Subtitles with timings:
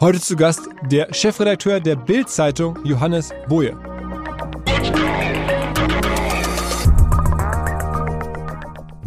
[0.00, 0.60] Heute zu Gast
[0.92, 3.76] der Chefredakteur der Bild-Zeitung Johannes Boje.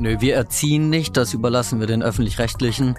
[0.01, 2.95] Nö, wir erziehen nicht, das überlassen wir den öffentlich-rechtlichen,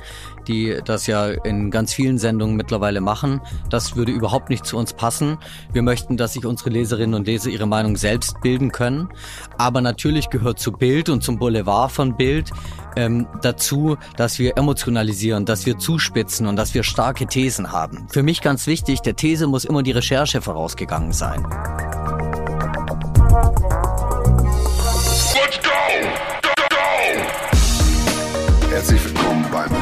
[0.46, 3.40] die das ja in ganz vielen Sendungen mittlerweile machen.
[3.70, 5.38] Das würde überhaupt nicht zu uns passen.
[5.72, 9.08] Wir möchten, dass sich unsere Leserinnen und Leser ihre Meinung selbst bilden können.
[9.58, 12.52] Aber natürlich gehört zu Bild und zum Boulevard von Bild
[12.94, 18.06] ähm, dazu, dass wir emotionalisieren, dass wir zuspitzen und dass wir starke Thesen haben.
[18.10, 21.44] Für mich ganz wichtig, der These muss immer die Recherche vorausgegangen sein.
[28.82, 29.81] Herzlich willkommen beim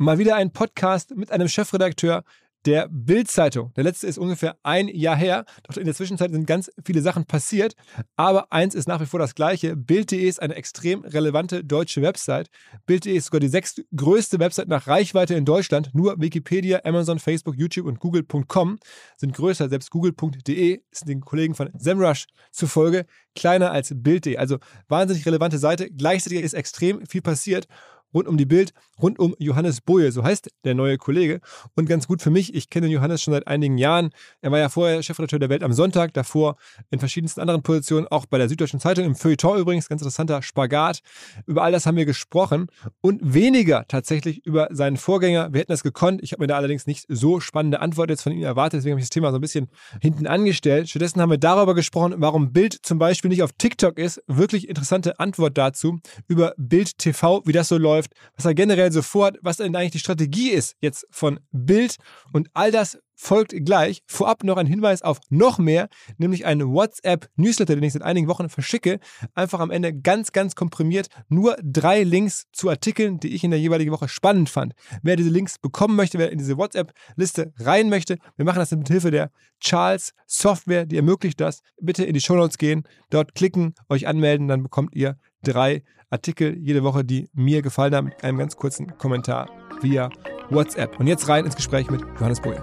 [0.00, 2.22] Mal wieder ein Podcast mit einem Chefredakteur
[2.66, 3.72] der Bild-Zeitung.
[3.74, 5.44] Der letzte ist ungefähr ein Jahr her.
[5.64, 7.74] Doch in der Zwischenzeit sind ganz viele Sachen passiert.
[8.14, 9.74] Aber eins ist nach wie vor das Gleiche.
[9.74, 12.48] Bild.de ist eine extrem relevante deutsche Website.
[12.86, 15.90] Bild.de ist sogar die sechstgrößte Website nach Reichweite in Deutschland.
[15.94, 18.78] Nur Wikipedia, Amazon, Facebook, YouTube und Google.com
[19.16, 19.68] sind größer.
[19.68, 23.04] Selbst Google.de ist den Kollegen von SEMrush zufolge
[23.34, 24.36] kleiner als Bild.de.
[24.36, 25.90] Also wahnsinnig relevante Seite.
[25.90, 27.66] Gleichzeitig ist extrem viel passiert
[28.14, 31.40] rund um die Bild, rund um Johannes Boje, so heißt der neue Kollege.
[31.76, 34.10] Und ganz gut für mich, ich kenne Johannes schon seit einigen Jahren.
[34.40, 36.56] Er war ja vorher Chefredakteur der Welt am Sonntag, davor
[36.90, 41.00] in verschiedensten anderen Positionen, auch bei der Süddeutschen Zeitung, im Feuilleton übrigens, ganz interessanter Spagat.
[41.46, 42.68] Über all das haben wir gesprochen
[43.00, 45.52] und weniger tatsächlich über seinen Vorgänger.
[45.52, 46.22] Wir hätten das gekonnt.
[46.22, 49.00] Ich habe mir da allerdings nicht so spannende Antwort jetzt von ihm erwartet, deswegen habe
[49.00, 49.68] ich das Thema so ein bisschen
[50.00, 50.88] hinten angestellt.
[50.88, 54.22] Stattdessen haben wir darüber gesprochen, warum Bild zum Beispiel nicht auf TikTok ist.
[54.26, 56.00] Wirklich interessante Antwort dazu.
[56.26, 59.74] Über Bild TV, wie das so läuft läuft, was er generell so vorhat, was denn
[59.74, 61.96] eigentlich die Strategie ist jetzt von Bild
[62.32, 64.02] und all das folgt gleich.
[64.06, 65.88] Vorab noch ein Hinweis auf noch mehr,
[66.18, 69.00] nämlich einen WhatsApp-Newsletter, den ich seit einigen Wochen verschicke.
[69.34, 73.58] Einfach am Ende ganz, ganz komprimiert nur drei Links zu Artikeln, die ich in der
[73.58, 74.74] jeweiligen Woche spannend fand.
[75.02, 78.86] Wer diese Links bekommen möchte, wer in diese WhatsApp-Liste rein möchte, wir machen das mit
[78.86, 81.62] Hilfe der Charles Software, die ermöglicht das.
[81.80, 86.56] Bitte in die Show Notes gehen, dort klicken, euch anmelden, dann bekommt ihr drei Artikel
[86.56, 89.50] jede Woche, die mir gefallen haben, mit einem ganz kurzen Kommentar
[89.82, 90.08] via
[90.48, 90.98] WhatsApp.
[90.98, 92.62] Und jetzt rein ins Gespräch mit Johannes Boje.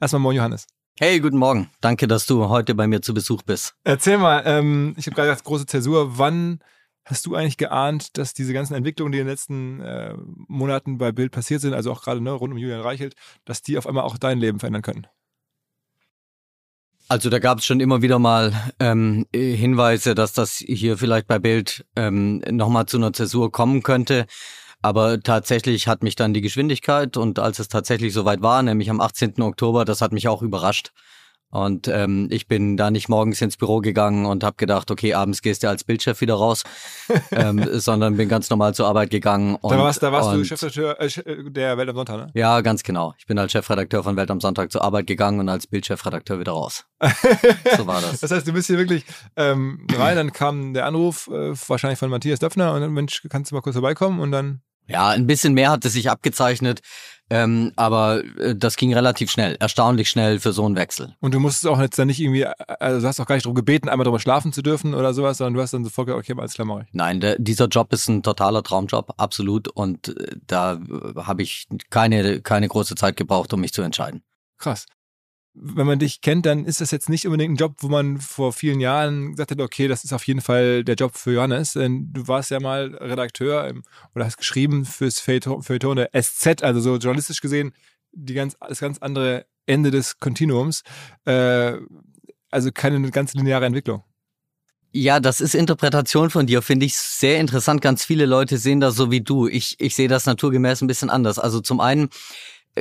[0.00, 0.66] Erstmal moin Johannes.
[1.00, 1.70] Hey, guten Morgen.
[1.80, 3.74] Danke, dass du heute bei mir zu Besuch bist.
[3.82, 6.18] Erzähl mal, ähm, ich habe gerade gesagt, große Zäsur.
[6.18, 6.60] Wann
[7.04, 10.14] hast du eigentlich geahnt, dass diese ganzen Entwicklungen, die in den letzten äh,
[10.46, 13.14] Monaten bei Bild passiert sind, also auch gerade ne, rund um Julian Reichelt,
[13.44, 15.06] dass die auf einmal auch dein Leben verändern können?
[17.10, 21.38] Also da gab es schon immer wieder mal ähm, Hinweise, dass das hier vielleicht bei
[21.38, 24.26] Bild ähm, nochmal zu einer Zäsur kommen könnte.
[24.82, 29.00] Aber tatsächlich hat mich dann die Geschwindigkeit und als es tatsächlich soweit war, nämlich am
[29.00, 29.40] 18.
[29.40, 30.92] Oktober, das hat mich auch überrascht.
[31.50, 35.40] Und ähm, ich bin da nicht morgens ins Büro gegangen und habe gedacht, okay, abends
[35.40, 36.64] gehst du als Bildchef wieder raus,
[37.30, 39.56] ähm, sondern bin ganz normal zur Arbeit gegangen.
[39.56, 42.30] Und, da warst, da warst und, du Chefredakteur äh, der Welt am Sonntag, ne?
[42.34, 43.14] Ja, ganz genau.
[43.18, 46.52] Ich bin als Chefredakteur von Welt am Sonntag zur Arbeit gegangen und als Bildchefredakteur wieder
[46.52, 46.84] raus.
[47.76, 48.20] so war das.
[48.20, 49.04] Das heißt, du bist hier wirklich
[49.36, 53.50] ähm, rein, dann kam der Anruf äh, wahrscheinlich von Matthias Döpfner und dann, Mensch, kannst
[53.50, 56.80] du mal kurz vorbeikommen und dann ja, ein bisschen mehr hat es sich abgezeichnet.
[57.30, 61.14] Ähm, aber äh, das ging relativ schnell, erstaunlich schnell für so einen Wechsel.
[61.20, 63.54] Und du musstest auch jetzt dann nicht irgendwie, also du hast auch gar nicht darum
[63.54, 66.40] gebeten, einmal drüber schlafen zu dürfen oder sowas, sondern du hast dann sofort gesagt, okay,
[66.40, 66.88] alles klar, mach ich.
[66.92, 69.68] Nein, der, dieser Job ist ein totaler Traumjob, absolut.
[69.68, 74.22] Und äh, da äh, habe ich keine, keine große Zeit gebraucht, um mich zu entscheiden.
[74.56, 74.86] Krass.
[75.54, 78.52] Wenn man dich kennt, dann ist das jetzt nicht unbedingt ein Job, wo man vor
[78.52, 81.72] vielen Jahren gesagt hat, okay, das ist auf jeden Fall der Job für Johannes.
[81.72, 83.82] Denn du warst ja mal Redakteur im,
[84.14, 87.72] oder hast geschrieben fürs Feuilleton der SZ, also so journalistisch gesehen
[88.12, 90.82] die ganz, das ganz andere Ende des Kontinuums.
[91.24, 91.74] Äh,
[92.50, 94.02] also keine ganz lineare Entwicklung.
[94.90, 97.82] Ja, das ist Interpretation von dir, finde ich sehr interessant.
[97.82, 99.46] Ganz viele Leute sehen das so wie du.
[99.46, 101.38] Ich, ich sehe das naturgemäß ein bisschen anders.
[101.38, 102.08] Also zum einen,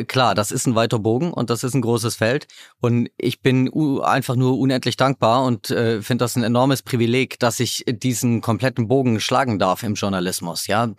[0.07, 2.47] klar, das ist ein weiter Bogen und das ist ein großes Feld.
[2.79, 7.59] Und ich bin einfach nur unendlich dankbar und äh, finde das ein enormes Privileg, dass
[7.59, 10.67] ich diesen kompletten Bogen schlagen darf im Journalismus.
[10.67, 10.93] Ja,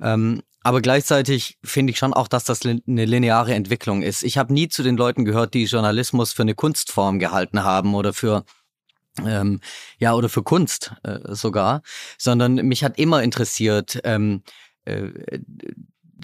[0.00, 4.22] ähm, aber gleichzeitig finde ich schon auch, dass das eine lineare Entwicklung ist.
[4.22, 8.12] Ich habe nie zu den Leuten gehört, die Journalismus für eine Kunstform gehalten haben oder
[8.12, 8.44] für
[9.24, 9.60] ähm,
[9.98, 11.82] ja oder für Kunst äh, sogar,
[12.18, 13.98] sondern mich hat immer interessiert.
[14.04, 14.42] Ähm,
[14.84, 15.10] äh,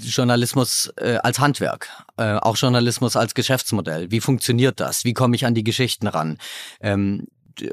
[0.01, 4.11] Journalismus äh, als Handwerk, äh, auch Journalismus als Geschäftsmodell.
[4.11, 5.05] Wie funktioniert das?
[5.05, 6.39] Wie komme ich an die Geschichten ran?
[6.81, 7.27] Ähm,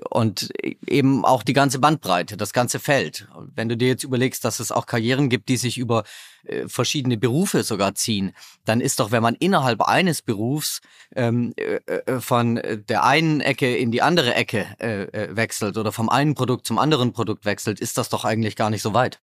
[0.10, 0.52] und
[0.88, 3.28] eben auch die ganze Bandbreite, das ganze Feld.
[3.56, 6.04] Wenn du dir jetzt überlegst, dass es auch Karrieren gibt, die sich über
[6.44, 8.34] äh, verschiedene Berufe sogar ziehen,
[8.66, 10.82] dann ist doch, wenn man innerhalb eines Berufs
[11.16, 15.92] ähm, äh, äh von der einen Ecke in die andere Ecke äh, äh, wechselt oder
[15.92, 19.20] vom einen Produkt zum anderen Produkt wechselt, ist das doch eigentlich gar nicht so weit.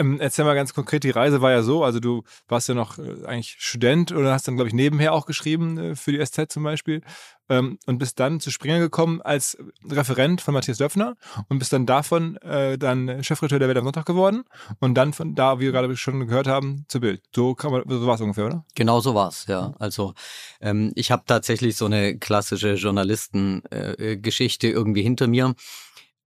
[0.00, 2.98] Ähm, erzähl mal ganz konkret, die Reise war ja so, also du warst ja noch
[2.98, 6.50] äh, eigentlich Student oder hast dann, glaube ich, nebenher auch geschrieben äh, für die SZ
[6.50, 7.02] zum Beispiel
[7.50, 11.16] ähm, und bist dann zu Springer gekommen als Referent von Matthias Döpfner
[11.50, 14.44] und bist dann davon äh, dann Chefredakteur der Welt am Sonntag geworden
[14.78, 17.22] und dann von da, wie wir gerade schon gehört haben, zu Bild.
[17.36, 18.64] So, man, so war es ungefähr, oder?
[18.74, 19.74] Genau so war es, ja.
[19.78, 20.14] Also
[20.62, 25.54] ähm, ich habe tatsächlich so eine klassische Journalistengeschichte äh, irgendwie hinter mir.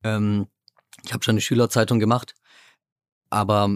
[0.05, 0.47] Ähm,
[1.05, 2.37] ich habe schon eine Schülerzeitung gemacht
[3.35, 3.69] aber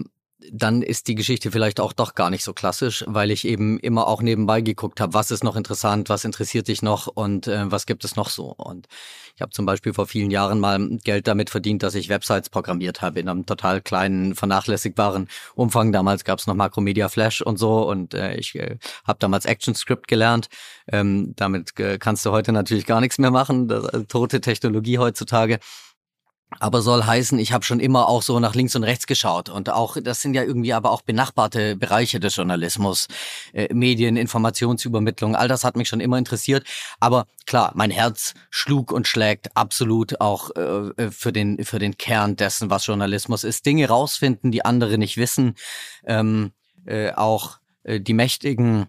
[0.51, 4.07] dann ist die Geschichte vielleicht auch doch gar nicht so klassisch, weil ich eben immer
[4.07, 7.85] auch nebenbei geguckt habe, was ist noch interessant, was interessiert dich noch und äh, was
[7.85, 8.53] gibt es noch so.
[8.57, 8.87] Und
[9.35, 13.01] ich habe zum Beispiel vor vielen Jahren mal Geld damit verdient, dass ich Websites programmiert
[13.01, 15.91] habe in einem total kleinen, vernachlässigbaren Umfang.
[15.91, 20.07] Damals gab es noch Macromedia Flash und so und äh, ich äh, habe damals ActionScript
[20.07, 20.47] gelernt.
[20.87, 24.99] Ähm, damit äh, kannst du heute natürlich gar nichts mehr machen, das, äh, tote Technologie
[24.99, 25.59] heutzutage.
[26.57, 29.49] Aber soll heißen, ich habe schon immer auch so nach links und rechts geschaut.
[29.49, 33.07] Und auch, das sind ja irgendwie aber auch benachbarte Bereiche des Journalismus.
[33.53, 36.65] Äh, Medien, Informationsübermittlung, all das hat mich schon immer interessiert.
[36.99, 42.35] Aber klar, mein Herz schlug und schlägt absolut auch äh, für, den, für den Kern
[42.35, 43.65] dessen, was Journalismus ist.
[43.67, 45.53] Dinge rausfinden, die andere nicht wissen.
[46.05, 46.51] Ähm,
[46.85, 48.87] äh, auch äh, die mächtigen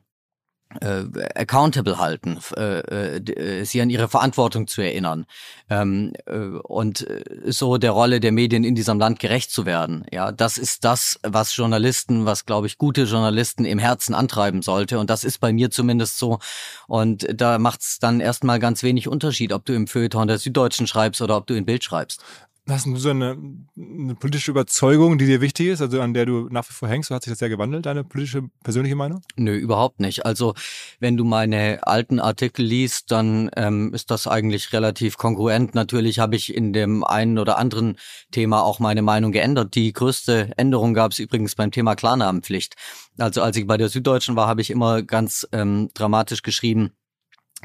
[0.80, 5.26] äh, accountable halten, äh, äh, sie an ihre Verantwortung zu erinnern
[5.68, 10.04] ähm, äh, und äh, so der Rolle der Medien in diesem Land gerecht zu werden.
[10.12, 14.98] Ja, das ist das, was Journalisten, was glaube ich gute Journalisten im Herzen antreiben sollte
[14.98, 16.38] und das ist bei mir zumindest so.
[16.86, 20.86] Und da macht es dann erstmal ganz wenig Unterschied, ob du im Feuilleton der Süddeutschen
[20.86, 22.22] schreibst oder ob du in Bild schreibst.
[22.68, 23.36] Hast du so eine,
[23.76, 27.10] eine, politische Überzeugung, die dir wichtig ist, also an der du nach wie vor hängst?
[27.10, 29.22] Hat sich das ja gewandelt, deine politische, persönliche Meinung?
[29.36, 30.24] Nö, überhaupt nicht.
[30.26, 30.54] Also
[31.00, 35.74] wenn du meine alten Artikel liest, dann ähm, ist das eigentlich relativ kongruent.
[35.74, 37.96] Natürlich habe ich in dem einen oder anderen
[38.30, 39.74] Thema auch meine Meinung geändert.
[39.74, 42.76] Die größte Änderung gab es übrigens beim Thema Klarnamenpflicht.
[43.18, 46.92] Also als ich bei der Süddeutschen war, habe ich immer ganz ähm, dramatisch geschrieben,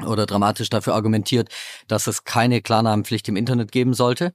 [0.04, 1.48] oder dramatisch dafür argumentiert,
[1.88, 4.34] dass es keine Klarnamenpflicht im Internet geben sollte.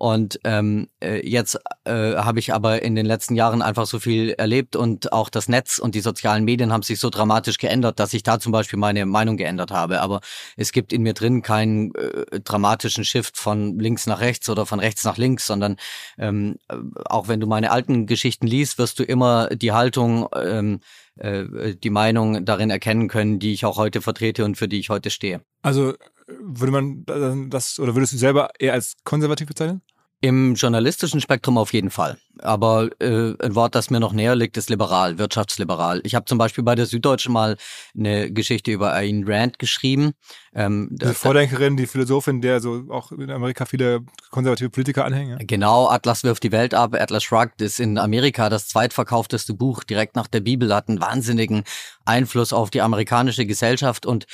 [0.00, 4.30] Und ähm, äh, jetzt äh, habe ich aber in den letzten Jahren einfach so viel
[4.30, 8.14] erlebt und auch das Netz und die sozialen Medien haben sich so dramatisch geändert, dass
[8.14, 10.00] ich da zum Beispiel meine Meinung geändert habe.
[10.00, 10.22] Aber
[10.56, 14.80] es gibt in mir drin keinen äh, dramatischen Shift von links nach rechts oder von
[14.80, 15.76] rechts nach links, sondern
[16.16, 16.56] ähm,
[17.04, 20.80] auch wenn du meine alten Geschichten liest, wirst du immer die Haltung ähm,
[21.16, 24.88] äh, die Meinung darin erkennen können, die ich auch heute vertrete und für die ich
[24.88, 25.42] heute stehe.
[25.60, 25.92] Also
[26.40, 29.82] würde man das oder würdest du selber eher als konservativ bezeichnen?
[30.22, 32.18] Im journalistischen Spektrum auf jeden Fall.
[32.40, 36.02] Aber äh, ein Wort, das mir noch näher liegt, ist liberal, wirtschaftsliberal.
[36.04, 37.56] Ich habe zum Beispiel bei der Süddeutschen mal
[37.96, 40.12] eine Geschichte über Ayn Rand geschrieben.
[40.54, 45.38] Ähm, die Vordenkerin, die Philosophin, der so auch in Amerika viele konservative Politiker anhängen.
[45.38, 45.46] Ja?
[45.46, 50.16] Genau, Atlas wirft die Welt ab, Atlas Shrugged ist in Amerika das zweitverkaufteste Buch direkt
[50.16, 51.64] nach der Bibel, hat einen wahnsinnigen
[52.04, 54.26] Einfluss auf die amerikanische Gesellschaft und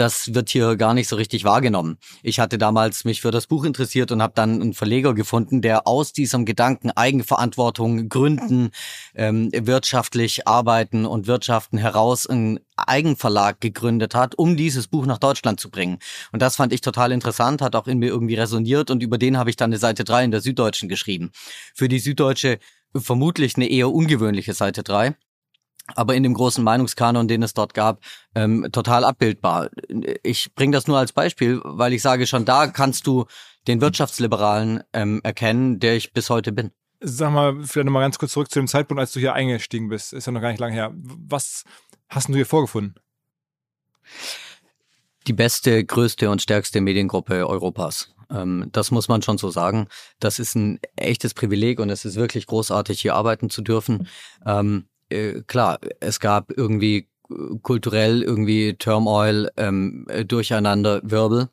[0.00, 1.98] das wird hier gar nicht so richtig wahrgenommen.
[2.22, 5.86] Ich hatte damals mich für das Buch interessiert und habe dann einen Verleger gefunden, der
[5.86, 8.70] aus diesem Gedanken Eigenverantwortung gründen,
[9.14, 15.60] ähm, wirtschaftlich arbeiten und wirtschaften heraus einen Eigenverlag gegründet hat, um dieses Buch nach Deutschland
[15.60, 15.98] zu bringen.
[16.32, 19.36] Und das fand ich total interessant, hat auch in mir irgendwie resoniert und über den
[19.36, 21.30] habe ich dann eine Seite 3 in der Süddeutschen geschrieben.
[21.74, 22.58] Für die Süddeutsche
[22.96, 25.14] vermutlich eine eher ungewöhnliche Seite 3
[25.96, 28.00] aber in dem großen Meinungskanon, den es dort gab,
[28.34, 29.70] ähm, total abbildbar.
[30.22, 33.26] Ich bringe das nur als Beispiel, weil ich sage, schon da kannst du
[33.66, 36.70] den Wirtschaftsliberalen ähm, erkennen, der ich bis heute bin.
[37.00, 40.12] Sag mal, vielleicht nochmal ganz kurz zurück zu dem Zeitpunkt, als du hier eingestiegen bist.
[40.12, 40.92] Ist ja noch gar nicht lange her.
[40.94, 41.64] Was
[42.08, 42.94] hast du hier vorgefunden?
[45.26, 48.14] Die beste, größte und stärkste Mediengruppe Europas.
[48.30, 49.88] Ähm, das muss man schon so sagen.
[50.18, 54.08] Das ist ein echtes Privileg und es ist wirklich großartig, hier arbeiten zu dürfen.
[55.10, 61.48] Äh, klar, es gab irgendwie äh, kulturell irgendwie Turmoil, ähm, äh, Durcheinander, Wirbel.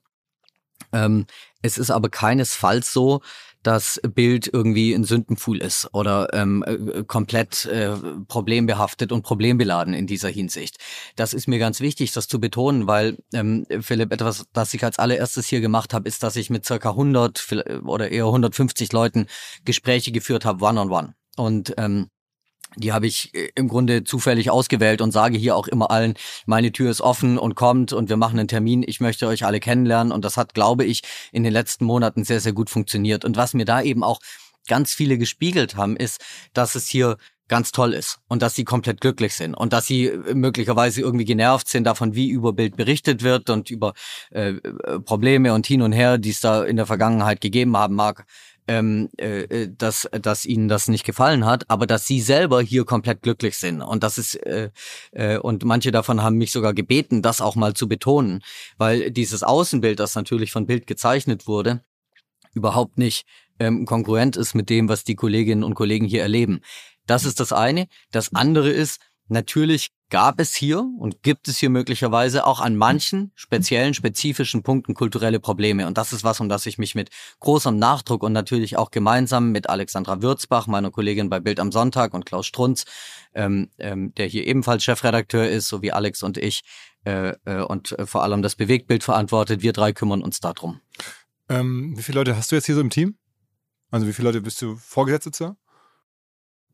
[0.94, 1.26] Ähm,
[1.62, 3.22] es ist aber keinesfalls so,
[3.64, 7.98] dass Bild irgendwie ein Sündenpfuhl ist oder ähm, äh, komplett äh,
[8.28, 10.78] problembehaftet und problembeladen in dieser Hinsicht.
[11.18, 15.00] Das ist mir ganz wichtig, das zu betonen, weil ähm, Philipp, etwas, das ich als
[15.00, 19.28] allererstes hier gemacht habe, ist, dass ich mit circa 100 oder eher 150 Leuten
[19.66, 21.08] Gespräche geführt habe, one-on-one.
[21.08, 21.14] -on -one.
[21.36, 22.10] Und ähm,
[22.76, 26.72] die habe ich äh, im Grunde zufällig ausgewählt und sage hier auch immer allen, meine
[26.72, 28.84] Tür ist offen und kommt und wir machen einen Termin.
[28.86, 32.40] Ich möchte euch alle kennenlernen und das hat, glaube ich, in den letzten Monaten sehr,
[32.40, 33.26] sehr gut funktioniert.
[33.26, 34.20] Und was mir da eben auch
[34.68, 39.00] ganz viele gespiegelt haben, ist, dass es hier ganz toll ist und dass sie komplett
[39.00, 43.24] glücklich sind und dass sie äh, möglicherweise irgendwie genervt sind davon, wie über Bild berichtet
[43.24, 43.94] wird und über
[44.32, 47.96] äh, äh Probleme und hin und her, die es da in der Vergangenheit gegeben haben
[47.96, 48.26] mag
[48.68, 52.86] ähm, äh, äh, dass, dass ihnen das nicht gefallen hat, aber dass sie selber hier
[52.86, 53.82] komplett glücklich sind.
[53.82, 54.72] Und das ist, äh,
[55.12, 58.44] äh, und manche davon haben mich sogar gebeten, das auch mal zu betonen,
[58.78, 61.82] weil dieses Außenbild, das natürlich von Bild gezeichnet wurde,
[62.54, 63.26] überhaupt nicht
[63.60, 66.62] ähm, konkurrent ist mit dem, was die Kolleginnen und Kollegen hier erleben.
[67.06, 67.88] Das ist das eine.
[68.12, 73.32] Das andere ist, natürlich gab es hier und gibt es hier möglicherweise auch an manchen
[73.36, 75.86] speziellen, spezifischen Punkten kulturelle Probleme.
[75.86, 79.52] Und das ist was, um das ich mich mit großem Nachdruck und natürlich auch gemeinsam
[79.52, 82.86] mit Alexandra Würzbach, meiner Kollegin bei Bild am Sonntag und Klaus Strunz,
[83.34, 86.62] ähm, ähm, der hier ebenfalls Chefredakteur ist, so wie Alex und ich,
[87.06, 89.62] äh, äh, und äh, vor allem das Bewegtbild verantwortet.
[89.62, 90.80] Wir drei kümmern uns darum.
[91.50, 93.18] Ähm, wie viele Leute hast du jetzt hier so im Team?
[93.92, 95.58] Also wie viele Leute bist du vorgesetzt sozusagen?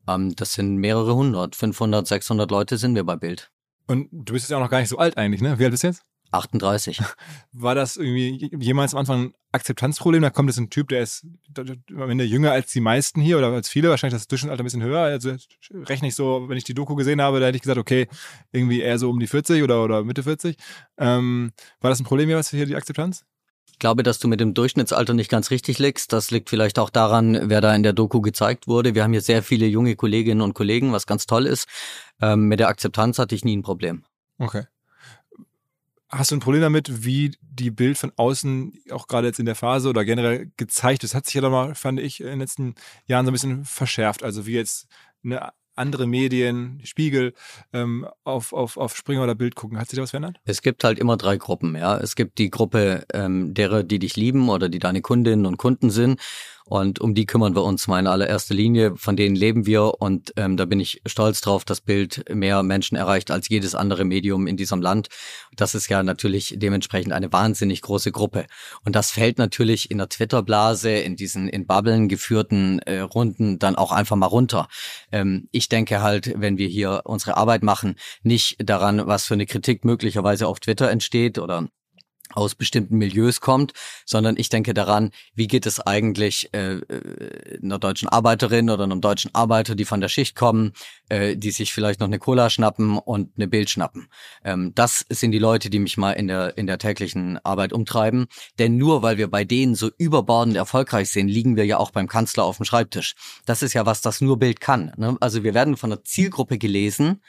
[0.08, 3.50] Ähm, das sind mehrere hundert, 500, 600 Leute sind wir bei Bild.
[3.86, 5.58] Und du bist jetzt ja auch noch gar nicht so alt eigentlich, ne?
[5.58, 6.02] Wie alt bist du jetzt?
[6.34, 7.00] 38.
[7.52, 10.22] War das irgendwie jemals am Anfang ein Akzeptanzproblem?
[10.22, 13.52] Da kommt jetzt ein Typ, der ist am Ende jünger als die meisten hier oder
[13.52, 15.00] als viele, wahrscheinlich das Durchschnittsalter ein bisschen höher.
[15.00, 15.34] Also
[15.72, 18.08] rechne ich so, wenn ich die Doku gesehen habe, da hätte ich gesagt, okay,
[18.52, 20.56] irgendwie eher so um die 40 oder, oder Mitte 40.
[20.98, 23.24] Ähm, war das ein Problem jeweils hier, die Akzeptanz?
[23.70, 26.12] Ich glaube, dass du mit dem Durchschnittsalter nicht ganz richtig liegst.
[26.12, 28.94] Das liegt vielleicht auch daran, wer da in der Doku gezeigt wurde.
[28.94, 31.68] Wir haben hier sehr viele junge Kolleginnen und Kollegen, was ganz toll ist.
[32.20, 34.04] Ähm, mit der Akzeptanz hatte ich nie ein Problem.
[34.38, 34.64] Okay.
[36.08, 39.56] Hast du ein Problem damit, wie die Bild von außen auch gerade jetzt in der
[39.56, 41.14] Phase oder generell gezeigt ist?
[41.14, 44.22] Hat sich ja doch mal, fand ich, in den letzten Jahren so ein bisschen verschärft.
[44.22, 44.86] Also wie jetzt
[45.24, 47.34] eine andere Medien, Spiegel,
[47.72, 49.78] ähm, auf, auf, auf Springer oder Bild gucken.
[49.78, 50.40] Hat sich da was verändert?
[50.44, 51.96] Es gibt halt immer drei Gruppen, ja.
[51.98, 55.90] Es gibt die Gruppe ähm, derer, die dich lieben oder die deine Kundinnen und Kunden
[55.90, 56.20] sind.
[56.66, 58.96] Und um die kümmern wir uns mal in allererster Linie.
[58.96, 62.96] Von denen leben wir und ähm, da bin ich stolz drauf, dass Bild mehr Menschen
[62.96, 65.08] erreicht als jedes andere Medium in diesem Land.
[65.56, 68.46] Das ist ja natürlich dementsprechend eine wahnsinnig große Gruppe.
[68.82, 73.76] Und das fällt natürlich in der Twitter-Blase, in diesen in Bubblen geführten äh, Runden dann
[73.76, 74.68] auch einfach mal runter.
[75.12, 79.46] Ähm, ich denke halt, wenn wir hier unsere Arbeit machen, nicht daran, was für eine
[79.46, 81.68] Kritik möglicherweise auf Twitter entsteht oder
[82.34, 83.72] aus bestimmten Milieus kommt,
[84.04, 89.00] sondern ich denke daran, wie geht es eigentlich äh, äh, einer deutschen Arbeiterin oder einem
[89.00, 90.72] deutschen Arbeiter, die von der Schicht kommen,
[91.08, 94.08] äh, die sich vielleicht noch eine Cola schnappen und eine Bild schnappen.
[94.44, 98.26] Ähm, das sind die Leute, die mich mal in der in der täglichen Arbeit umtreiben.
[98.58, 102.08] Denn nur weil wir bei denen so überbordend erfolgreich sind, liegen wir ja auch beim
[102.08, 103.14] Kanzler auf dem Schreibtisch.
[103.46, 104.92] Das ist ja was, das nur Bild kann.
[104.96, 105.16] Ne?
[105.20, 107.22] Also wir werden von einer Zielgruppe gelesen,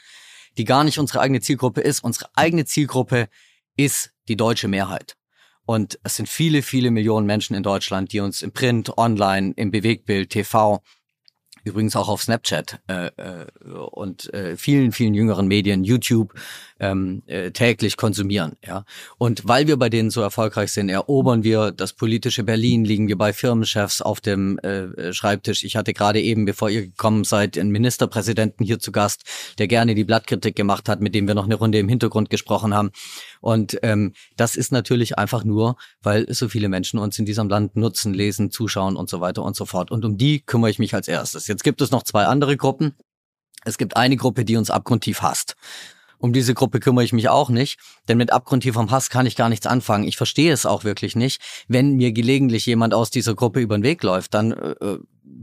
[0.58, 2.02] die gar nicht unsere eigene Zielgruppe ist.
[2.02, 3.28] Unsere eigene Zielgruppe
[3.76, 5.16] ist die deutsche Mehrheit.
[5.64, 9.70] Und es sind viele, viele Millionen Menschen in Deutschland, die uns im Print, online, im
[9.70, 10.80] Bewegtbild, TV
[11.66, 13.46] übrigens auch auf Snapchat äh, äh,
[13.90, 16.32] und äh, vielen, vielen jüngeren Medien, YouTube,
[16.78, 18.56] ähm, äh, täglich konsumieren.
[18.64, 18.84] Ja.
[19.18, 23.18] Und weil wir bei denen so erfolgreich sind, erobern wir das politische Berlin, liegen wir
[23.18, 25.64] bei Firmenchefs auf dem äh, Schreibtisch.
[25.64, 29.24] Ich hatte gerade eben, bevor ihr gekommen seid, einen Ministerpräsidenten hier zu Gast,
[29.58, 32.74] der gerne die Blattkritik gemacht hat, mit dem wir noch eine Runde im Hintergrund gesprochen
[32.74, 32.90] haben.
[33.46, 37.76] Und ähm, das ist natürlich einfach nur, weil so viele Menschen uns in diesem Land
[37.76, 39.92] nutzen, lesen, zuschauen und so weiter und so fort.
[39.92, 41.46] Und um die kümmere ich mich als erstes.
[41.46, 42.96] Jetzt gibt es noch zwei andere Gruppen.
[43.64, 45.54] Es gibt eine Gruppe, die uns abgrundtief hasst.
[46.18, 49.48] Um diese Gruppe kümmere ich mich auch nicht, denn mit abgrundtiefem Hass kann ich gar
[49.48, 50.08] nichts anfangen.
[50.08, 51.40] Ich verstehe es auch wirklich nicht.
[51.68, 54.98] Wenn mir gelegentlich jemand aus dieser Gruppe über den Weg läuft, dann äh, äh,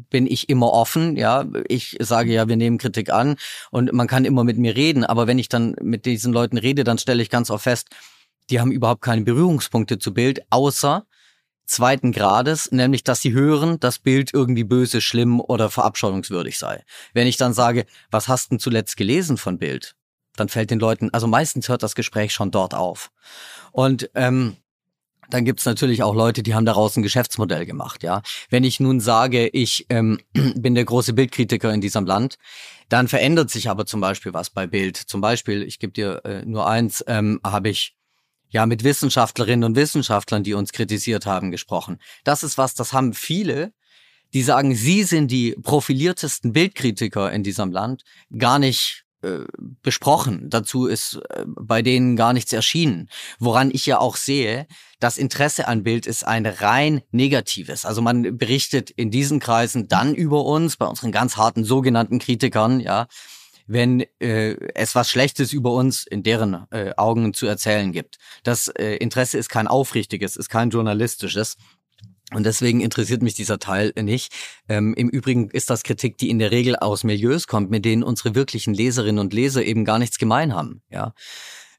[0.10, 1.46] bin ich immer offen, ja.
[1.68, 3.36] Ich sage ja, wir nehmen Kritik an
[3.72, 6.84] und man kann immer mit mir reden, aber wenn ich dann mit diesen Leuten rede,
[6.84, 7.90] dann stelle ich ganz oft fest,
[8.50, 11.06] die haben überhaupt keine Berührungspunkte zu Bild, außer
[11.66, 16.84] zweiten Grades, nämlich dass sie hören, dass Bild irgendwie böse, schlimm oder verabscheuungswürdig sei.
[17.14, 19.96] Wenn ich dann sage, was hast du zuletzt gelesen von Bild?
[20.36, 23.12] dann fällt den Leuten, also meistens hört das Gespräch schon dort auf.
[23.72, 24.58] Und ähm,
[25.34, 28.22] dann gibt's natürlich auch Leute, die haben daraus ein Geschäftsmodell gemacht, ja.
[28.52, 32.38] Wenn ich nun sage, ich ähm, bin der große Bildkritiker in diesem Land,
[32.88, 34.96] dann verändert sich aber zum Beispiel was bei Bild.
[34.96, 37.96] Zum Beispiel, ich gebe dir äh, nur eins, ähm, habe ich
[38.50, 41.98] ja mit Wissenschaftlerinnen und Wissenschaftlern, die uns kritisiert haben, gesprochen.
[42.24, 43.74] Das ist was, das haben viele,
[44.36, 48.04] die sagen, sie sind die profiliertesten Bildkritiker in diesem Land,
[48.38, 49.46] gar nicht äh,
[49.82, 50.50] besprochen.
[50.50, 53.10] Dazu ist äh, bei denen gar nichts erschienen.
[53.40, 54.68] Woran ich ja auch sehe,
[55.00, 57.86] das Interesse an Bild ist ein rein negatives.
[57.86, 62.80] Also man berichtet in diesen Kreisen dann über uns, bei unseren ganz harten sogenannten Kritikern,
[62.80, 63.08] ja,
[63.68, 68.18] wenn äh, es was Schlechtes über uns in deren äh, Augen zu erzählen gibt.
[68.44, 71.56] Das äh, Interesse ist kein aufrichtiges, ist kein journalistisches.
[72.34, 74.34] Und deswegen interessiert mich dieser Teil nicht.
[74.68, 78.04] Ähm, Im Übrigen ist das Kritik, die in der Regel aus Milieus kommt, mit denen
[78.04, 80.82] unsere wirklichen Leserinnen und Leser eben gar nichts gemein haben.
[80.90, 81.14] Ja.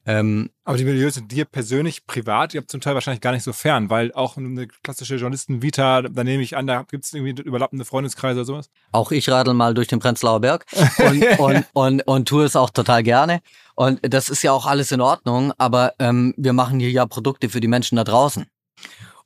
[0.07, 3.43] Ähm, Aber die Milieus sind dir persönlich, privat, ihr habt zum Teil wahrscheinlich gar nicht
[3.43, 7.43] so fern, weil auch eine klassische Journalisten-Vita, da nehme ich an, da gibt es irgendwie
[7.43, 8.71] überlappende Freundeskreise oder sowas.
[8.93, 10.67] Auch ich radel mal durch den Prenzlauer Berg
[10.99, 13.41] und, und, und, und tue es auch total gerne.
[13.77, 17.49] Und das ist ja auch alles in Ordnung, aber ähm, wir machen hier ja Produkte
[17.49, 18.47] für die Menschen da draußen.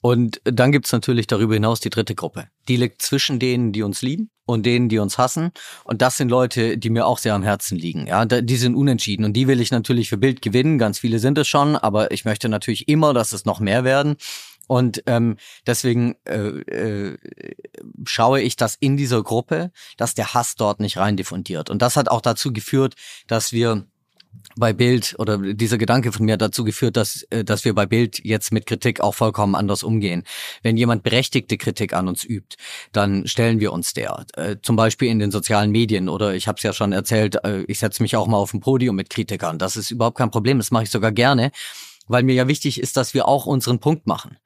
[0.00, 2.48] Und dann gibt's natürlich darüber hinaus die dritte Gruppe.
[2.68, 5.50] Die liegt zwischen denen, die uns lieben und denen, die uns hassen.
[5.84, 8.06] Und das sind Leute, die mir auch sehr am Herzen liegen.
[8.06, 10.78] Ja, die sind unentschieden und die will ich natürlich für Bild gewinnen.
[10.78, 14.16] Ganz viele sind es schon, aber ich möchte natürlich immer, dass es noch mehr werden.
[14.68, 15.36] Und ähm,
[15.66, 17.16] deswegen äh, äh,
[18.04, 21.70] schaue ich, dass in dieser Gruppe, dass der Hass dort nicht rein diffundiert.
[21.70, 22.94] Und das hat auch dazu geführt,
[23.26, 23.86] dass wir
[24.56, 28.24] bei Bild oder dieser Gedanke von mir dazu geführt, dass, äh, dass wir bei Bild
[28.24, 30.24] jetzt mit Kritik auch vollkommen anders umgehen.
[30.62, 32.56] Wenn jemand berechtigte Kritik an uns übt,
[32.92, 34.26] dann stellen wir uns der.
[34.34, 37.62] Äh, zum Beispiel in den sozialen Medien oder ich habe es ja schon erzählt, äh,
[37.68, 39.58] ich setze mich auch mal auf ein Podium mit Kritikern.
[39.58, 41.50] Das ist überhaupt kein Problem, das mache ich sogar gerne,
[42.06, 44.38] weil mir ja wichtig ist, dass wir auch unseren Punkt machen.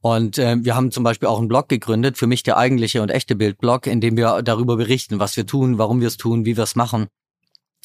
[0.00, 3.10] Und äh, wir haben zum Beispiel auch einen Blog gegründet, für mich der eigentliche und
[3.10, 6.56] echte Bildblog, in dem wir darüber berichten, was wir tun, warum wir es tun, wie
[6.56, 7.08] wir es machen.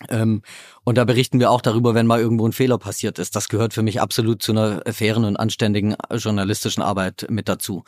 [0.10, 0.42] Ähm,
[0.84, 3.36] und da berichten wir auch darüber, wenn mal irgendwo ein Fehler passiert ist.
[3.36, 7.84] Das gehört für mich absolut zu einer fairen und anständigen journalistischen Arbeit mit dazu.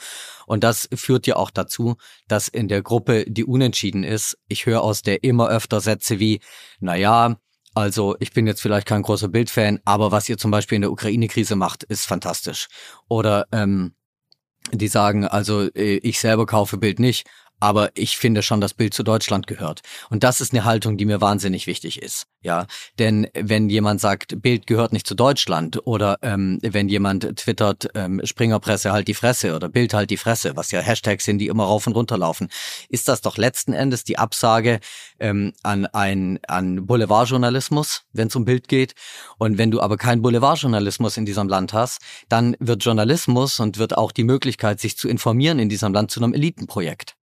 [0.45, 1.95] Und das führt ja auch dazu,
[2.27, 6.41] dass in der Gruppe, die unentschieden ist, ich höre aus der immer öfter Sätze wie,
[6.79, 7.37] na ja,
[7.73, 10.91] also ich bin jetzt vielleicht kein großer Bildfan, aber was ihr zum Beispiel in der
[10.91, 12.67] Ukraine-Krise macht, ist fantastisch.
[13.09, 13.95] Oder ähm,
[14.71, 17.27] die sagen, also äh, ich selber kaufe Bild nicht,
[17.59, 19.81] aber ich finde schon, das Bild zu Deutschland gehört.
[20.09, 22.27] Und das ist eine Haltung, die mir wahnsinnig wichtig ist.
[22.41, 22.67] Ja,
[22.99, 28.21] denn wenn jemand sagt, Bild gehört nicht zu Deutschland oder ähm, wenn jemand twittert, ähm,
[28.23, 31.63] Springerpresse halt die Fresse oder Bild halt die Fresse, was ja Hashtags sind, die immer
[31.63, 32.49] rauf und runter laufen,
[32.87, 34.79] ist das doch letzten Endes die Absage
[35.19, 38.93] ähm, an ein an Boulevardjournalismus, wenn es um Bild geht.
[39.39, 43.97] Und wenn du aber keinen Boulevardjournalismus in diesem Land hast, dann wird Journalismus und wird
[43.97, 47.14] auch die Möglichkeit, sich zu informieren in diesem Land zu einem Elitenprojekt.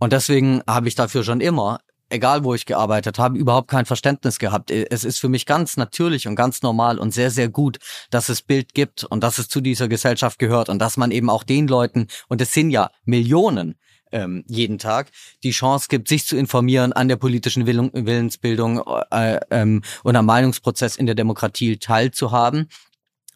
[0.00, 4.38] Und deswegen habe ich dafür schon immer, egal wo ich gearbeitet habe, überhaupt kein Verständnis
[4.38, 4.70] gehabt.
[4.70, 7.78] Es ist für mich ganz natürlich und ganz normal und sehr, sehr gut,
[8.10, 11.30] dass es Bild gibt und dass es zu dieser Gesellschaft gehört und dass man eben
[11.30, 13.76] auch den Leuten, und es sind ja Millionen,
[14.10, 15.10] ähm, jeden Tag
[15.44, 20.96] die Chance gibt, sich zu informieren, an der politischen Willensbildung äh, ähm, und am Meinungsprozess
[20.96, 22.68] in der Demokratie teilzuhaben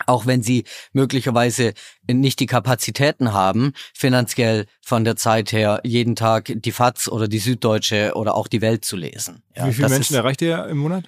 [0.07, 1.75] auch wenn sie möglicherweise
[2.07, 7.39] nicht die Kapazitäten haben, finanziell von der Zeit her jeden Tag die FAZ oder die
[7.39, 9.43] Süddeutsche oder auch die Welt zu lesen.
[9.57, 11.05] Ja, Wie viele Menschen erreicht ihr im Monat?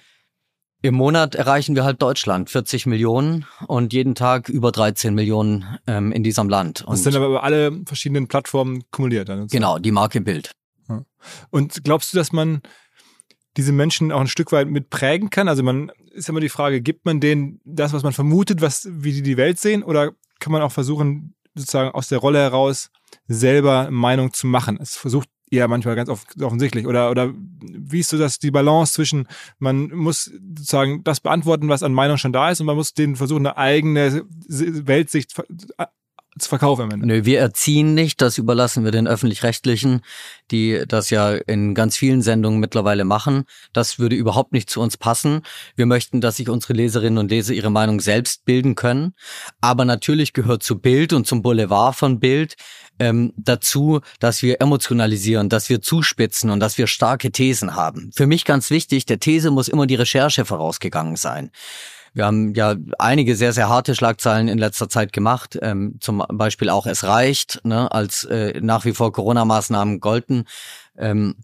[0.83, 6.11] Im Monat erreichen wir halt Deutschland, 40 Millionen und jeden Tag über 13 Millionen ähm,
[6.11, 6.83] in diesem Land.
[6.83, 9.27] Und das sind aber über alle verschiedenen Plattformen kumuliert.
[9.27, 10.51] Dann genau, die Marke Bild.
[11.49, 12.61] Und glaubst du, dass man
[13.57, 15.47] diese Menschen auch ein Stück weit mit prägen kann?
[15.47, 19.13] Also man ist immer die Frage, gibt man denen das, was man vermutet, was, wie
[19.13, 22.89] die die Welt sehen, oder kann man auch versuchen, sozusagen aus der Rolle heraus
[23.27, 24.77] selber Meinung zu machen?
[24.81, 26.87] Es versucht ja manchmal ganz offensichtlich.
[26.87, 29.27] Oder, oder wie ist so das, die Balance zwischen,
[29.59, 33.15] man muss sozusagen das beantworten, was an Meinung schon da ist, und man muss den
[33.15, 35.33] versuchen, eine eigene Weltsicht
[36.39, 37.07] zu verkaufen am Ende.
[37.07, 40.01] Nö, wir erziehen nicht, das überlassen wir den öffentlich-rechtlichen,
[40.51, 43.45] die das ja in ganz vielen Sendungen mittlerweile machen.
[43.73, 45.41] Das würde überhaupt nicht zu uns passen.
[45.75, 49.13] Wir möchten, dass sich unsere Leserinnen und Leser ihre Meinung selbst bilden können.
[49.61, 52.55] Aber natürlich gehört zu Bild und zum Boulevard von Bild
[52.99, 58.11] ähm, dazu, dass wir emotionalisieren, dass wir zuspitzen und dass wir starke Thesen haben.
[58.15, 61.51] Für mich ganz wichtig, der These muss immer die Recherche vorausgegangen sein.
[62.13, 65.57] Wir haben ja einige sehr, sehr harte Schlagzeilen in letzter Zeit gemacht.
[65.61, 70.45] Ähm, zum Beispiel auch Es reicht, ne, als äh, nach wie vor Corona-Maßnahmen golden.
[70.97, 71.35] Ähm,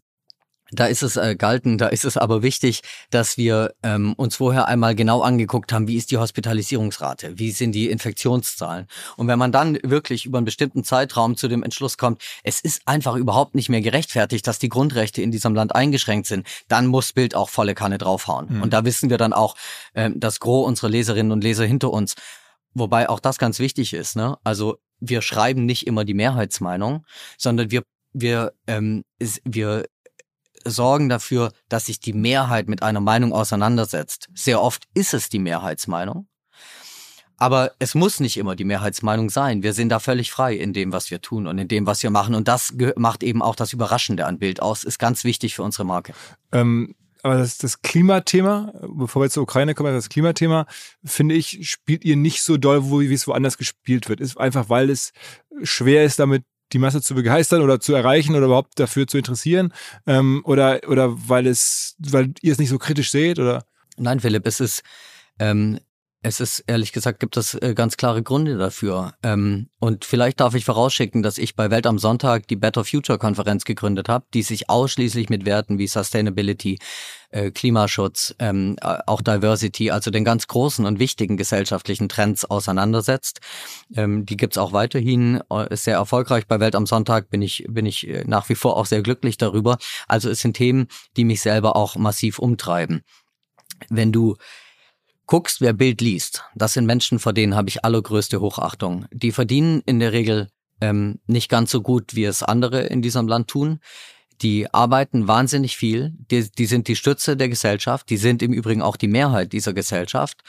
[0.73, 4.67] da ist es äh, galten, da ist es aber wichtig, dass wir ähm, uns vorher
[4.67, 8.87] einmal genau angeguckt haben, wie ist die Hospitalisierungsrate, wie sind die Infektionszahlen.
[9.17, 12.81] Und wenn man dann wirklich über einen bestimmten Zeitraum zu dem Entschluss kommt, es ist
[12.85, 17.13] einfach überhaupt nicht mehr gerechtfertigt, dass die Grundrechte in diesem Land eingeschränkt sind, dann muss
[17.13, 18.47] Bild auch volle Kanne draufhauen.
[18.49, 18.61] Mhm.
[18.63, 19.55] Und da wissen wir dann auch,
[19.95, 22.15] ähm, das Gros unserer Leserinnen und Leser hinter uns.
[22.73, 24.15] Wobei auch das ganz wichtig ist.
[24.15, 24.37] Ne?
[24.43, 27.05] Also wir schreiben nicht immer die Mehrheitsmeinung,
[27.37, 27.83] sondern wir
[28.13, 29.03] wir, ähm,
[29.43, 29.85] wir
[30.65, 34.29] sorgen dafür, dass sich die Mehrheit mit einer Meinung auseinandersetzt.
[34.33, 36.27] Sehr oft ist es die Mehrheitsmeinung.
[37.37, 39.63] Aber es muss nicht immer die Mehrheitsmeinung sein.
[39.63, 42.09] Wir sind da völlig frei in dem, was wir tun und in dem, was wir
[42.09, 42.35] machen.
[42.35, 44.83] Und das macht eben auch das Überraschende an Bild aus.
[44.83, 46.13] Ist ganz wichtig für unsere Marke.
[46.51, 50.67] Ähm, aber das, das Klimathema, bevor wir zur Ukraine kommen, das Klimathema,
[51.03, 54.19] finde ich, spielt ihr nicht so doll, wie es woanders gespielt wird.
[54.19, 55.13] Ist einfach, weil es
[55.63, 56.43] schwer ist, damit
[56.73, 59.73] die Masse zu begeistern oder zu erreichen oder überhaupt dafür zu interessieren?
[60.07, 63.39] Ähm, oder, oder weil es, weil ihr es nicht so kritisch seht?
[63.39, 63.65] Oder?
[63.97, 64.83] Nein, Philipp, es ist,
[65.39, 65.79] ähm,
[66.23, 69.13] es ist ehrlich gesagt, gibt es äh, ganz klare Gründe dafür.
[69.23, 73.19] Ähm, und vielleicht darf ich vorausschicken, dass ich bei Welt am Sonntag die Better Future
[73.19, 76.79] Konferenz gegründet habe, die sich ausschließlich mit Werten wie Sustainability,
[77.29, 83.41] äh, Klimaschutz, ähm, auch Diversity, also den ganz großen und wichtigen gesellschaftlichen Trends auseinandersetzt.
[83.93, 86.47] Ähm, die gibt's auch weiterhin, äh, ist sehr erfolgreich.
[86.47, 89.35] Bei Welt am Sonntag bin ich, bin ich äh, nach wie vor auch sehr glücklich
[89.35, 89.77] darüber.
[90.07, 93.01] Also es sind Themen, die mich selber auch massiv umtreiben.
[93.89, 94.37] Wenn du
[95.25, 99.05] guckst, wer Bild liest, das sind Menschen, vor denen habe ich allergrößte Hochachtung.
[99.11, 100.49] Die verdienen in der Regel
[100.81, 103.79] ähm, nicht ganz so gut, wie es andere in diesem Land tun.
[104.41, 108.81] Die arbeiten wahnsinnig viel, die, die sind die Stütze der Gesellschaft, die sind im Übrigen
[108.81, 110.41] auch die Mehrheit dieser Gesellschaft.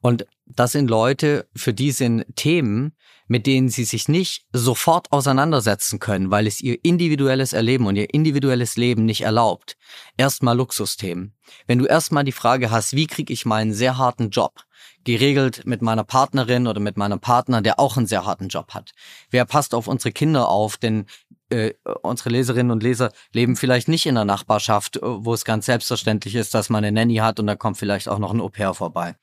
[0.00, 2.92] Und das sind Leute, für die sind Themen,
[3.28, 8.12] mit denen sie sich nicht sofort auseinandersetzen können, weil es ihr individuelles Erleben und ihr
[8.12, 9.76] individuelles Leben nicht erlaubt.
[10.16, 11.34] Erstmal Luxusthemen.
[11.66, 14.64] Wenn du erstmal die Frage hast, wie kriege ich meinen sehr harten Job
[15.04, 18.92] geregelt mit meiner Partnerin oder mit meinem Partner, der auch einen sehr harten Job hat.
[19.30, 20.76] Wer passt auf unsere Kinder auf?
[20.76, 21.06] Denn
[21.50, 25.66] äh, unsere Leserinnen und Leser leben vielleicht nicht in einer Nachbarschaft, äh, wo es ganz
[25.66, 28.74] selbstverständlich ist, dass man eine Nanny hat und da kommt vielleicht auch noch ein Au-pair
[28.74, 29.16] vorbei.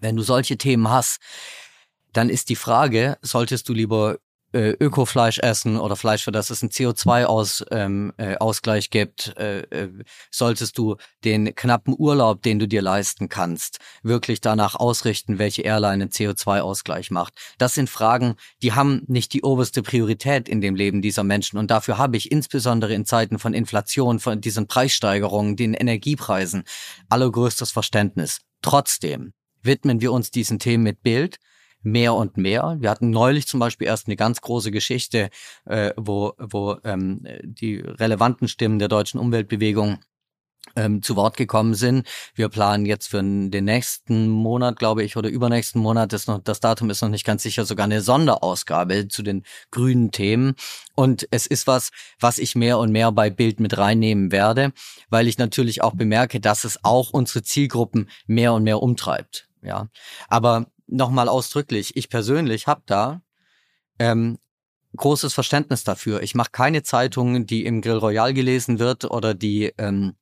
[0.00, 1.20] Wenn du solche Themen hast,
[2.12, 4.18] dann ist die Frage, solltest du lieber
[4.52, 9.90] äh, Ökofleisch essen oder Fleisch, für das es einen CO2-Ausgleich ähm, äh, gibt, äh, äh,
[10.30, 16.04] solltest du den knappen Urlaub, den du dir leisten kannst, wirklich danach ausrichten, welche Airline
[16.04, 17.34] einen CO2-Ausgleich macht.
[17.58, 21.58] Das sind Fragen, die haben nicht die oberste Priorität in dem Leben dieser Menschen.
[21.58, 26.64] Und dafür habe ich insbesondere in Zeiten von Inflation, von diesen Preissteigerungen, den Energiepreisen,
[27.10, 28.40] allergrößtes Verständnis.
[28.62, 31.38] Trotzdem widmen wir uns diesen Themen mit Bild
[31.82, 32.76] mehr und mehr.
[32.80, 35.30] Wir hatten neulich zum Beispiel erst eine ganz große Geschichte,
[35.64, 39.98] äh, wo, wo ähm, die relevanten Stimmen der deutschen Umweltbewegung
[40.76, 42.06] ähm, zu Wort gekommen sind.
[42.34, 46.60] Wir planen jetzt für den nächsten Monat, glaube ich, oder übernächsten Monat, das, noch, das
[46.60, 50.54] Datum ist noch nicht ganz sicher, sogar eine Sonderausgabe zu den grünen Themen.
[50.94, 54.72] Und es ist was, was ich mehr und mehr bei Bild mit reinnehmen werde,
[55.10, 59.48] weil ich natürlich auch bemerke, dass es auch unsere Zielgruppen mehr und mehr umtreibt.
[59.62, 59.88] Ja,
[60.28, 63.22] aber nochmal ausdrücklich, ich persönlich habe da
[63.98, 64.38] ähm,
[64.96, 66.22] großes Verständnis dafür.
[66.22, 70.14] Ich mache keine Zeitung, die im Grill Royal gelesen wird oder die ähm,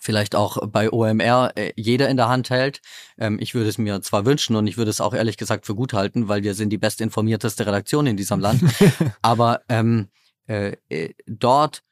[0.00, 2.80] vielleicht auch bei OMR äh, jeder in der Hand hält.
[3.18, 5.74] Ähm, ich würde es mir zwar wünschen und ich würde es auch ehrlich gesagt für
[5.74, 8.62] gut halten, weil wir sind die bestinformierteste Redaktion in diesem Land.
[9.22, 10.08] Aber ähm,
[10.46, 11.82] äh, äh, dort,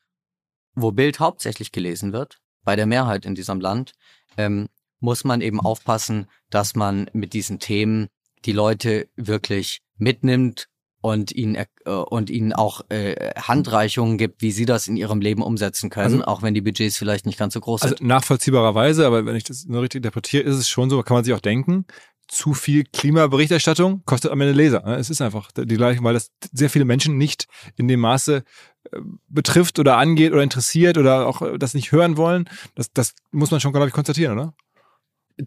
[0.75, 3.93] wo Bild hauptsächlich gelesen wird, bei der Mehrheit in diesem Land,
[4.37, 4.69] ähm,
[5.01, 8.09] muss man eben aufpassen, dass man mit diesen Themen
[8.45, 10.69] die Leute wirklich mitnimmt
[11.03, 15.43] und ihnen äh, und ihnen auch äh, Handreichungen gibt, wie sie das in ihrem Leben
[15.43, 18.07] umsetzen können, also, auch wenn die Budgets vielleicht nicht ganz so groß also sind.
[18.07, 21.35] Nachvollziehbarerweise, aber wenn ich das nur richtig interpretiere, ist es schon so, kann man sich
[21.35, 21.87] auch denken.
[22.29, 24.83] zu viel Klimaberichterstattung kostet am Ende Leser.
[24.85, 24.97] Ne?
[24.97, 28.45] Es ist einfach die gleiche, weil das sehr viele Menschen nicht in dem Maße
[28.93, 32.49] äh, betrifft oder angeht oder interessiert oder auch äh, das nicht hören wollen.
[32.75, 34.55] Das, das muss man schon, glaube ich, konstatieren, oder?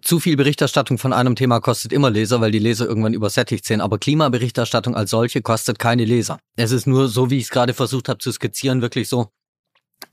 [0.02, 3.82] Zu viel Berichterstattung von einem Thema kostet immer Leser, weil die Leser irgendwann übersättigt sind.
[3.82, 6.40] Aber Klimaberichterstattung als solche kostet keine Leser.
[6.56, 9.32] Es ist nur so, wie ich es gerade versucht habe zu skizzieren, wirklich so,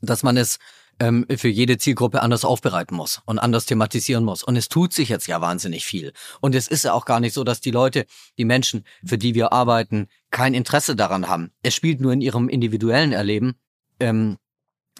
[0.00, 0.58] dass man es
[0.98, 4.42] ähm, für jede Zielgruppe anders aufbereiten muss und anders thematisieren muss.
[4.42, 6.12] Und es tut sich jetzt ja wahnsinnig viel.
[6.40, 8.06] Und es ist ja auch gar nicht so, dass die Leute,
[8.38, 11.50] die Menschen, für die wir arbeiten, kein Interesse daran haben.
[11.62, 13.54] Es spielt nur in ihrem individuellen Erleben,
[13.98, 14.36] ähm,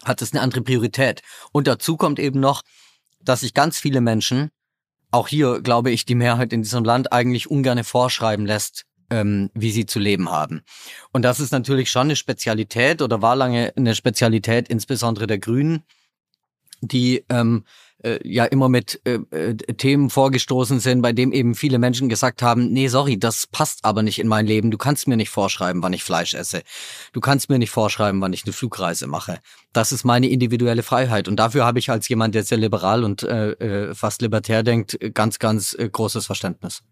[0.03, 1.21] hat es eine andere Priorität.
[1.51, 2.63] Und dazu kommt eben noch,
[3.19, 4.49] dass sich ganz viele Menschen
[5.11, 9.71] auch hier, glaube ich, die Mehrheit in diesem Land eigentlich ungerne vorschreiben lässt, ähm, wie
[9.71, 10.63] sie zu leben haben.
[11.11, 15.83] Und das ist natürlich schon eine Spezialität oder war lange eine Spezialität, insbesondere der Grünen,
[16.81, 17.65] die ähm,
[18.03, 22.41] äh, ja immer mit äh, äh, Themen vorgestoßen sind, bei dem eben viele Menschen gesagt
[22.41, 24.71] haben, nee, sorry, das passt aber nicht in mein Leben.
[24.71, 26.61] Du kannst mir nicht vorschreiben, wann ich Fleisch esse.
[27.13, 29.39] Du kannst mir nicht vorschreiben, wann ich eine Flugreise mache.
[29.73, 31.27] Das ist meine individuelle Freiheit.
[31.27, 34.97] Und dafür habe ich als jemand, der sehr liberal und äh, äh fast libertär denkt,
[35.13, 36.83] ganz, ganz äh, großes Verständnis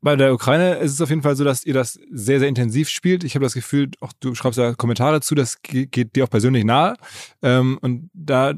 [0.00, 2.88] bei der Ukraine ist es auf jeden Fall so, dass ihr das sehr, sehr intensiv
[2.88, 3.24] spielt.
[3.24, 6.64] Ich habe das Gefühl, auch du schreibst ja Kommentare zu, das geht dir auch persönlich
[6.64, 6.94] nahe.
[7.42, 8.54] Ähm, und da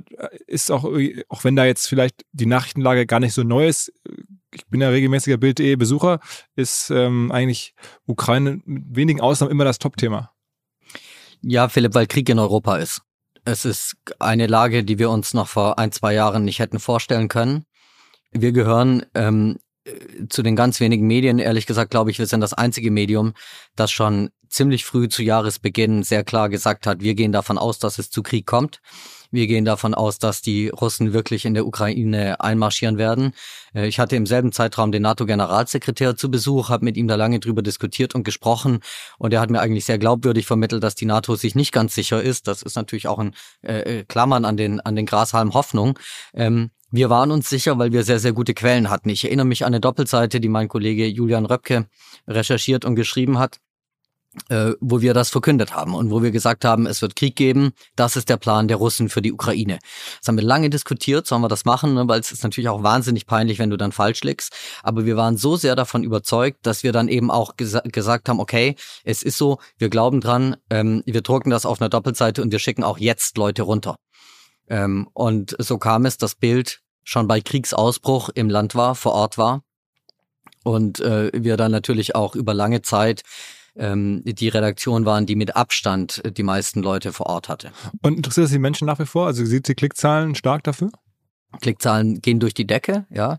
[0.46, 0.84] ist auch,
[1.28, 3.92] auch wenn da jetzt vielleicht die Nachrichtenlage gar nicht so neu ist,
[4.52, 6.20] ich bin ja regelmäßiger Bild.de Besucher,
[6.56, 7.74] ist ähm, eigentlich
[8.06, 10.32] Ukraine mit wenigen Ausnahmen immer das Top-Thema.
[11.42, 13.02] Ja, Philipp, weil Krieg in Europa ist.
[13.44, 17.28] Es ist eine Lage, die wir uns noch vor ein, zwei Jahren nicht hätten vorstellen
[17.28, 17.64] können.
[18.32, 19.58] Wir gehören ähm,
[20.28, 23.34] zu den ganz wenigen Medien, ehrlich gesagt, glaube ich, wir sind das einzige Medium,
[23.76, 27.98] das schon ziemlich früh zu Jahresbeginn sehr klar gesagt hat, wir gehen davon aus, dass
[27.98, 28.80] es zu Krieg kommt.
[29.32, 33.32] Wir gehen davon aus, dass die Russen wirklich in der Ukraine einmarschieren werden.
[33.74, 37.38] Äh, ich hatte im selben Zeitraum den NATO-Generalsekretär zu Besuch, habe mit ihm da lange
[37.38, 38.80] drüber diskutiert und gesprochen
[39.18, 42.20] und er hat mir eigentlich sehr glaubwürdig vermittelt, dass die NATO sich nicht ganz sicher
[42.20, 42.48] ist.
[42.48, 45.98] Das ist natürlich auch ein äh, äh Klammern an den an den Grashalm Hoffnung.
[46.34, 49.08] Ähm, wir waren uns sicher, weil wir sehr, sehr gute Quellen hatten.
[49.10, 51.86] Ich erinnere mich an eine Doppelseite, die mein Kollege Julian Röpke
[52.26, 53.58] recherchiert und geschrieben hat,
[54.48, 57.72] äh, wo wir das verkündet haben und wo wir gesagt haben, es wird Krieg geben.
[57.96, 59.78] Das ist der Plan der Russen für die Ukraine.
[60.18, 62.08] Das haben wir lange diskutiert, sollen wir das machen, ne?
[62.08, 64.52] weil es ist natürlich auch wahnsinnig peinlich, wenn du dann falsch liegst.
[64.82, 68.40] Aber wir waren so sehr davon überzeugt, dass wir dann eben auch gesa gesagt haben,
[68.40, 72.52] okay, es ist so, wir glauben dran, ähm, wir drucken das auf einer Doppelseite und
[72.52, 73.96] wir schicken auch jetzt Leute runter.
[74.70, 79.36] Ähm, und so kam es, dass Bild schon bei Kriegsausbruch im Land war, vor Ort
[79.36, 79.62] war.
[80.64, 83.22] Und äh, wir dann natürlich auch über lange Zeit
[83.76, 87.72] ähm, die Redaktion waren, die mit Abstand die meisten Leute vor Ort hatte.
[88.02, 89.26] Und interessiert das die Menschen nach wie vor?
[89.26, 90.90] Also sieht die Klickzahlen stark dafür?
[91.60, 93.38] Klickzahlen gehen durch die Decke, ja.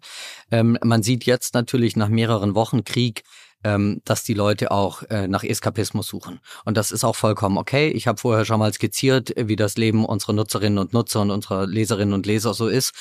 [0.52, 3.24] Ähm, man sieht jetzt natürlich nach mehreren Wochen Krieg,
[3.64, 6.40] ähm, dass die Leute auch äh, nach Eskapismus suchen.
[6.66, 7.90] Und das ist auch vollkommen okay.
[7.90, 11.68] Ich habe vorher schon mal skizziert, wie das Leben unserer Nutzerinnen und Nutzer und unserer
[11.68, 12.94] Leserinnen und Leser so ist.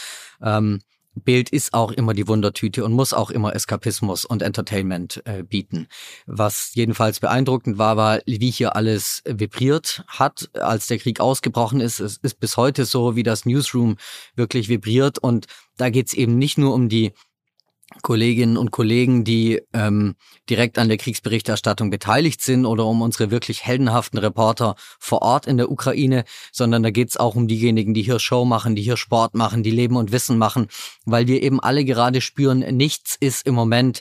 [0.42, 0.80] Ähm,
[1.14, 5.88] Bild ist auch immer die Wundertüte und muss auch immer Eskapismus und Entertainment äh, bieten.
[6.26, 11.98] Was jedenfalls beeindruckend war, war, wie hier alles vibriert hat, als der Krieg ausgebrochen ist.
[12.00, 13.96] Es ist bis heute so, wie das Newsroom
[14.36, 15.18] wirklich vibriert.
[15.18, 15.46] Und
[15.76, 17.12] da geht's eben nicht nur um die
[18.02, 20.14] Kolleginnen und Kollegen, die ähm,
[20.48, 25.56] direkt an der Kriegsberichterstattung beteiligt sind oder um unsere wirklich heldenhaften Reporter vor Ort in
[25.56, 29.34] der Ukraine, sondern da geht's auch um diejenigen, die hier Show machen, die hier Sport
[29.34, 30.68] machen, die Leben und Wissen machen,
[31.04, 34.00] weil wir eben alle gerade spüren, nichts ist im Moment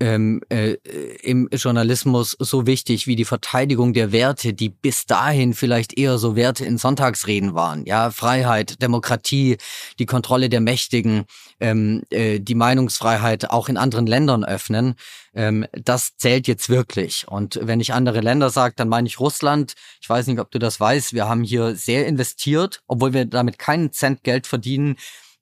[0.00, 0.76] ähm, äh,
[1.22, 6.36] im Journalismus so wichtig wie die Verteidigung der Werte, die bis dahin vielleicht eher so
[6.36, 7.84] Werte in Sonntagsreden waren.
[7.84, 9.58] Ja, Freiheit, Demokratie,
[9.98, 11.26] die Kontrolle der Mächtigen,
[11.60, 14.94] ähm, äh, die Meinungsfreiheit auch in anderen Ländern öffnen.
[15.34, 17.28] Ähm, das zählt jetzt wirklich.
[17.28, 19.74] Und wenn ich andere Länder sage, dann meine ich Russland.
[20.00, 21.12] Ich weiß nicht, ob du das weißt.
[21.12, 24.96] Wir haben hier sehr investiert, obwohl wir damit keinen Cent Geld verdienen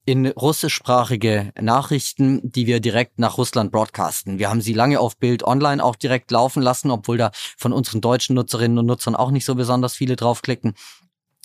[0.08, 4.38] in russischsprachige Nachrichten, die wir direkt nach Russland broadcasten.
[4.38, 8.00] Wir haben sie lange auf Bild online auch direkt laufen lassen, obwohl da von unseren
[8.00, 10.74] deutschen Nutzerinnen und Nutzern auch nicht so besonders viele draufklicken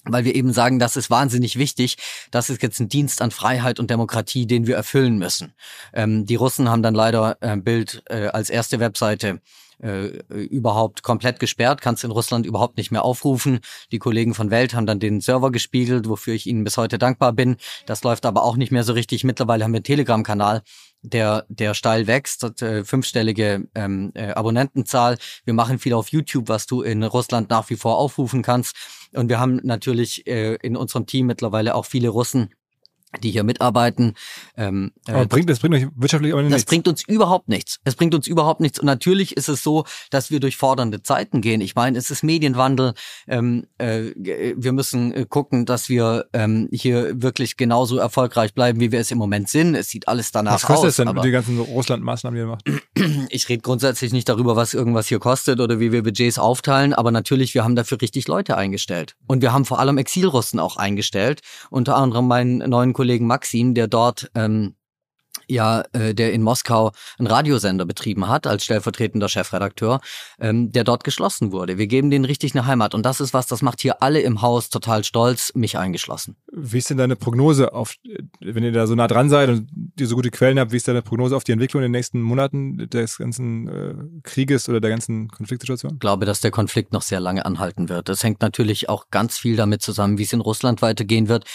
[0.06, 1.96] weil wir eben sagen, das ist wahnsinnig wichtig.
[2.30, 5.54] Das ist jetzt ein Dienst an Freiheit und Demokratie, den wir erfüllen müssen.
[5.94, 9.40] Ähm, die Russen haben dann leider äh, Bild äh, als erste Webseite
[9.84, 13.60] äh, überhaupt komplett gesperrt, kannst in Russland überhaupt nicht mehr aufrufen.
[13.92, 17.34] Die Kollegen von Welt haben dann den Server gespiegelt, wofür ich ihnen bis heute dankbar
[17.34, 17.58] bin.
[17.86, 19.24] Das läuft aber auch nicht mehr so richtig.
[19.24, 20.62] Mittlerweile haben wir einen Telegram-Kanal,
[21.02, 25.18] der, der steil wächst, hat, äh, fünfstellige ähm, äh, Abonnentenzahl.
[25.44, 28.76] Wir machen viel auf YouTube, was du in Russland nach wie vor aufrufen kannst.
[29.14, 32.54] Und wir haben natürlich äh, in unserem Team mittlerweile auch viele Russen,
[33.22, 34.16] die hier mitarbeiten.
[34.58, 36.56] Ähm, äh, aber bringt, das bringt euch wirtschaftlich aber nichts.
[36.56, 37.80] Das bringt uns überhaupt nichts.
[37.84, 38.80] Es bringt uns überhaupt nichts.
[38.80, 41.62] Und natürlich ist es so, dass wir durch fordernde Zeiten gehen.
[41.62, 42.94] Ich meine, es ist Medienwandel.
[43.28, 48.92] Ähm, äh, wir müssen äh, gucken, dass wir ähm, hier wirklich genauso erfolgreich bleiben, wie
[48.92, 49.76] wir es im Moment sind.
[49.76, 50.64] Es sieht alles danach aus.
[50.64, 52.66] Was kostet aus, es denn, die ganzen Russland-Maßnahmen, die ihr macht?
[53.30, 56.94] ich rede grundsätzlich nicht darüber, was irgendwas hier kostet oder wie wir Budgets aufteilen.
[56.94, 59.16] Aber natürlich, wir haben dafür richtig Leute eingestellt.
[59.28, 61.42] Und wir haben vor allem Exilrussen auch eingestellt.
[61.70, 64.76] Unter anderem meinen neuen Kollegen Maxim, der dort ähm,
[65.48, 70.02] ja, äh, der in Moskau einen Radiosender betrieben hat als stellvertretender Chefredakteur,
[70.40, 71.78] ähm, der dort geschlossen wurde.
[71.78, 74.42] Wir geben denen richtig eine Heimat und das ist was, das macht hier alle im
[74.42, 76.36] Haus total stolz, mich eingeschlossen.
[76.52, 77.96] Wie ist denn deine Prognose auf,
[78.40, 80.88] wenn ihr da so nah dran seid und ihr so gute Quellen habt, wie ist
[80.88, 84.90] deine Prognose auf die Entwicklung in den nächsten Monaten des ganzen äh, Krieges oder der
[84.90, 85.94] ganzen Konfliktsituation?
[85.94, 88.10] Ich glaube, dass der Konflikt noch sehr lange anhalten wird.
[88.10, 91.46] Das hängt natürlich auch ganz viel damit zusammen, wie es in Russland weitergehen wird.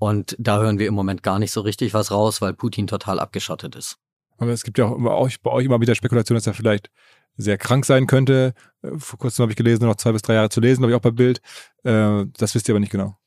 [0.00, 3.20] Und da hören wir im Moment gar nicht so richtig was raus, weil Putin total
[3.20, 3.98] abgeschottet ist.
[4.38, 6.90] Aber es gibt ja auch bei euch, immer wieder Spekulation, dass er vielleicht
[7.36, 8.54] sehr krank sein könnte.
[8.82, 10.96] Äh, vor kurzem habe ich gelesen, noch zwei bis drei Jahre zu lesen, glaube ich
[10.96, 11.42] auch bei Bild.
[11.84, 13.19] Äh, das wisst ihr aber nicht genau.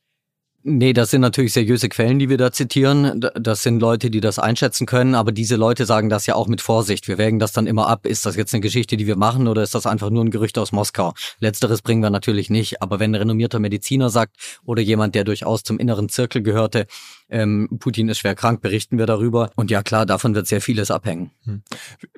[0.66, 3.20] Nee, das sind natürlich seriöse Quellen, die wir da zitieren.
[3.34, 6.62] Das sind Leute, die das einschätzen können, aber diese Leute sagen das ja auch mit
[6.62, 7.06] Vorsicht.
[7.06, 8.06] Wir wägen das dann immer ab.
[8.06, 10.56] Ist das jetzt eine Geschichte, die wir machen oder ist das einfach nur ein Gerücht
[10.56, 11.12] aus Moskau?
[11.38, 15.64] Letzteres bringen wir natürlich nicht, aber wenn ein renommierter Mediziner sagt oder jemand, der durchaus
[15.64, 16.86] zum inneren Zirkel gehörte,
[17.28, 19.50] ähm, Putin ist schwer krank, berichten wir darüber.
[19.56, 21.30] Und ja klar, davon wird sehr vieles abhängen.
[21.44, 21.62] Hm.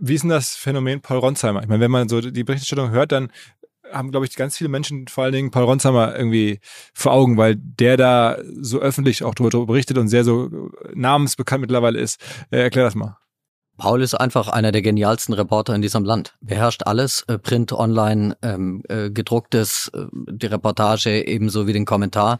[0.01, 1.63] Wie ist denn das Phänomen Paul Ronsheimer?
[1.63, 3.33] Ich meine, wenn man so die Berichterstattung hört, dann
[3.93, 6.61] haben, glaube ich, ganz viele Menschen, vor allen Dingen Paul Ronsheimer, irgendwie
[6.95, 11.99] vor Augen, weil der da so öffentlich auch darüber berichtet und sehr so namensbekannt mittlerweile
[11.99, 12.21] ist.
[12.51, 13.17] Äh, erklär das mal.
[13.77, 16.35] Paul ist einfach einer der genialsten Reporter in diesem Land.
[16.41, 22.39] Beherrscht alles, äh, Print, Online, ähm, äh, gedrucktes, äh, die Reportage ebenso wie den Kommentar.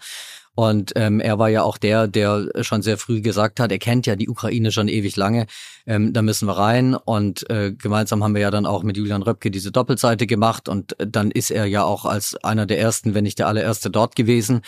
[0.57, 4.07] Und ähm, er war ja auch der, der schon sehr früh gesagt hat, er kennt
[4.07, 5.47] ja die Ukraine schon ewig lange,
[5.87, 6.95] ähm, da müssen wir rein.
[6.95, 10.71] Und äh, gemeinsam haben wir ja dann auch mit Julian Röpke diese Doppelseite gemacht.
[10.71, 13.91] Und äh, dann ist er ja auch als einer der ersten, wenn nicht der allererste
[13.91, 14.63] dort gewesen.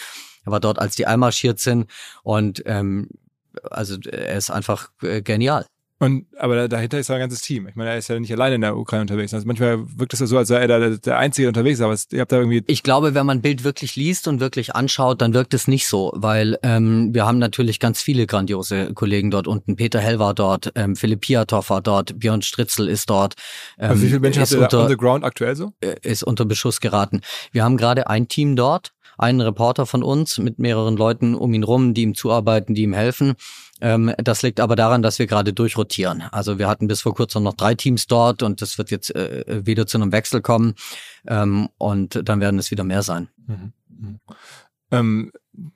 [0.45, 1.91] Er war dort, als die einmarschiert sind.
[2.23, 3.09] Und ähm,
[3.71, 5.65] also er ist einfach äh, genial.
[6.01, 7.67] Und, aber dahinter ist ja ein ganzes Team.
[7.67, 9.35] Ich meine, er ist ja nicht alleine in der Ukraine unterwegs.
[9.35, 12.21] Also manchmal wirkt es ja so, als sei er der, der Einzige unterwegs, aber ihr
[12.21, 12.63] habt da irgendwie.
[12.69, 16.13] Ich glaube, wenn man Bild wirklich liest und wirklich anschaut, dann wirkt es nicht so,
[16.15, 19.75] weil ähm, wir haben natürlich ganz viele grandiose Kollegen dort unten.
[19.75, 23.35] Peter Hell war dort, ähm, Philipp Piatow war dort, Björn Stritzel ist dort.
[23.77, 25.73] Ähm, also wie viele Menschen habt ihr unter, on the ground aktuell so?
[25.81, 27.23] Äh, ist unter Beschuss geraten.
[27.51, 31.65] Wir haben gerade ein Team dort, einen Reporter von uns mit mehreren Leuten um ihn
[31.65, 33.35] rum, die ihm zuarbeiten, die ihm helfen.
[33.81, 36.23] Ähm, das liegt aber daran, dass wir gerade durchrotieren.
[36.33, 39.63] Also wir hatten bis vor kurzem noch drei Teams dort und das wird jetzt äh,
[39.65, 40.75] wieder zu einem Wechsel kommen
[41.27, 43.29] ähm, und dann werden es wieder mehr sein.
[43.47, 43.73] Mhm.
[43.89, 44.21] Mhm.
[44.91, 45.33] Ähm,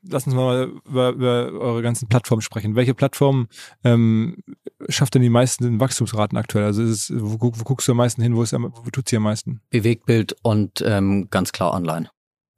[0.09, 2.77] lass uns mal über, über eure ganzen Plattformen sprechen.
[2.77, 3.49] Welche Plattform
[3.85, 4.39] ähm,
[4.89, 6.65] schafft denn die meisten Wachstumsraten aktuell?
[6.65, 8.35] Also es, wo, wo guckst du am meisten hin?
[8.35, 9.61] Wo, ist, wo tut sie am meisten?
[9.71, 12.09] Bewegtbild und ähm, ganz klar online.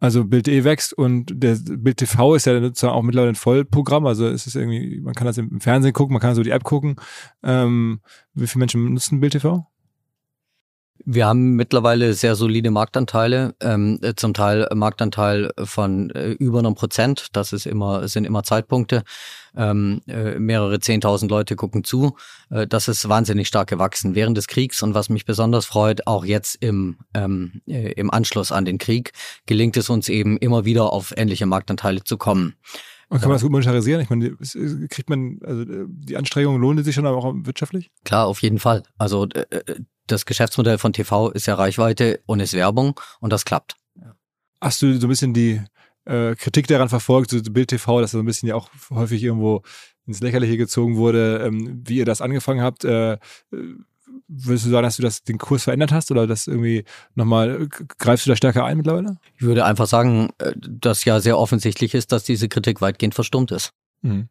[0.01, 4.07] Also Bild.de wächst und der Bild TV ist ja sozusagen auch mittlerweile ein Vollprogramm.
[4.07, 6.65] Also es ist irgendwie, man kann das im Fernsehen gucken, man kann so die App
[6.65, 6.97] gucken.
[7.43, 8.01] Ähm,
[8.35, 9.67] wie viele Menschen nutzen Bild TV?
[11.07, 16.75] Wir haben mittlerweile sehr solide Marktanteile, ähm, äh, zum Teil Marktanteil von äh, über einem
[16.75, 17.29] Prozent.
[17.33, 19.03] Das ist immer, sind immer Zeitpunkte.
[19.57, 22.17] Ähm, äh, mehrere zehntausend Leute gucken zu.
[22.51, 26.25] Äh, das ist wahnsinnig stark gewachsen während des Kriegs und was mich besonders freut, auch
[26.25, 29.13] jetzt im, ähm, äh, im Anschluss an den Krieg,
[29.47, 32.55] gelingt es uns eben immer wieder auf ähnliche Marktanteile zu kommen.
[33.09, 34.01] Und kann man das gut monetarisieren?
[34.01, 34.37] Ich meine,
[34.89, 37.93] kriegt man, also die Anstrengungen lohnen sich schon aber auch wirtschaftlich?
[38.05, 38.83] Klar, auf jeden Fall.
[38.99, 43.77] Also äh, das Geschäftsmodell von TV ist ja Reichweite und ist Werbung und das klappt.
[44.61, 45.61] Hast du so ein bisschen die
[46.05, 49.63] äh, Kritik daran verfolgt, so Bild TV, dass so ein bisschen ja auch häufig irgendwo
[50.07, 52.85] ins Lächerliche gezogen wurde, ähm, wie ihr das angefangen habt?
[52.85, 53.19] Äh,
[54.29, 58.27] würdest du sagen, dass du das den Kurs verändert hast oder das irgendwie nochmal, greifst
[58.27, 59.17] du da stärker ein mittlerweile?
[59.35, 63.51] Ich würde einfach sagen, äh, dass ja sehr offensichtlich ist, dass diese Kritik weitgehend verstummt
[63.51, 63.73] ist.
[64.03, 64.29] Mhm.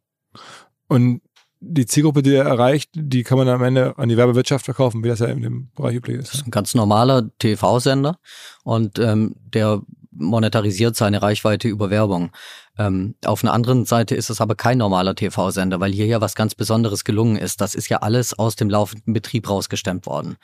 [0.88, 1.21] Und
[1.59, 5.07] die Zielgruppe, die er erreicht, die kann man am Ende an die Werbewirtschaft verkaufen, wie
[5.07, 6.29] das ja in dem Bereich üblich ist.
[6.29, 8.19] Das ist ein ganz normaler TV-Sender
[8.63, 9.81] und ähm, der
[10.15, 12.32] monetarisiert seine Reichweite über Werbung.
[12.78, 16.36] Ähm, auf einer anderen Seite ist es aber kein normaler TV-Sender, weil hier ja was
[16.36, 17.62] ganz Besonderes gelungen ist.
[17.62, 20.38] Das ist ja alles aus dem laufenden Betrieb rausgestemmt worden.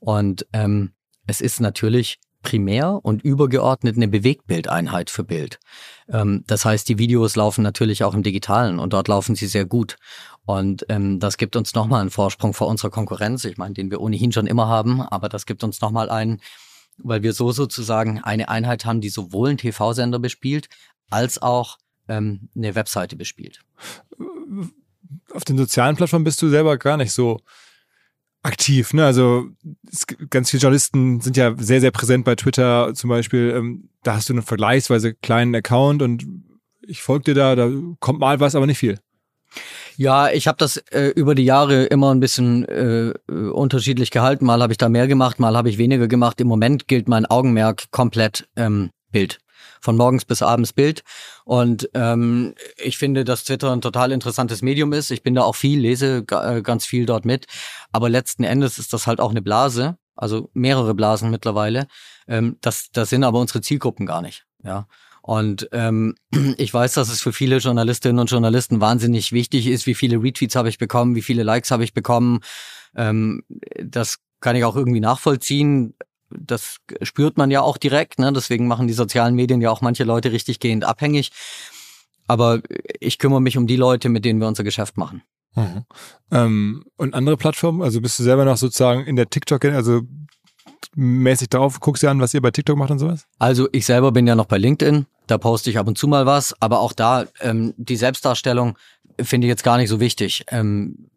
[0.00, 0.92] Und ähm,
[1.26, 5.58] es ist natürlich primär und übergeordnet eine Bewegtbildeinheit für Bild.
[6.08, 9.64] Ähm, das heißt, die Videos laufen natürlich auch im Digitalen und dort laufen sie sehr
[9.64, 9.96] gut.
[10.44, 14.00] Und ähm, das gibt uns nochmal einen Vorsprung vor unserer Konkurrenz, ich meine, den wir
[14.00, 16.40] ohnehin schon immer haben, aber das gibt uns nochmal einen,
[16.98, 20.68] weil wir so sozusagen eine Einheit haben, die sowohl einen TV-Sender bespielt,
[21.10, 21.78] als auch
[22.08, 23.60] ähm, eine Webseite bespielt.
[25.32, 27.40] Auf den sozialen Plattformen bist du selber gar nicht so
[28.42, 28.92] aktiv.
[28.94, 29.04] Ne?
[29.04, 29.48] Also
[30.30, 33.52] ganz viele Journalisten sind ja sehr, sehr präsent bei Twitter zum Beispiel.
[33.56, 36.26] Ähm, da hast du einen vergleichsweise kleinen Account und
[36.86, 38.98] ich folge dir da, da kommt mal was, aber nicht viel.
[39.98, 44.44] Ja, ich habe das äh, über die Jahre immer ein bisschen äh, unterschiedlich gehalten.
[44.44, 46.40] Mal habe ich da mehr gemacht, mal habe ich weniger gemacht.
[46.40, 49.38] Im Moment gilt mein Augenmerk komplett ähm, Bild.
[49.80, 51.02] Von morgens bis abends Bild.
[51.44, 55.10] Und ähm, ich finde, dass Twitter ein total interessantes Medium ist.
[55.10, 57.46] Ich bin da auch viel, lese äh, ganz viel dort mit.
[57.90, 61.86] Aber letzten Endes ist das halt auch eine Blase, also mehrere Blasen mittlerweile.
[62.28, 64.44] Ähm, das, das sind aber unsere Zielgruppen gar nicht.
[64.62, 64.88] Ja.
[65.26, 66.14] Und ähm,
[66.56, 70.54] ich weiß, dass es für viele Journalistinnen und Journalisten wahnsinnig wichtig ist, wie viele Retweets
[70.54, 72.40] habe ich bekommen, wie viele Likes habe ich bekommen.
[72.94, 73.42] Ähm,
[73.82, 75.94] das kann ich auch irgendwie nachvollziehen.
[76.30, 78.20] Das spürt man ja auch direkt.
[78.20, 78.32] Ne?
[78.32, 81.32] Deswegen machen die sozialen Medien ja auch manche Leute richtig gehend abhängig.
[82.28, 82.60] Aber
[83.00, 85.22] ich kümmere mich um die Leute, mit denen wir unser Geschäft machen.
[85.56, 85.84] Mhm.
[86.30, 87.82] Ähm, und andere Plattformen?
[87.82, 90.02] Also bist du selber noch sozusagen in der TikTok, also
[90.94, 91.80] mäßig drauf?
[91.80, 93.26] Guckst du an, was ihr bei TikTok macht und sowas?
[93.38, 95.06] Also ich selber bin ja noch bei LinkedIn.
[95.26, 96.54] Da poste ich ab und zu mal was.
[96.60, 98.76] Aber auch da, ähm, die Selbstdarstellung
[99.20, 100.44] finde ich jetzt gar nicht so wichtig.
[100.48, 101.08] Ähm,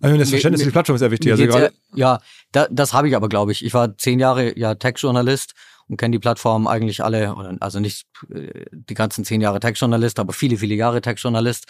[0.00, 1.32] also das Verständnis für die Plattform ist sehr wichtig.
[1.32, 3.64] Also gerade ja, da, das habe ich aber, glaube ich.
[3.64, 5.54] Ich war zehn Jahre ja Tech-Journalist
[5.88, 10.32] und kenne die Plattform eigentlich alle, also nicht äh, die ganzen zehn Jahre Tech-Journalist, aber
[10.32, 11.66] viele, viele Jahre Tech-Journalist.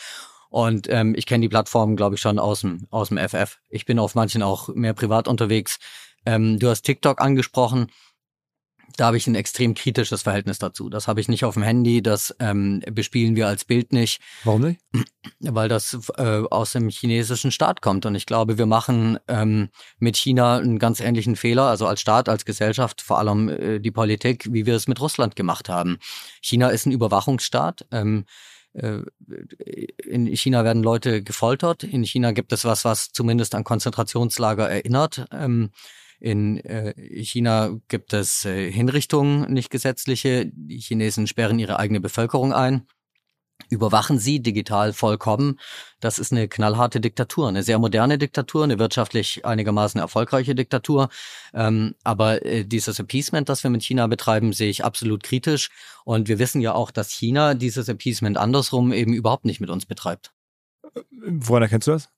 [0.49, 3.59] Und ähm, ich kenne die Plattform, glaube ich, schon aus dem, aus dem FF.
[3.71, 5.79] Ich bin auf manchen auch mehr privat unterwegs.
[6.27, 7.89] Ähm, du hast TikTok angesprochen.
[8.97, 10.91] Da habe ich ein extrem kritisches Verhältnis dazu.
[10.91, 14.21] Das habe ich nicht auf dem Handy, das ähm, bespielen wir als Bild nicht.
[14.45, 14.81] Warum nicht?
[15.41, 18.07] Weil das äh, aus dem chinesischen Staat kommt.
[18.07, 22.29] Und ich glaube, wir machen ähm, mit China einen ganz ähnlichen Fehler, also als Staat,
[22.29, 25.99] als Gesellschaft, vor allem äh, die Politik, wie wir es mit Russland gemacht haben.
[26.43, 27.87] China ist ein Überwachungsstaat.
[27.91, 28.25] Ähm,
[28.75, 28.99] äh,
[30.05, 31.85] in China werden Leute gefoltert.
[31.85, 35.27] In China gibt es was, was zumindest an Konzentrationslager erinnert.
[35.33, 35.71] Ähm,
[36.23, 36.95] in äh,
[37.25, 40.47] China gibt es äh, Hinrichtungen, nicht gesetzliche.
[40.55, 42.87] Die Chinesen sperren ihre eigene Bevölkerung ein,
[43.71, 45.59] überwachen sie digital vollkommen.
[45.99, 51.09] Das ist eine knallharte Diktatur, eine sehr moderne Diktatur, eine wirtschaftlich einigermaßen erfolgreiche Diktatur.
[51.55, 55.71] Ähm, aber äh, dieses Appeasement, das wir mit China betreiben, sehe ich absolut kritisch.
[56.05, 59.87] Und wir wissen ja auch, dass China dieses Appeasement andersrum eben überhaupt nicht mit uns
[59.87, 60.33] betreibt.
[61.11, 62.09] Woran erkennst du das?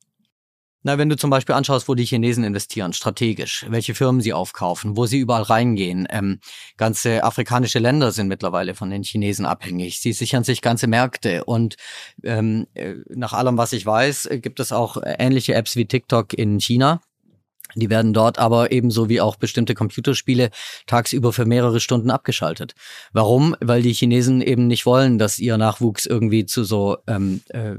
[0.86, 4.98] Na, wenn du zum Beispiel anschaust, wo die Chinesen investieren, strategisch, welche Firmen sie aufkaufen,
[4.98, 6.06] wo sie überall reingehen.
[6.10, 6.40] Ähm,
[6.76, 10.00] ganze afrikanische Länder sind mittlerweile von den Chinesen abhängig.
[10.00, 11.44] Sie sichern sich ganze Märkte.
[11.44, 11.76] Und
[12.22, 16.60] ähm, äh, nach allem, was ich weiß, gibt es auch ähnliche Apps wie TikTok in
[16.60, 17.00] China.
[17.74, 20.50] Die werden dort aber ebenso wie auch bestimmte Computerspiele
[20.86, 22.74] tagsüber für mehrere Stunden abgeschaltet.
[23.12, 23.56] Warum?
[23.60, 27.74] Weil die Chinesen eben nicht wollen, dass ihr Nachwuchs irgendwie zu so ähm, äh,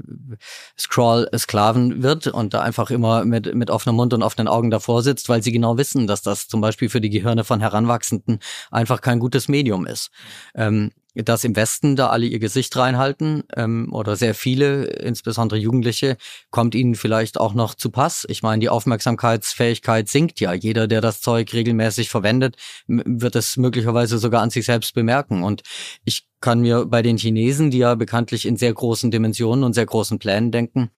[0.78, 5.28] Scroll-Sklaven wird und da einfach immer mit, mit offenem Mund und offenen Augen davor sitzt,
[5.28, 9.18] weil sie genau wissen, dass das zum Beispiel für die Gehirne von Heranwachsenden einfach kein
[9.18, 10.10] gutes Medium ist.
[10.54, 10.90] Ähm,
[11.24, 16.16] dass im Westen da alle ihr Gesicht reinhalten ähm, oder sehr viele, insbesondere Jugendliche,
[16.50, 18.26] kommt ihnen vielleicht auch noch zu Pass.
[18.28, 20.52] Ich meine, die Aufmerksamkeitsfähigkeit sinkt ja.
[20.52, 22.56] Jeder, der das Zeug regelmäßig verwendet,
[22.86, 25.42] wird es möglicherweise sogar an sich selbst bemerken.
[25.42, 25.62] Und
[26.04, 29.86] ich kann mir bei den Chinesen, die ja bekanntlich in sehr großen Dimensionen und sehr
[29.86, 30.90] großen Plänen denken,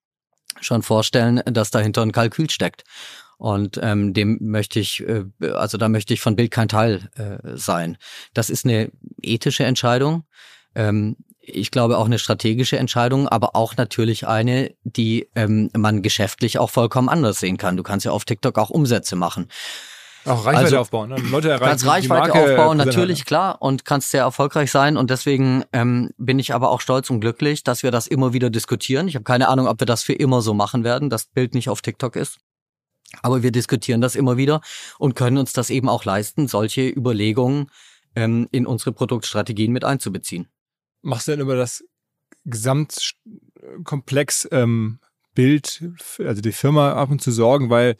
[0.60, 2.84] schon vorstellen, dass dahinter ein Kalkül steckt.
[3.38, 7.56] Und ähm, dem möchte ich, äh, also da möchte ich von Bild kein Teil äh,
[7.56, 7.96] sein.
[8.34, 8.90] Das ist eine
[9.22, 10.24] ethische Entscheidung.
[10.74, 16.58] Ähm, ich glaube auch eine strategische Entscheidung, aber auch natürlich eine, die ähm, man geschäftlich
[16.58, 17.76] auch vollkommen anders sehen kann.
[17.76, 19.48] Du kannst ja auf TikTok auch Umsätze machen.
[20.24, 21.16] Auch Reichweite also, aufbauen, ne?
[21.30, 21.70] Leute erreichen.
[21.70, 24.96] Kannst Reichweite aufbauen, natürlich, klar, und kannst sehr erfolgreich sein.
[24.96, 28.50] Und deswegen ähm, bin ich aber auch stolz und glücklich, dass wir das immer wieder
[28.50, 29.08] diskutieren.
[29.08, 31.70] Ich habe keine Ahnung, ob wir das für immer so machen werden, das Bild nicht
[31.70, 32.38] auf TikTok ist.
[33.22, 34.60] Aber wir diskutieren das immer wieder
[34.98, 37.70] und können uns das eben auch leisten, solche Überlegungen
[38.14, 40.46] ähm, in unsere Produktstrategien mit einzubeziehen.
[41.02, 41.84] Machst du denn über das
[42.44, 45.00] Gesamtkomplex ähm,
[45.34, 45.82] Bild,
[46.18, 47.96] also die Firma ab und zu sorgen, weil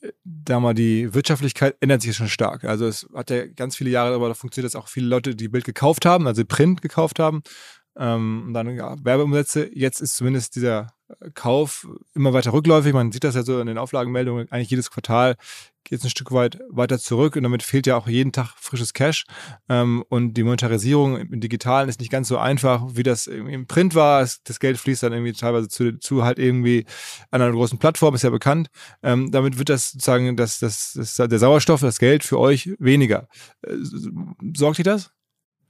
[0.00, 2.62] äh, da mal die Wirtschaftlichkeit ändert sich schon stark.
[2.64, 5.48] Also es hat ja ganz viele Jahre aber da funktioniert, dass auch viele Leute die
[5.48, 7.42] Bild gekauft haben, also Print gekauft haben
[7.96, 9.70] ähm, und dann ja, Werbeumsätze.
[9.72, 10.92] Jetzt ist zumindest dieser
[11.34, 12.92] Kauf immer weiter rückläufig.
[12.92, 14.50] Man sieht das ja so in den Auflagenmeldungen.
[14.50, 15.36] Eigentlich jedes Quartal
[15.82, 18.92] geht es ein Stück weit weiter zurück und damit fehlt ja auch jeden Tag frisches
[18.92, 19.24] Cash.
[19.68, 23.94] Ähm, und die Monetarisierung im Digitalen ist nicht ganz so einfach, wie das im Print
[23.94, 24.26] war.
[24.44, 26.86] Das Geld fließt dann irgendwie teilweise zu, zu halt irgendwie
[27.30, 28.68] an einer großen Plattform, ist ja bekannt.
[29.02, 33.28] Ähm, damit wird das sozusagen das, das, das, der Sauerstoff, das Geld für euch weniger.
[33.62, 33.76] Äh,
[34.54, 35.10] sorgt dich das?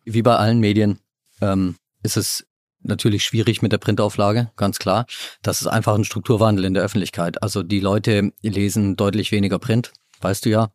[0.04, 0.98] Wie bei allen Medien
[1.40, 2.46] ähm, ist es
[2.82, 5.06] natürlich schwierig mit der Printauflage, ganz klar.
[5.42, 7.42] Das ist einfach ein Strukturwandel in der Öffentlichkeit.
[7.42, 10.72] Also die Leute lesen deutlich weniger Print, weißt du ja,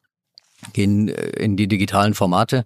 [0.74, 2.66] gehen äh, in die digitalen Formate.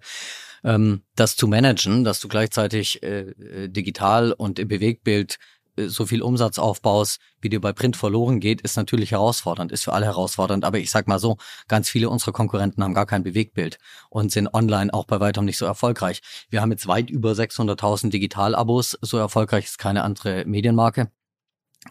[0.62, 5.38] Ähm, das zu managen, dass du gleichzeitig äh, digital und im Bewegtbild
[5.76, 9.92] so viel Umsatz aufbaust, wie dir bei Print verloren geht, ist natürlich herausfordernd, ist für
[9.92, 10.64] alle herausfordernd.
[10.64, 11.36] Aber ich sag mal so,
[11.68, 15.58] ganz viele unserer Konkurrenten haben gar kein Bewegtbild und sind online auch bei weitem nicht
[15.58, 16.20] so erfolgreich.
[16.50, 18.98] Wir haben jetzt weit über 600.000 Digital-Abos.
[19.00, 21.10] So erfolgreich ist keine andere Medienmarke.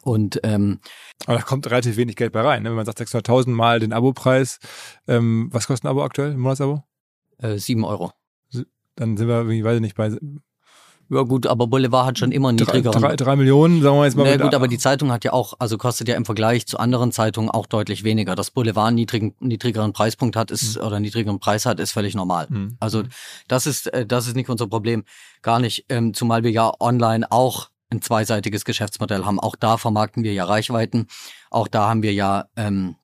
[0.01, 0.79] Und ähm,
[1.25, 2.63] aber da kommt relativ wenig Geld bei rein.
[2.63, 2.69] Ne?
[2.69, 4.59] Wenn man sagt 600.000 mal den Abopreis,
[5.07, 6.83] ähm, was kostet ein Abo aktuell, ein Monatsabo?
[7.39, 8.11] Äh, 7 Euro.
[8.95, 10.15] Dann sind wir, ich weiß nicht, bei
[11.09, 13.01] ja gut, aber Boulevard hat schon immer niedrigeren.
[13.01, 14.25] Drei, drei, drei Millionen, sagen wir jetzt mal.
[14.37, 17.11] Na gut, aber die Zeitung hat ja auch, also kostet ja im Vergleich zu anderen
[17.11, 18.35] Zeitungen auch deutlich weniger.
[18.35, 20.85] Dass Boulevard einen niedrigen, niedrigeren Preispunkt hat, ist mhm.
[20.85, 22.47] oder niedrigeren Preis hat, ist völlig normal.
[22.49, 22.77] Mhm.
[22.79, 23.03] Also
[23.47, 25.03] das ist, äh, das ist nicht unser Problem.
[25.41, 25.85] Gar nicht.
[25.89, 29.39] Ähm, zumal wir ja online auch ein zweiseitiges Geschäftsmodell haben.
[29.39, 31.07] Auch da vermarkten wir ja Reichweiten.
[31.49, 32.95] Auch da haben wir ja ähm,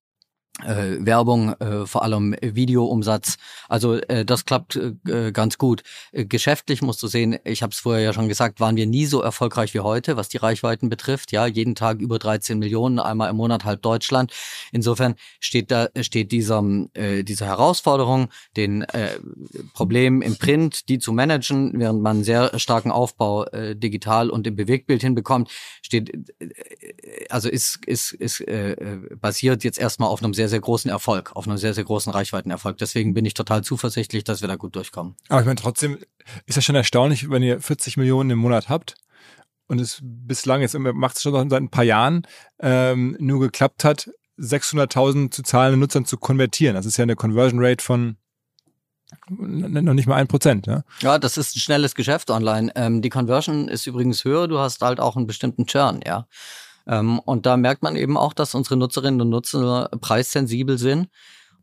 [0.64, 3.38] äh, Werbung, äh, vor allem Videoumsatz.
[3.68, 5.84] Also äh, das klappt äh, ganz gut.
[6.12, 9.06] Äh, geschäftlich musst du sehen, ich habe es vorher ja schon gesagt, waren wir nie
[9.06, 11.32] so erfolgreich wie heute, was die Reichweiten betrifft.
[11.32, 14.32] Ja, jeden Tag über 13 Millionen, einmal im Monat halb Deutschland.
[14.72, 19.20] Insofern steht da steht dieser äh, diese Herausforderung, den äh,
[19.74, 24.48] Problem im Print, die zu managen, während man einen sehr starken Aufbau äh, digital und
[24.48, 25.52] im Bewegtbild hinbekommt,
[25.82, 30.50] steht äh, also ist ist ist äh, äh basiert jetzt erstmal auf einem sehr sehr,
[30.50, 32.78] sehr großen Erfolg, auf einem sehr, sehr großen Reichweitenerfolg.
[32.78, 35.16] Deswegen bin ich total zuversichtlich, dass wir da gut durchkommen.
[35.30, 35.98] Aber ich meine, trotzdem
[36.46, 38.96] ist ja schon erstaunlich, wenn ihr 40 Millionen im Monat habt
[39.68, 42.28] und es bislang, jetzt macht es schon seit ein paar Jahren,
[42.60, 46.76] ähm, nur geklappt hat, 600.000 zu zahlenden Nutzern zu konvertieren.
[46.76, 48.18] Das ist ja eine Conversion Rate von
[49.30, 50.68] noch nicht mal ein Prozent.
[50.68, 50.84] Ja?
[51.00, 52.72] ja, das ist ein schnelles Geschäft online.
[52.76, 54.48] Ähm, die Conversion ist übrigens höher.
[54.48, 56.28] Du hast halt auch einen bestimmten Churn, ja.
[56.88, 61.08] Ähm, und da merkt man eben auch, dass unsere Nutzerinnen und Nutzer preissensibel sind.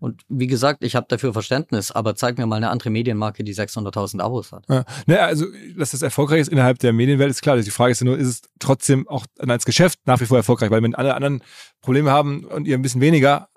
[0.03, 3.55] Und wie gesagt, ich habe dafür Verständnis, aber zeig mir mal eine andere Medienmarke, die
[3.55, 4.65] 600.000 Abos hat.
[4.69, 5.47] Ja, ne, also,
[5.79, 7.57] dass das erfolgreich ist innerhalb der Medienwelt, ist klar.
[7.57, 10.73] Die Frage ist ja nur, ist es trotzdem auch als Geschäft nach wie vor erfolgreich?
[10.73, 11.41] Weil wenn alle anderen
[11.83, 13.49] Probleme haben und ihr ein bisschen weniger,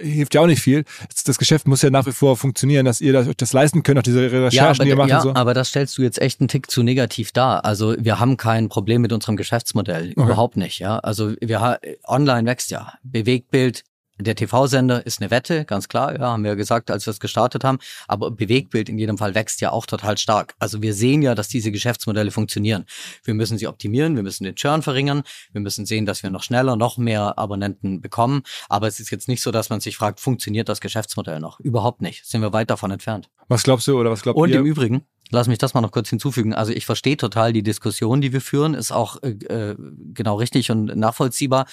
[0.00, 0.84] hilft ja auch nicht viel.
[1.24, 3.98] Das Geschäft muss ja nach wie vor funktionieren, dass ihr das, euch das leisten könnt,
[3.98, 5.08] auch diese Recherchen, ja, aber, die ihr macht.
[5.10, 5.34] Ja, und so.
[5.34, 7.64] aber das stellst du jetzt echt einen Tick zu negativ dar.
[7.64, 10.12] Also wir haben kein Problem mit unserem Geschäftsmodell.
[10.16, 10.22] Okay.
[10.22, 10.78] Überhaupt nicht.
[10.78, 12.94] Ja, Also wir online wächst ja.
[13.02, 13.84] Bewegtbild,
[14.18, 17.64] der TV-Sender ist eine Wette, ganz klar, ja, haben wir gesagt, als wir es gestartet
[17.64, 17.78] haben.
[18.06, 20.54] Aber Bewegtbild in jedem Fall wächst ja auch total stark.
[20.58, 22.84] Also wir sehen ja, dass diese Geschäftsmodelle funktionieren.
[23.24, 26.42] Wir müssen sie optimieren, wir müssen den Churn verringern, wir müssen sehen, dass wir noch
[26.42, 28.42] schneller, noch mehr Abonnenten bekommen.
[28.68, 31.58] Aber es ist jetzt nicht so, dass man sich fragt, funktioniert das Geschäftsmodell noch?
[31.60, 32.24] Überhaupt nicht.
[32.24, 33.30] Sind wir weit davon entfernt.
[33.48, 34.60] Was glaubst du oder was glaubt Und ihr?
[34.60, 36.52] Und im Übrigen, Lass mich das mal noch kurz hinzufügen.
[36.52, 39.74] Also ich verstehe total die Diskussion, die wir führen, ist auch äh, äh
[40.12, 41.66] genau richtig und nachvollziehbar.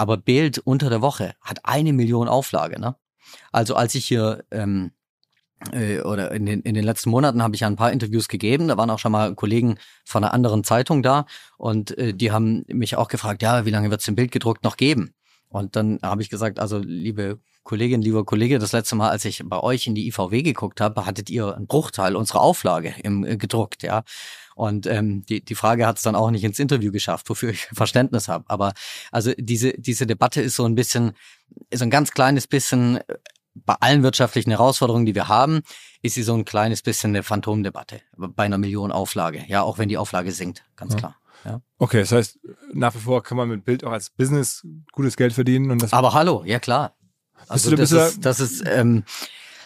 [0.00, 2.80] Aber Bild unter der Woche hat eine Million Auflage.
[2.80, 2.96] Ne?
[3.52, 4.92] Also als ich hier ähm,
[5.72, 8.68] äh, oder in den, in den letzten Monaten habe ich ja ein paar Interviews gegeben.
[8.68, 9.76] Da waren auch schon mal Kollegen
[10.06, 11.26] von einer anderen Zeitung da
[11.58, 14.64] und äh, die haben mich auch gefragt, ja, wie lange wird es den Bild gedruckt
[14.64, 15.12] noch geben?
[15.50, 19.42] Und dann habe ich gesagt, also liebe Kollegin, lieber Kollege, das letzte Mal, als ich
[19.44, 23.36] bei euch in die IVW geguckt habe, hattet ihr einen Bruchteil unserer Auflage im, äh,
[23.36, 24.02] gedruckt, ja.
[24.60, 27.62] Und ähm, die, die Frage hat es dann auch nicht ins Interview geschafft, wofür ich
[27.72, 28.44] Verständnis habe.
[28.48, 28.74] Aber
[29.10, 31.12] also diese, diese Debatte ist so ein bisschen,
[31.72, 33.16] so ein ganz kleines bisschen, äh,
[33.54, 35.62] bei allen wirtschaftlichen Herausforderungen, die wir haben,
[36.02, 39.42] ist sie so ein kleines bisschen eine Phantomdebatte bei einer Million Auflage.
[39.48, 40.98] Ja, auch wenn die Auflage sinkt, ganz ja.
[40.98, 41.16] klar.
[41.46, 41.62] Ja.
[41.78, 42.38] Okay, das heißt,
[42.74, 45.70] nach wie vor kann man mit Bild auch als Business gutes Geld verdienen.
[45.70, 46.94] Und das Aber hallo, ja klar.
[47.48, 49.04] Also du, das, ist, das ist, ähm,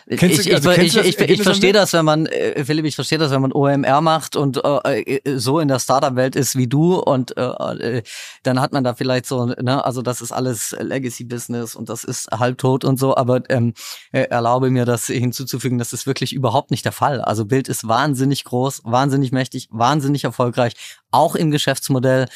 [0.08, 3.16] Kennst ich, also ich, ich, ich, ich verstehe das, wenn man, äh, Philipp, ich verstehe
[3.16, 6.96] das, wenn man OMR macht und äh, äh, so in der Startup-Welt ist wie du
[6.96, 8.02] und äh, äh,
[8.42, 12.30] dann hat man da vielleicht so, ne, also das ist alles Legacy-Business und das ist
[12.30, 13.72] halbtot und so, aber ähm,
[14.12, 17.22] äh, erlaube mir das hinzuzufügen, das ist wirklich überhaupt nicht der Fall.
[17.22, 20.74] Also Bild ist wahnsinnig groß, wahnsinnig mächtig, wahnsinnig erfolgreich,
[21.12, 22.26] auch im Geschäftsmodell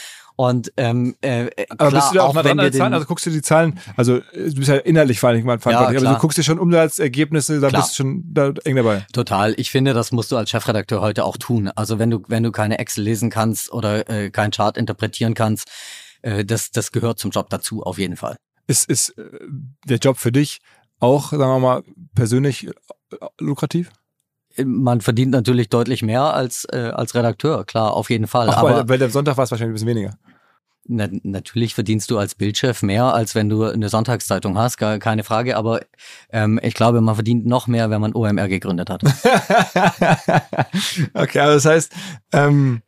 [0.41, 3.07] und ähm, äh, äh aber klar, bist du da auch, auch wenn wir Zahlen, also
[3.07, 6.21] guckst du die Zahlen, also du bist ja innerlich vor allem verantwortlich, ja, aber du
[6.21, 7.83] guckst dir schon Umsatzergebnisse, da klar.
[7.83, 9.05] bist du schon da eng dabei.
[9.13, 9.55] Total.
[9.57, 11.73] Ich finde, das musst du als Chefredakteur heute auch tun.
[11.75, 15.73] Also wenn du wenn du keine Excel lesen kannst oder äh, keinen Chart interpretieren kannst,
[16.23, 18.37] äh, das das gehört zum Job dazu auf jeden Fall.
[18.69, 19.25] Ist ist äh,
[19.87, 20.61] der Job für dich
[21.01, 21.83] auch, sagen wir mal,
[22.15, 22.73] persönlich äh,
[23.41, 23.91] lukrativ?
[24.65, 28.49] man verdient natürlich deutlich mehr als, äh, als Redakteur, klar, auf jeden Fall.
[28.51, 30.19] Ach, aber weil, weil der Sonntag war es wahrscheinlich ein bisschen weniger.
[30.91, 35.23] Na, natürlich verdienst du als Bildchef mehr, als wenn du eine Sonntagszeitung hast, gar keine
[35.23, 35.55] Frage.
[35.57, 35.83] Aber
[36.33, 39.05] ähm, ich glaube, man verdient noch mehr, wenn man OMR gegründet hat.
[41.15, 41.93] okay, aber das heißt,
[42.33, 42.81] ähm,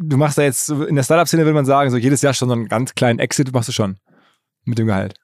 [0.00, 2.54] du machst da jetzt, in der Startup-Szene würde man sagen, so jedes Jahr schon so
[2.54, 3.98] einen ganz kleinen Exit machst du schon
[4.64, 5.21] mit dem Gehalt.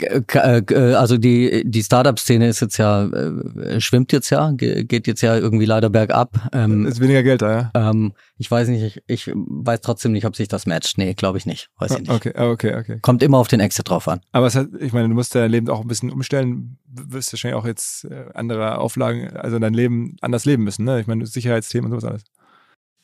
[0.00, 0.22] Äh,
[0.70, 5.36] äh, also die, die Startup-Szene ist jetzt ja, äh, schwimmt jetzt ja, geht jetzt ja
[5.36, 6.48] irgendwie leider bergab.
[6.52, 7.90] Ähm, ist weniger Geld da, ja?
[7.90, 10.98] Ähm, ich weiß nicht, ich, ich weiß trotzdem nicht, ob sich das matcht.
[10.98, 11.70] Nee, glaube ich nicht.
[11.78, 12.10] Weiß ich nicht.
[12.10, 12.98] Okay, okay, okay.
[13.02, 14.20] Kommt immer auf den Exit drauf an.
[14.32, 17.60] Aber es hat, ich meine, du musst dein Leben auch ein bisschen umstellen, wirst wahrscheinlich
[17.60, 21.00] auch jetzt andere Auflagen, also dein Leben anders leben müssen, ne?
[21.00, 22.24] Ich meine, Sicherheitsthemen und sowas alles.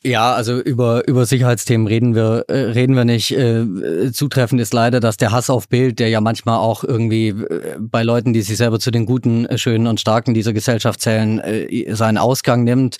[0.05, 3.31] Ja, also über, über Sicherheitsthemen reden wir, äh, reden wir nicht.
[3.31, 7.77] Äh, zutreffend ist leider, dass der Hass auf Bild, der ja manchmal auch irgendwie äh,
[7.79, 11.39] bei Leuten, die sich selber zu den Guten, äh, Schönen und Starken dieser Gesellschaft zählen,
[11.39, 12.97] äh, seinen Ausgang nimmt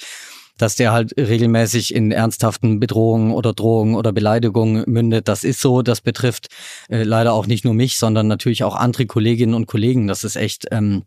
[0.57, 5.27] dass der halt regelmäßig in ernsthaften Bedrohungen oder Drohungen oder Beleidigungen mündet.
[5.27, 5.81] Das ist so.
[5.81, 6.47] Das betrifft
[6.89, 10.07] äh, leider auch nicht nur mich, sondern natürlich auch andere Kolleginnen und Kollegen.
[10.07, 11.03] Das ist echt ähm,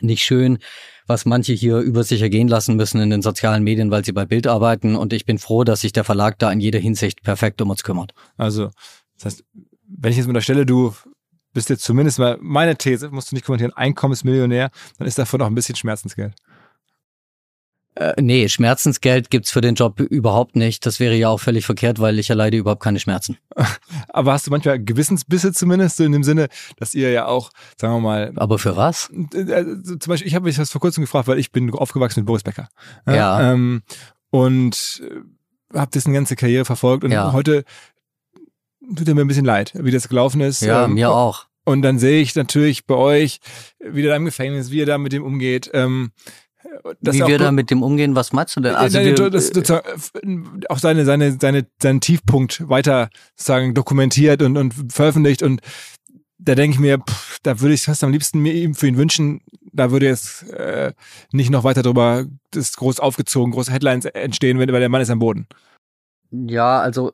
[0.00, 0.58] nicht schön
[1.06, 4.26] was manche hier über sich ergehen lassen müssen in den sozialen Medien, weil sie bei
[4.26, 4.96] Bild arbeiten.
[4.96, 7.84] Und ich bin froh, dass sich der Verlag da in jeder Hinsicht perfekt um uns
[7.84, 8.12] kümmert.
[8.36, 8.70] Also,
[9.14, 9.44] das heißt,
[9.88, 10.94] wenn ich jetzt mit der Stelle, du
[11.52, 15.46] bist jetzt zumindest mal, meine These, musst du nicht kommentieren, Einkommensmillionär, dann ist davon auch
[15.46, 16.34] ein bisschen Schmerzensgeld.
[17.96, 20.84] Äh, nee, Schmerzensgeld gibt's für den Job überhaupt nicht.
[20.84, 23.38] Das wäre ja auch völlig verkehrt, weil ich erleide überhaupt keine Schmerzen.
[24.10, 27.94] Aber hast du manchmal Gewissensbisse zumindest, so in dem Sinne, dass ihr ja auch, sagen
[27.94, 28.32] wir mal.
[28.36, 29.10] Aber für was?
[29.34, 32.26] Äh, zum Beispiel, ich habe mich das vor kurzem gefragt, weil ich bin aufgewachsen mit
[32.26, 32.68] Boris Becker.
[33.06, 33.14] Ja.
[33.14, 33.52] ja.
[33.52, 33.82] Ähm,
[34.30, 35.02] und
[35.72, 37.32] habe dessen ganze Karriere verfolgt und ja.
[37.32, 37.64] heute
[38.94, 40.60] tut er mir ein bisschen leid, wie das gelaufen ist.
[40.60, 41.46] Ja, ähm, mir auch.
[41.64, 43.40] Und dann sehe ich natürlich bei euch,
[43.80, 45.70] wie der da im Gefängnis, wie er da mit dem umgeht.
[45.72, 46.12] Ähm,
[47.00, 48.74] wie wir da mit dem umgehen, was meinst du denn?
[48.74, 49.70] Also nein, wir, das, das,
[50.68, 55.60] auch seine, seine, seine, seinen Tiefpunkt weiter sagen, dokumentiert und, und veröffentlicht und
[56.38, 58.98] da denke ich mir, pff, da würde ich fast am liebsten mir ihm für ihn
[58.98, 59.40] wünschen,
[59.72, 60.92] da würde jetzt äh,
[61.32, 65.18] nicht noch weiter drüber das groß aufgezogen, große Headlines entstehen, weil der Mann ist am
[65.18, 65.46] Boden.
[66.30, 67.12] Ja, also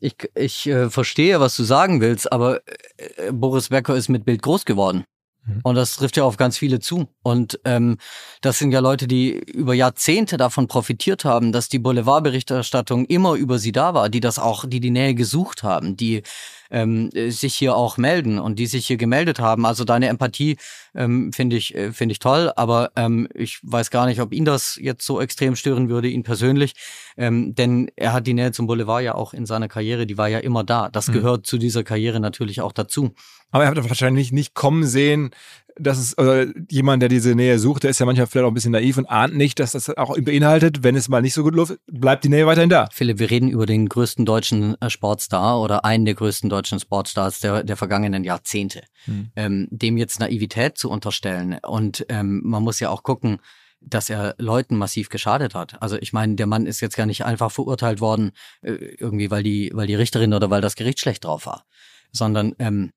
[0.00, 2.60] ich, ich äh, verstehe, was du sagen willst, aber
[2.96, 5.04] äh, Boris Becker ist mit Bild groß geworden.
[5.44, 5.60] Mhm.
[5.62, 7.08] Und das trifft ja auf ganz viele zu.
[7.22, 7.98] Und ähm,
[8.40, 13.58] das sind ja Leute, die über Jahrzehnte davon profitiert haben, dass die Boulevardberichterstattung immer über
[13.58, 16.22] sie da war, die das auch, die die Nähe gesucht haben, die
[16.70, 19.66] ähm, sich hier auch melden und die sich hier gemeldet haben.
[19.66, 20.56] Also deine Empathie
[20.94, 24.44] ähm, finde ich äh, finde ich toll, aber ähm, ich weiß gar nicht, ob ihn
[24.44, 26.74] das jetzt so extrem stören würde, ihn persönlich,
[27.16, 30.28] ähm, denn er hat die Nähe zum Boulevard ja auch in seiner Karriere, die war
[30.28, 30.88] ja immer da.
[30.88, 31.12] Das mhm.
[31.12, 33.14] gehört zu dieser Karriere natürlich auch dazu.
[33.50, 35.30] Aber er hat wahrscheinlich nicht kommen sehen,
[35.76, 38.54] dass es also jemand, der diese Nähe sucht, der ist ja manchmal vielleicht auch ein
[38.54, 41.54] bisschen naiv und ahnt nicht, dass das auch beinhaltet, wenn es mal nicht so gut
[41.54, 42.88] läuft, bleibt die Nähe weiterhin da.
[42.92, 47.40] Philipp, wir reden über den größten deutschen äh, Sportstar oder einen der größten deutschen Sportstars
[47.40, 48.82] der, der vergangenen Jahrzehnte.
[49.04, 49.30] Hm.
[49.36, 53.38] Ähm, dem jetzt Naivität zu unterstellen und ähm, man muss ja auch gucken,
[53.80, 55.80] dass er Leuten massiv geschadet hat.
[55.82, 59.42] Also ich meine, der Mann ist jetzt gar nicht einfach verurteilt worden, äh, irgendwie, weil
[59.42, 61.64] die, weil die Richterin oder weil das Gericht schlecht drauf war,
[62.12, 62.90] sondern ähm,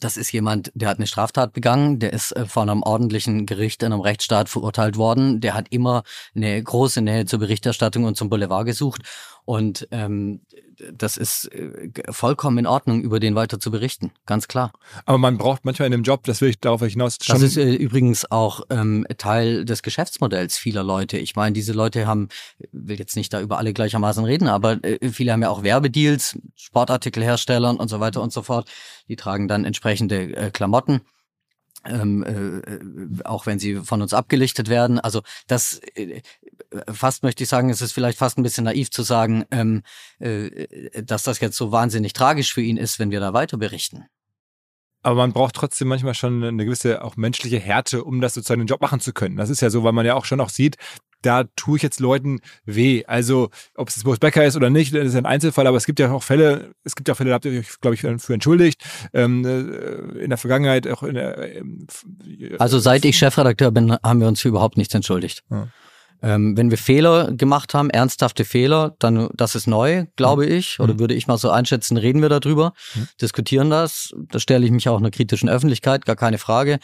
[0.00, 3.82] das ist jemand, der hat eine Straftat begangen, der ist äh, von einem ordentlichen Gericht
[3.82, 6.02] in einem Rechtsstaat verurteilt worden, der hat immer
[6.34, 9.02] eine große Nähe zur Berichterstattung und zum Boulevard gesucht.
[9.44, 10.42] Und ähm,
[10.92, 14.72] das ist äh, vollkommen in Ordnung, über den weiter zu berichten, ganz klar.
[15.04, 17.18] Aber man braucht manchmal in dem Job, das will ich darauf hinaus.
[17.18, 21.18] Das ist äh, übrigens auch ähm, Teil des Geschäftsmodells vieler Leute.
[21.18, 22.28] Ich meine, diese Leute haben,
[22.72, 26.38] will jetzt nicht da über alle gleichermaßen reden, aber äh, viele haben ja auch Werbedeals,
[26.56, 28.68] Sportartikelherstellern und so weiter und so fort.
[29.08, 31.00] Die tragen dann entsprechende äh, Klamotten
[31.88, 35.00] ähm, äh, auch wenn sie von uns abgelichtet werden.
[35.00, 36.20] Also das äh,
[36.92, 39.82] fast möchte ich sagen, es ist vielleicht fast ein bisschen naiv zu sagen, ähm,
[40.18, 44.04] äh, dass das jetzt so wahnsinnig tragisch für ihn ist, wenn wir da weiter berichten.
[45.02, 48.66] Aber man braucht trotzdem manchmal schon eine gewisse auch menschliche Härte, um das sozusagen den
[48.66, 49.36] Job machen zu können.
[49.36, 50.76] Das ist ja so, weil man ja auch schon auch sieht,
[51.22, 53.04] da tue ich jetzt Leuten weh.
[53.06, 55.86] Also, ob es das Boris Becker ist oder nicht, das ist ein Einzelfall, aber es
[55.86, 58.34] gibt ja auch Fälle, es gibt ja Fälle, da habt ihr euch, glaube ich, für
[58.34, 58.82] entschuldigt.
[59.12, 61.56] Ähm, äh, in der Vergangenheit auch in der.
[61.56, 61.86] Ähm,
[62.58, 65.42] also, seit ich Chefredakteur bin, haben wir uns für überhaupt nichts entschuldigt.
[65.50, 65.68] Ja.
[66.20, 70.52] Ähm, wenn wir Fehler gemacht haben, ernsthafte Fehler, dann das ist neu, glaube mhm.
[70.52, 70.98] ich, oder mhm.
[70.98, 73.08] würde ich mal so einschätzen, reden wir darüber, mhm.
[73.20, 74.12] diskutieren das.
[74.30, 76.80] Da stelle ich mich auch einer kritischen Öffentlichkeit, gar keine Frage.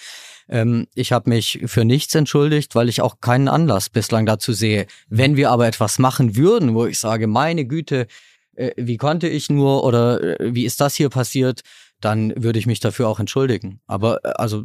[0.49, 4.87] Ähm, ich habe mich für nichts entschuldigt, weil ich auch keinen Anlass bislang dazu sehe.
[5.09, 8.07] Wenn wir aber etwas machen würden, wo ich sage, meine Güte,
[8.55, 11.63] äh, wie konnte ich nur oder äh, wie ist das hier passiert,
[12.01, 13.81] dann würde ich mich dafür auch entschuldigen.
[13.87, 14.65] Aber äh, also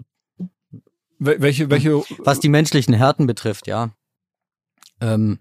[1.20, 3.92] welche, welche was die menschlichen Härten betrifft, ja.
[5.02, 5.40] Ähm,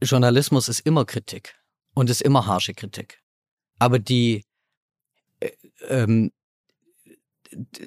[0.00, 1.56] Journalismus ist immer Kritik
[1.94, 3.20] und ist immer harsche Kritik.
[3.78, 4.44] Aber die
[5.40, 5.50] äh,
[5.88, 6.30] ähm,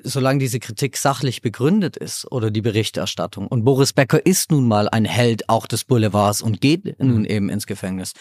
[0.03, 4.89] solange diese Kritik sachlich begründet ist oder die Berichterstattung und Boris Becker ist nun mal
[4.89, 7.07] ein Held auch des Boulevards und geht mhm.
[7.07, 8.13] nun eben ins Gefängnis,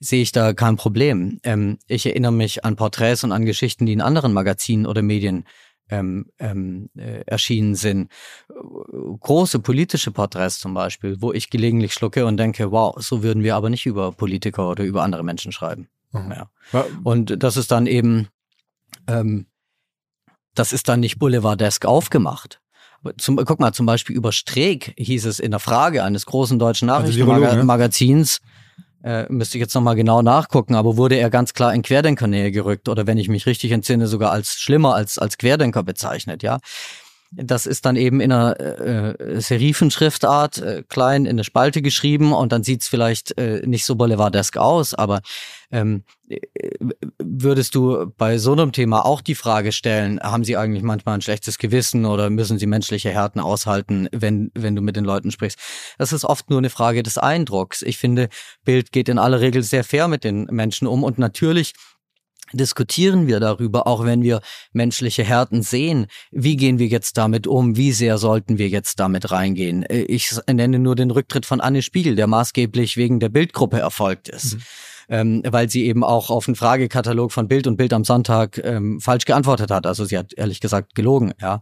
[0.00, 1.38] sehe ich da kein Problem.
[1.42, 5.44] Ähm, ich erinnere mich an Porträts und an Geschichten, die in anderen Magazinen oder Medien
[5.92, 8.10] ähm, ähm, äh, erschienen sind.
[8.48, 13.56] Große politische Porträts zum Beispiel, wo ich gelegentlich schlucke und denke, wow, so würden wir
[13.56, 15.88] aber nicht über Politiker oder über andere Menschen schreiben.
[16.12, 16.32] Mhm.
[16.32, 16.84] Ja.
[17.04, 18.28] Und das ist dann eben,
[19.06, 19.46] ähm,
[20.54, 22.60] das ist dann nicht Boulevardesk aufgemacht.
[23.18, 26.88] Zum, guck mal, zum Beispiel über Streeck hieß es in der Frage eines großen deutschen
[26.88, 28.52] also Nachrichtenmagazins, also
[29.02, 32.88] äh, müsste ich jetzt nochmal genau nachgucken, aber wurde er ganz klar in Querdenkernähe gerückt
[32.88, 36.58] oder wenn ich mich richtig entsinne, sogar als schlimmer als, als Querdenker bezeichnet, ja.
[37.34, 42.52] Das ist dann eben in einer äh, Serifenschriftart äh, klein in eine Spalte geschrieben und
[42.52, 45.22] dann sieht's vielleicht äh, nicht so boulevardesk aus, aber
[45.70, 46.38] ähm, äh,
[47.18, 51.22] würdest du bei so einem Thema auch die Frage stellen, haben sie eigentlich manchmal ein
[51.22, 55.58] schlechtes Gewissen oder müssen sie menschliche Härten aushalten, wenn, wenn du mit den Leuten sprichst?
[55.96, 57.80] Das ist oft nur eine Frage des Eindrucks.
[57.80, 58.28] Ich finde,
[58.66, 61.72] Bild geht in aller Regel sehr fair mit den Menschen um und natürlich
[62.52, 64.40] diskutieren wir darüber, auch wenn wir
[64.72, 66.06] menschliche Härten sehen.
[66.30, 67.76] Wie gehen wir jetzt damit um?
[67.76, 69.82] Wie sehr sollten wir jetzt damit reingehen?
[69.84, 74.28] Äh, ich nenne nur den Rücktritt von Anne Spiegel, der maßgeblich wegen der Bildgruppe erfolgt
[74.28, 74.54] ist.
[74.54, 74.62] Mhm.
[75.08, 79.00] Ähm, weil sie eben auch auf den Fragekatalog von Bild und Bild am Sonntag ähm,
[79.00, 79.84] falsch geantwortet hat.
[79.84, 81.60] Also sie hat ehrlich gesagt gelogen, ja.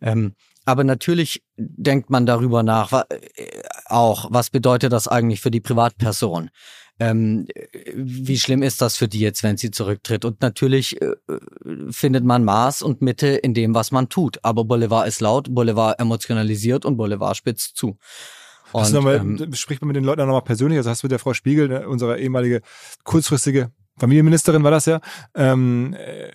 [0.00, 0.34] Ähm,
[0.68, 5.60] aber natürlich denkt man darüber nach, wa äh, auch, was bedeutet das eigentlich für die
[5.60, 6.50] Privatperson?
[7.00, 7.46] Ähm,
[7.94, 10.24] wie schlimm ist das für die jetzt, wenn sie zurücktritt?
[10.24, 11.14] Und natürlich äh,
[11.90, 14.38] findet man Maß und Mitte in dem, was man tut.
[14.42, 17.98] Aber Boulevard ist laut, Boulevard emotionalisiert und Boulevard spitzt zu.
[18.72, 20.78] Und, nochmal, ähm, spricht man mit den Leuten nochmal persönlich?
[20.78, 22.60] Also hast du mit der Frau Spiegel, ne, unsere ehemalige
[23.04, 25.00] kurzfristige Familienministerin war das ja,
[25.34, 26.30] ähm, äh,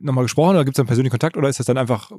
[0.00, 2.10] nochmal gesprochen oder gibt es einen persönlichen Kontakt oder ist das dann einfach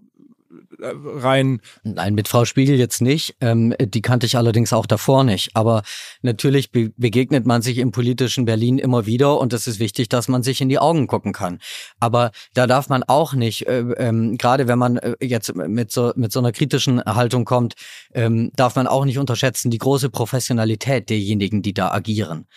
[0.82, 1.62] rein.
[1.84, 3.36] Nein, mit Frau Spiegel jetzt nicht.
[3.42, 5.56] Ähm, die kannte ich allerdings auch davor nicht.
[5.56, 5.84] Aber
[6.22, 10.28] natürlich be begegnet man sich im politischen Berlin immer wieder und es ist wichtig, dass
[10.28, 11.60] man sich in die Augen gucken kann.
[12.00, 16.14] Aber da darf man auch nicht, äh, ähm, gerade wenn man äh, jetzt mit so,
[16.16, 17.76] mit so einer kritischen Haltung kommt,
[18.14, 22.48] ähm, darf man auch nicht unterschätzen die große Professionalität derjenigen, die da agieren.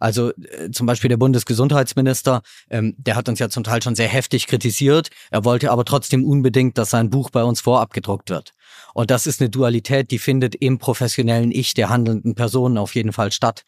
[0.00, 4.08] Also äh, zum Beispiel der Bundesgesundheitsminister, ähm, der hat uns ja zum Teil schon sehr
[4.08, 5.10] heftig kritisiert.
[5.30, 8.52] Er wollte aber trotzdem unbedingt, dass sein Buch bei uns vorab gedruckt wird.
[8.94, 13.12] Und das ist eine Dualität, die findet im professionellen Ich der handelnden Personen auf jeden
[13.12, 13.62] Fall statt.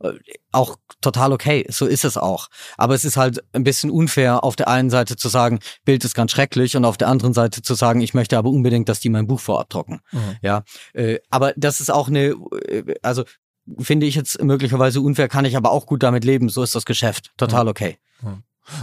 [0.00, 0.12] Äh,
[0.52, 2.48] auch total okay, so ist es auch.
[2.76, 6.14] Aber es ist halt ein bisschen unfair, auf der einen Seite zu sagen, Bild ist
[6.14, 9.08] ganz schrecklich und auf der anderen Seite zu sagen, ich möchte aber unbedingt, dass die
[9.08, 10.00] mein Buch vorab drucken.
[10.12, 10.36] Mhm.
[10.42, 10.62] Ja,
[10.92, 12.36] äh, aber das ist auch eine,
[12.68, 13.24] äh, also
[13.78, 16.48] finde ich jetzt möglicherweise unfair, kann ich aber auch gut damit leben.
[16.48, 17.32] So ist das Geschäft.
[17.36, 17.98] Total okay.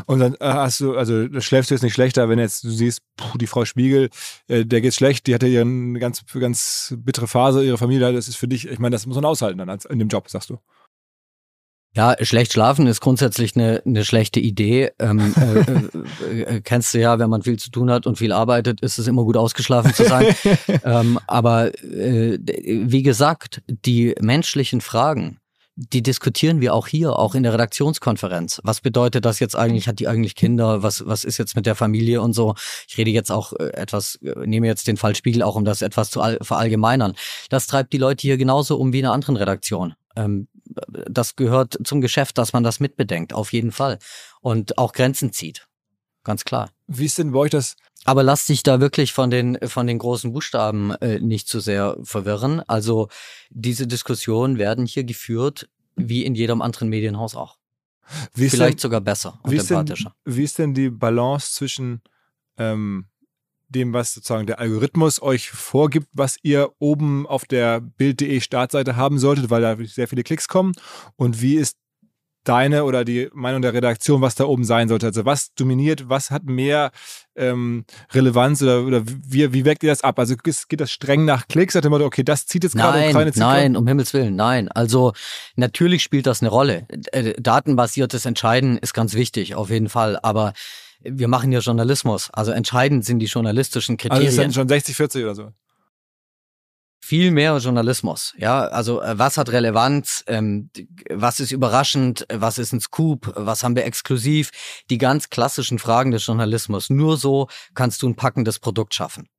[0.05, 3.01] Und dann äh, hast du, also schläfst du jetzt nicht schlechter, wenn jetzt du siehst,
[3.17, 4.09] puh, die Frau Spiegel,
[4.47, 8.27] äh, der geht's schlecht, die hatte ja eine ganz, ganz bittere Phase, ihre Familie, das
[8.27, 10.59] ist für dich, ich meine, das muss man aushalten dann in dem Job, sagst du.
[11.95, 14.91] Ja, schlecht schlafen ist grundsätzlich eine, eine schlechte Idee.
[14.99, 18.33] Ähm, äh, äh, äh, kennst du ja, wenn man viel zu tun hat und viel
[18.33, 20.35] arbeitet, ist es immer gut ausgeschlafen zu sein.
[20.83, 25.39] ähm, aber äh, wie gesagt, die menschlichen Fragen,
[25.77, 28.61] die diskutieren wir auch hier, auch in der Redaktionskonferenz.
[28.63, 29.87] Was bedeutet das jetzt eigentlich?
[29.87, 30.83] Hat die eigentlich Kinder?
[30.83, 32.55] Was, was ist jetzt mit der Familie und so?
[32.87, 35.81] Ich rede jetzt auch äh, etwas, äh, nehme jetzt den Fall Spiegel auch, um das
[35.81, 37.15] etwas zu verallgemeinern.
[37.49, 39.93] Das treibt die Leute hier genauso um wie in einer anderen Redaktion.
[40.17, 43.99] Ähm, das gehört zum Geschäft, dass man das mitbedenkt, auf jeden Fall.
[44.41, 45.67] Und auch Grenzen zieht.
[46.23, 46.71] Ganz klar.
[46.87, 47.75] Wie ist denn bei euch das?
[48.03, 51.97] Aber lass dich da wirklich von den, von den großen Buchstaben äh, nicht zu sehr
[52.03, 52.61] verwirren.
[52.67, 53.09] Also
[53.49, 57.57] diese Diskussionen werden hier geführt, wie in jedem anderen Medienhaus auch.
[58.33, 60.15] Wie Vielleicht denn, sogar besser und wie empathischer.
[60.25, 62.01] Denn, wie ist denn die Balance zwischen
[62.57, 63.07] ähm,
[63.69, 69.19] dem, was sozusagen der Algorithmus euch vorgibt, was ihr oben auf der Bild.de Startseite haben
[69.19, 70.73] solltet, weil da sehr viele Klicks kommen.
[71.15, 71.77] Und wie ist
[72.45, 75.07] deine oder die Meinung der Redaktion, was da oben sein sollte?
[75.07, 76.91] Also was dominiert, was hat mehr
[77.35, 80.19] ähm, Relevanz oder, oder wie, wie weckt ihr das ab?
[80.19, 81.73] Also geht das streng nach Klicks?
[81.73, 84.69] Sagt ihr okay, das zieht jetzt gerade Nein, nein, um Himmels Willen, nein.
[84.69, 85.13] Also
[85.55, 86.87] natürlich spielt das eine Rolle.
[87.11, 90.17] Äh, datenbasiertes Entscheiden ist ganz wichtig, auf jeden Fall.
[90.21, 90.53] Aber
[91.09, 92.29] wir machen ja Journalismus.
[92.31, 94.27] Also entscheidend sind die journalistischen Kriterien.
[94.27, 95.51] Also es sind schon 60, 40 oder so.
[96.99, 98.65] Viel mehr Journalismus, ja.
[98.65, 100.71] Also äh, was hat Relevanz, ähm,
[101.11, 104.49] was ist überraschend, was ist ein Scoop, was haben wir exklusiv,
[104.89, 106.89] die ganz klassischen Fragen des Journalismus.
[106.89, 109.29] Nur so kannst du ein packendes Produkt schaffen.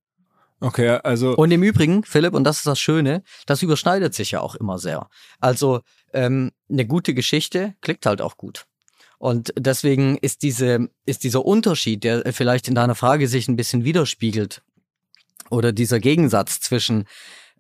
[0.61, 1.35] Okay, also.
[1.35, 4.79] Und im Übrigen, Philipp, und das ist das Schöne, das überschneidet sich ja auch immer
[4.79, 5.09] sehr.
[5.41, 5.81] Also
[6.13, 8.67] ähm, eine gute Geschichte klickt halt auch gut.
[9.19, 13.85] Und deswegen ist diese, ist dieser Unterschied, der vielleicht in deiner Frage sich ein bisschen
[13.85, 14.63] widerspiegelt,
[15.51, 17.05] oder dieser Gegensatz zwischen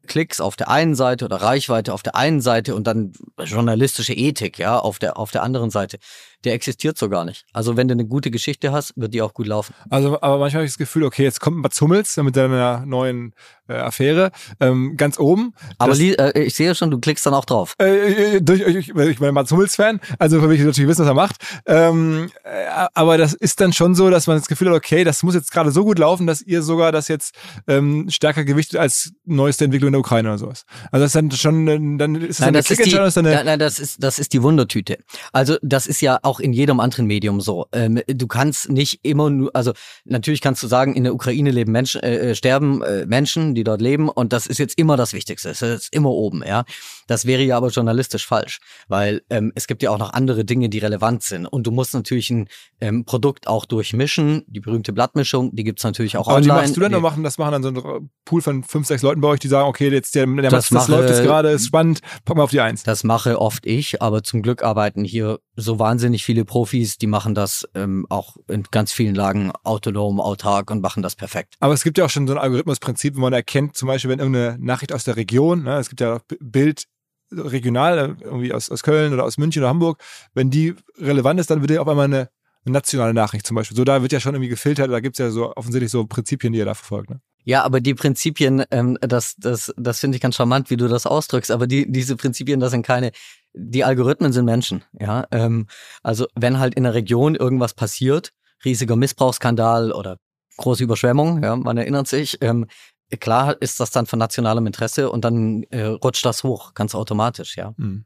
[0.07, 4.59] Klicks auf der einen Seite oder Reichweite auf der einen Seite und dann journalistische Ethik,
[4.59, 5.99] ja, auf der, auf der anderen Seite
[6.45, 7.45] der existiert so gar nicht.
[7.53, 9.75] Also wenn du eine gute Geschichte hast, wird die auch gut laufen.
[9.91, 13.35] Also, aber manchmal habe ich das Gefühl, okay, jetzt kommt Mats Hummels mit seiner neuen
[13.69, 14.31] äh, Affäre
[14.61, 15.55] ähm, ganz oben.
[15.79, 17.75] Aber das, äh, ich sehe schon, du klickst dann auch drauf.
[17.81, 21.15] Äh, äh durch, ich, ich bin Mats Hummels-Fan, also will ich natürlich wissen, was er
[21.15, 21.37] macht.
[21.67, 25.23] Ähm, äh, aber das ist dann schon so, dass man das Gefühl hat, okay, das
[25.23, 27.35] muss jetzt gerade so gut laufen, dass ihr sogar das jetzt
[27.67, 30.65] ähm, stärker gewichtet als neueste Entwicklung in der Ukraine oder sowas.
[30.93, 33.79] Also das ist dann schon, dann ist das nein, eine das ist die, nein, das
[33.79, 34.99] ist das ist die Wundertüte.
[35.33, 37.67] Also das ist ja auch in jedem anderen Medium so.
[37.73, 39.73] Ähm, du kannst nicht immer nur, also
[40.05, 43.65] natürlich kannst du sagen, in der Ukraine leben Menschen, äh, äh, sterben äh, Menschen, die
[43.65, 45.51] dort leben und das ist jetzt immer das Wichtigste.
[45.51, 46.65] Es ist immer oben, ja.
[47.07, 50.69] Das wäre ja aber journalistisch falsch, weil ähm, es gibt ja auch noch andere Dinge,
[50.69, 52.49] die relevant sind und du musst natürlich ein
[52.81, 54.43] ähm, Produkt auch durchmischen.
[54.49, 56.53] Die berühmte Blattmischung, die gibt's natürlich auch aber online.
[56.53, 57.23] Aber die machst du dann noch machen?
[57.23, 59.89] Das machen dann so ein Pool von fünf, sechs Leuten bei euch, die sagen, okay,
[59.91, 62.51] jetzt der, der das, macht, das mache, läuft jetzt gerade, ist spannend, pack mal auf
[62.51, 62.83] die Eins.
[62.83, 67.35] Das mache oft ich, aber zum Glück arbeiten hier so wahnsinnig viele Profis, die machen
[67.35, 71.55] das ähm, auch in ganz vielen Lagen autonom, autark und machen das perfekt.
[71.61, 74.19] Aber es gibt ja auch schon so ein Algorithmusprinzip, wo man erkennt, zum Beispiel, wenn
[74.19, 76.87] irgendeine Nachricht aus der Region, ne, es gibt ja auch Bild
[77.33, 80.03] regional, äh, irgendwie aus, aus Köln oder aus München oder Hamburg,
[80.35, 82.29] wenn die relevant ist, dann wird ja auf einmal eine,
[82.65, 83.77] eine nationale Nachricht zum Beispiel.
[83.77, 86.53] So, da wird ja schon irgendwie gefiltert, da gibt es ja so offensichtlich so Prinzipien,
[86.53, 87.11] die ihr da verfolgt.
[87.11, 87.21] Ne?
[87.45, 91.07] Ja, aber die Prinzipien, ähm, das, das, das finde ich ganz charmant, wie du das
[91.07, 93.13] ausdrückst, aber die, diese Prinzipien, das sind keine,
[93.57, 95.27] die Algorithmen sind Menschen, ja.
[95.31, 95.67] Ähm,
[96.03, 98.33] also wenn halt in der Region irgendwas passiert,
[98.65, 100.19] riesiger Missbrauchsskandal oder
[100.59, 102.67] große Überschwemmung, ja, man erinnert sich, ähm,
[103.21, 107.57] klar ist das dann von nationalem Interesse und dann äh, rutscht das hoch, ganz automatisch,
[107.57, 107.73] ja.
[107.77, 108.05] Mhm.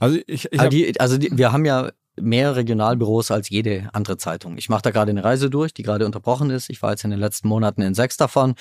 [0.00, 1.90] Also ich, ich also, die, also die, wir haben ja
[2.20, 4.56] mehr Regionalbüros als jede andere Zeitung.
[4.58, 6.70] Ich mache da gerade eine Reise durch, die gerade unterbrochen ist.
[6.70, 8.54] Ich war jetzt in den letzten Monaten in sechs davon.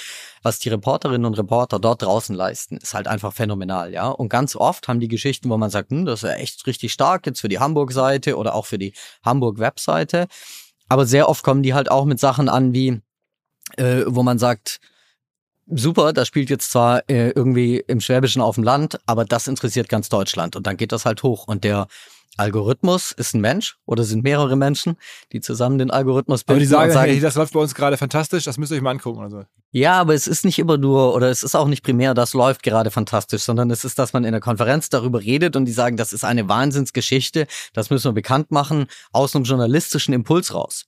[0.43, 4.07] Was die Reporterinnen und Reporter dort draußen leisten, ist halt einfach phänomenal, ja.
[4.07, 6.91] Und ganz oft haben die Geschichten, wo man sagt, hm, das ist ja echt richtig
[6.91, 8.93] stark jetzt für die Hamburg-Seite oder auch für die
[9.23, 10.27] Hamburg-Webseite.
[10.89, 13.01] Aber sehr oft kommen die halt auch mit Sachen an, wie,
[13.77, 14.79] äh, wo man sagt,
[15.67, 19.89] super, das spielt jetzt zwar äh, irgendwie im Schwäbischen auf dem Land, aber das interessiert
[19.89, 21.87] ganz Deutschland und dann geht das halt hoch und der
[22.37, 24.97] Algorithmus ist ein Mensch oder sind mehrere Menschen,
[25.31, 26.57] die zusammen den Algorithmus bilden.
[26.57, 28.81] Aber die sagen, sagen hey, das läuft bei uns gerade fantastisch, das müsst ihr euch
[28.81, 29.43] mal angucken oder so.
[29.71, 32.63] Ja, aber es ist nicht immer nur oder es ist auch nicht primär, das läuft
[32.63, 35.97] gerade fantastisch, sondern es ist, dass man in der Konferenz darüber redet und die sagen,
[35.97, 40.85] das ist eine Wahnsinnsgeschichte, das müssen wir bekannt machen, aus einem journalistischen Impuls raus.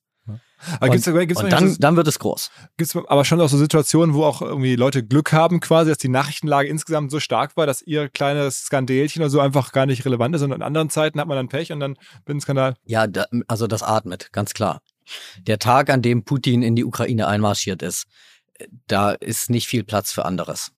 [0.80, 2.52] Aber gibt's, und, gibt's und dann, so, dann wird es groß.
[2.78, 5.98] Gibt es aber schon auch so Situationen, wo auch irgendwie Leute Glück haben, quasi, dass
[5.98, 10.06] die Nachrichtenlage insgesamt so stark war, dass ihr kleines Skandelchen oder so einfach gar nicht
[10.06, 10.42] relevant ist.
[10.42, 11.96] Und in anderen Zeiten hat man dann Pech und dann
[12.26, 12.76] wird ein Skandal.
[12.86, 14.82] Ja, da, also das atmet, ganz klar.
[15.40, 18.06] Der Tag, an dem Putin in die Ukraine einmarschiert ist,
[18.88, 20.72] da ist nicht viel Platz für anderes.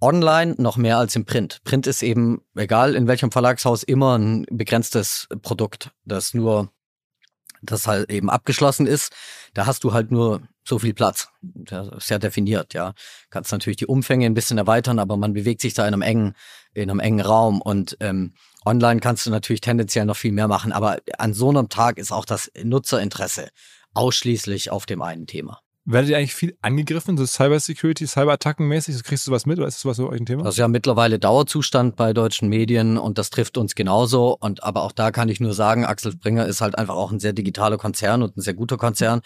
[0.00, 1.60] Online noch mehr als im Print.
[1.64, 6.72] Print ist eben, egal in welchem Verlagshaus, immer ein begrenztes Produkt, das nur
[7.62, 9.12] das halt eben abgeschlossen ist,
[9.54, 11.28] da hast du halt nur so viel Platz.
[11.42, 12.94] Das ist ja definiert, ja.
[13.30, 16.34] Kannst natürlich die Umfänge ein bisschen erweitern, aber man bewegt sich da in einem engen,
[16.74, 18.34] in einem engen Raum und ähm,
[18.64, 22.12] online kannst du natürlich tendenziell noch viel mehr machen, aber an so einem Tag ist
[22.12, 23.48] auch das Nutzerinteresse
[23.94, 25.60] ausschließlich auf dem einen Thema.
[25.86, 29.02] Werdet ihr eigentlich viel angegriffen, so Cybersecurity, Cyberattacken mäßig?
[29.02, 30.42] Kriegst du was mit oder ist das was so euch ein Thema?
[30.42, 34.36] Das ist ja mittlerweile Dauerzustand bei deutschen Medien und das trifft uns genauso.
[34.38, 37.18] Und aber auch da kann ich nur sagen, Axel Springer ist halt einfach auch ein
[37.18, 39.22] sehr digitaler Konzern und ein sehr guter Konzern.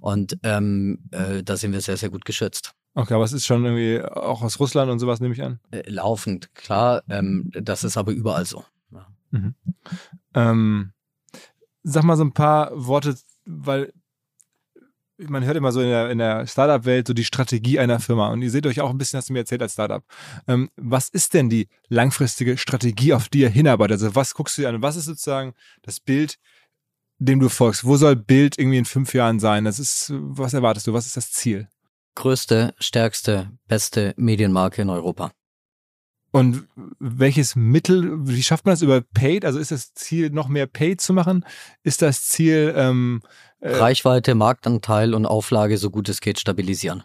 [0.00, 2.74] Und ähm, äh, da sind wir sehr, sehr gut geschützt.
[2.94, 5.60] Okay, aber es ist schon irgendwie auch aus Russland und sowas, nehme ich an?
[5.70, 7.02] Äh, laufend, klar.
[7.08, 8.64] Ähm, das ist aber überall so.
[8.90, 9.06] Ja.
[9.30, 9.54] Mhm.
[10.34, 10.92] Ähm,
[11.82, 13.92] sag mal so ein paar Worte, weil
[15.18, 18.28] man hört immer so in der, in der Startup-Welt so die Strategie einer Firma.
[18.28, 20.04] Und ihr seht euch auch ein bisschen, hast du mir erzählt als Startup.
[20.46, 24.02] Ähm, was ist denn die langfristige Strategie, auf die ihr hinarbeitet?
[24.02, 24.82] Also was guckst du dir an?
[24.82, 26.38] Was ist sozusagen das Bild,
[27.18, 27.84] dem du folgst?
[27.84, 29.64] Wo soll Bild irgendwie in fünf Jahren sein?
[29.64, 30.92] Das ist, was erwartest du?
[30.92, 31.68] Was ist das Ziel?
[32.14, 35.32] Größte, stärkste, beste Medienmarke in Europa.
[36.30, 36.68] Und
[36.98, 39.44] welches Mittel, wie schafft man das über Paid?
[39.44, 41.44] Also ist das Ziel, noch mehr Paid zu machen?
[41.82, 43.22] Ist das Ziel, ähm,
[43.60, 47.04] äh, Reichweite, Marktanteil und Auflage so gut es geht stabilisieren.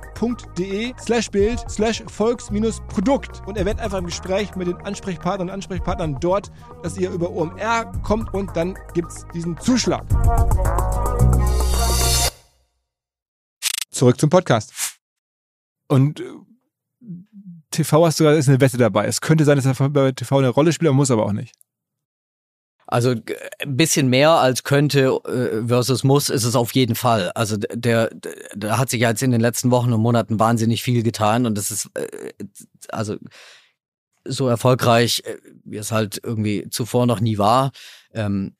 [0.19, 6.17] www.de slash Bild slash Volks-Produkt und erwähnt einfach im Gespräch mit den Ansprechpartnern und Ansprechpartnern
[6.19, 6.51] dort,
[6.83, 10.05] dass ihr über OMR kommt und dann gibt es diesen Zuschlag.
[13.89, 14.73] Zurück zum Podcast.
[15.87, 16.23] Und äh,
[17.71, 19.05] TV hast du ist eine Wette dabei.
[19.05, 21.53] Es könnte sein, dass er bei TV eine Rolle spielt, muss aber auch nicht.
[22.91, 27.31] Also ein bisschen mehr als könnte äh, versus muss ist es auf jeden Fall.
[27.35, 28.11] Also der,
[28.53, 31.71] da hat sich jetzt in den letzten Wochen und Monaten wahnsinnig viel getan und das
[31.71, 32.31] ist äh,
[32.89, 33.15] also
[34.25, 37.71] so erfolgreich, äh, wie es halt irgendwie zuvor noch nie war.
[38.13, 38.55] Ähm,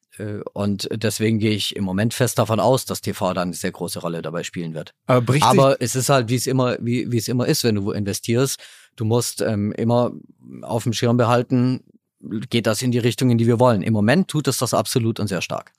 [0.54, 4.00] und deswegen gehe ich im Moment fest davon aus, dass TV dann eine sehr große
[4.00, 4.94] Rolle dabei spielen wird.
[5.08, 7.92] Aber, Aber es ist halt, wie es immer, wie, wie es immer ist, wenn du
[7.92, 8.60] investierst.
[8.96, 10.12] Du musst ähm, immer
[10.62, 11.82] auf dem Schirm behalten,
[12.50, 13.82] geht das in die Richtung, in die wir wollen.
[13.82, 15.74] Im Moment tut es das absolut und sehr stark.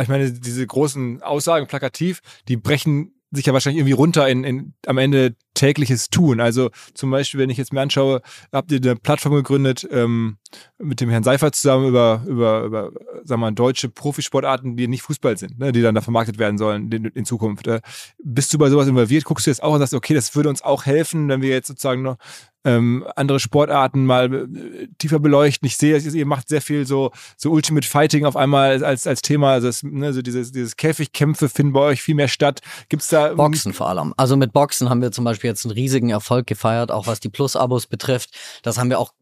[0.00, 4.74] Ich meine, diese großen Aussagen plakativ, die brechen sich ja wahrscheinlich irgendwie runter in, in
[4.86, 6.40] am Ende tägliches Tun.
[6.40, 10.38] Also zum Beispiel, wenn ich jetzt mir anschaue, habt ihr eine Plattform gegründet ähm,
[10.78, 12.92] mit dem Herrn Seifert zusammen über, über, über
[13.24, 16.58] sagen wir mal, deutsche Profisportarten, die nicht Fußball sind, ne, die dann da vermarktet werden
[16.58, 17.66] sollen in, in Zukunft.
[17.66, 17.80] Äh,
[18.22, 19.24] bist du bei sowas involviert?
[19.24, 21.66] Guckst du jetzt auch und sagst, okay, das würde uns auch helfen, wenn wir jetzt
[21.66, 22.16] sozusagen noch
[22.64, 25.66] ähm, andere Sportarten mal äh, tiefer beleuchten.
[25.66, 29.52] Ich sehe, ihr macht sehr viel so, so Ultimate Fighting auf einmal als, als Thema.
[29.52, 32.60] Also, das, ne, so dieses, dieses Käfigkämpfe finden bei euch viel mehr statt.
[32.88, 33.34] Gibt's da.
[33.34, 34.12] Boxen vor allem.
[34.16, 37.28] Also mit Boxen haben wir zum Beispiel jetzt einen riesigen Erfolg gefeiert, auch was die
[37.28, 38.30] Plus-Abos betrifft.
[38.62, 39.12] Das haben wir auch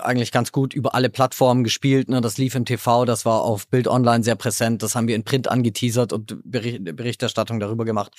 [0.00, 2.08] eigentlich ganz gut über alle Plattformen gespielt.
[2.08, 2.20] Ne?
[2.20, 5.24] Das lief im TV, das war auf Bild Online sehr präsent, das haben wir in
[5.24, 8.12] Print angeteasert und Berichterstattung darüber gemacht.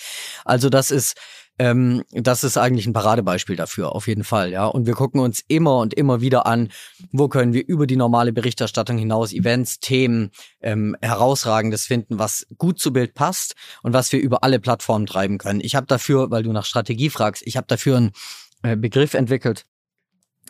[0.45, 1.15] Also das ist
[1.59, 4.65] ähm, das ist eigentlich ein Paradebeispiel dafür, auf jeden Fall, ja.
[4.65, 6.69] Und wir gucken uns immer und immer wieder an,
[7.11, 10.31] wo können wir über die normale Berichterstattung hinaus Events, Themen,
[10.61, 15.37] ähm, herausragendes finden, was gut zu Bild passt und was wir über alle Plattformen treiben
[15.37, 15.59] können.
[15.59, 18.11] Ich habe dafür, weil du nach Strategie fragst, ich habe dafür einen
[18.63, 19.65] äh, Begriff entwickelt,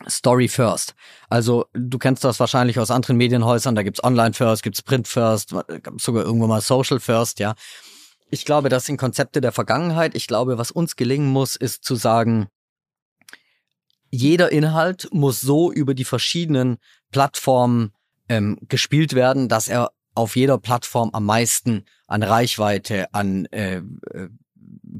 [0.08, 0.94] Story First.
[1.28, 5.54] Also du kennst das wahrscheinlich aus anderen Medienhäusern, da gibt's Online First, gibt's Print First,
[5.98, 7.54] sogar irgendwo mal Social First, ja.
[8.30, 10.14] Ich glaube, das sind Konzepte der Vergangenheit.
[10.14, 12.48] Ich glaube, was uns gelingen muss, ist zu sagen,
[14.10, 16.78] jeder Inhalt muss so über die verschiedenen
[17.10, 17.92] Plattformen
[18.28, 24.28] ähm, gespielt werden, dass er auf jeder Plattform am meisten an Reichweite, an äh, äh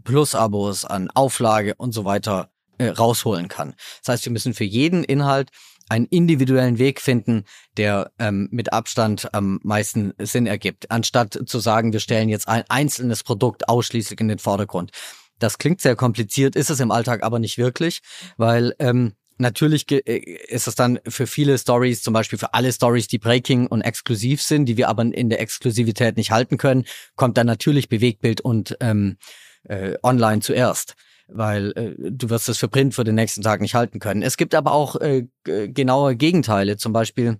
[0.04, 3.74] Plus-Abos, an Auflage und so weiter äh, rausholen kann.
[4.00, 5.50] Das heißt, wir müssen für jeden Inhalt
[5.90, 7.44] einen individuellen Weg finden,
[7.76, 12.62] der ähm, mit Abstand am meisten Sinn ergibt, anstatt zu sagen, wir stellen jetzt ein
[12.68, 14.92] einzelnes Produkt ausschließlich in den Vordergrund.
[15.40, 18.00] Das klingt sehr kompliziert, ist es im Alltag aber nicht wirklich,
[18.36, 20.18] weil ähm, natürlich äh,
[20.48, 24.42] ist es dann für viele Stories, zum Beispiel für alle Stories, die Breaking und exklusiv
[24.42, 26.84] sind, die wir aber in der Exklusivität nicht halten können,
[27.16, 29.16] kommt dann natürlich Bewegtbild und ähm,
[29.64, 30.94] äh, online zuerst
[31.32, 34.22] weil äh, du wirst es für Print für den nächsten Tag nicht halten können.
[34.22, 36.76] Es gibt aber auch äh, genaue Gegenteile.
[36.76, 37.38] Zum Beispiel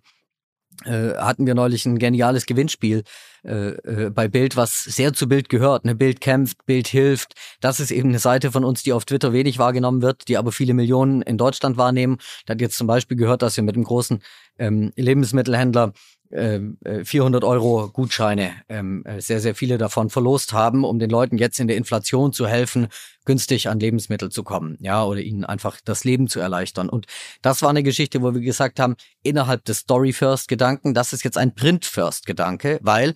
[0.85, 3.03] äh, hatten wir neulich ein geniales Gewinnspiel
[3.45, 5.85] äh, äh, bei Bild, was sehr zu Bild gehört.
[5.85, 7.35] Eine Bild kämpft, Bild hilft.
[7.61, 10.53] Das ist eben eine Seite von uns, die auf Twitter wenig wahrgenommen wird, die aber
[10.53, 12.19] viele Millionen in Deutschland wahrnehmen.
[12.47, 14.23] Da hat jetzt zum Beispiel gehört, dass wir mit einem großen
[14.59, 15.93] ähm, Lebensmittelhändler
[16.31, 21.11] 400 ähm, äh, Euro Gutscheine, ähm, äh, sehr, sehr viele davon verlost haben, um den
[21.11, 22.87] Leuten jetzt in der Inflation zu helfen,
[23.25, 26.89] günstig an Lebensmittel zu kommen, ja, oder ihnen einfach das Leben zu erleichtern.
[26.89, 27.07] Und
[27.43, 31.25] das war eine Geschichte, wo wir gesagt haben, innerhalb des Story First Gedanken, das ist
[31.25, 33.15] jetzt ein Print First Gedanke, weil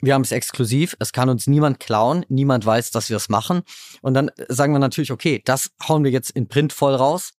[0.00, 3.62] wir haben es exklusiv, es kann uns niemand klauen, niemand weiß, dass wir es machen.
[4.00, 7.32] Und dann sagen wir natürlich, okay, das hauen wir jetzt in Print voll raus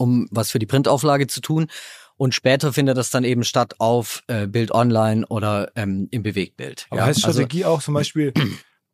[0.00, 1.66] um was für die Printauflage zu tun.
[2.20, 6.86] Und später findet das dann eben statt auf äh, Bild Online oder ähm, im Bewegtbild.
[6.90, 7.06] Aber ja?
[7.06, 8.34] heißt also Strategie also, auch zum Beispiel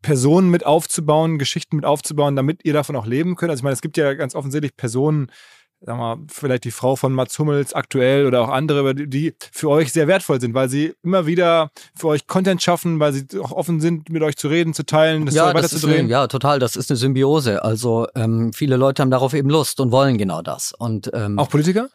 [0.00, 3.50] Personen mit aufzubauen, Geschichten mit aufzubauen, damit ihr davon auch leben könnt?
[3.50, 5.32] Also ich meine, es gibt ja ganz offensichtlich Personen,
[5.80, 9.70] sagen wir mal, vielleicht die Frau von Mats Hummels aktuell oder auch andere, die für
[9.70, 13.50] euch sehr wertvoll sind, weil sie immer wieder für euch Content schaffen, weil sie auch
[13.50, 16.08] offen sind, mit euch zu reden, zu teilen, das ja, weiter zu drehen.
[16.08, 16.60] ja, total.
[16.60, 17.64] Das ist eine Symbiose.
[17.64, 20.72] Also ähm, viele Leute haben darauf eben Lust und wollen genau das.
[20.78, 21.88] Und ähm, auch Politiker?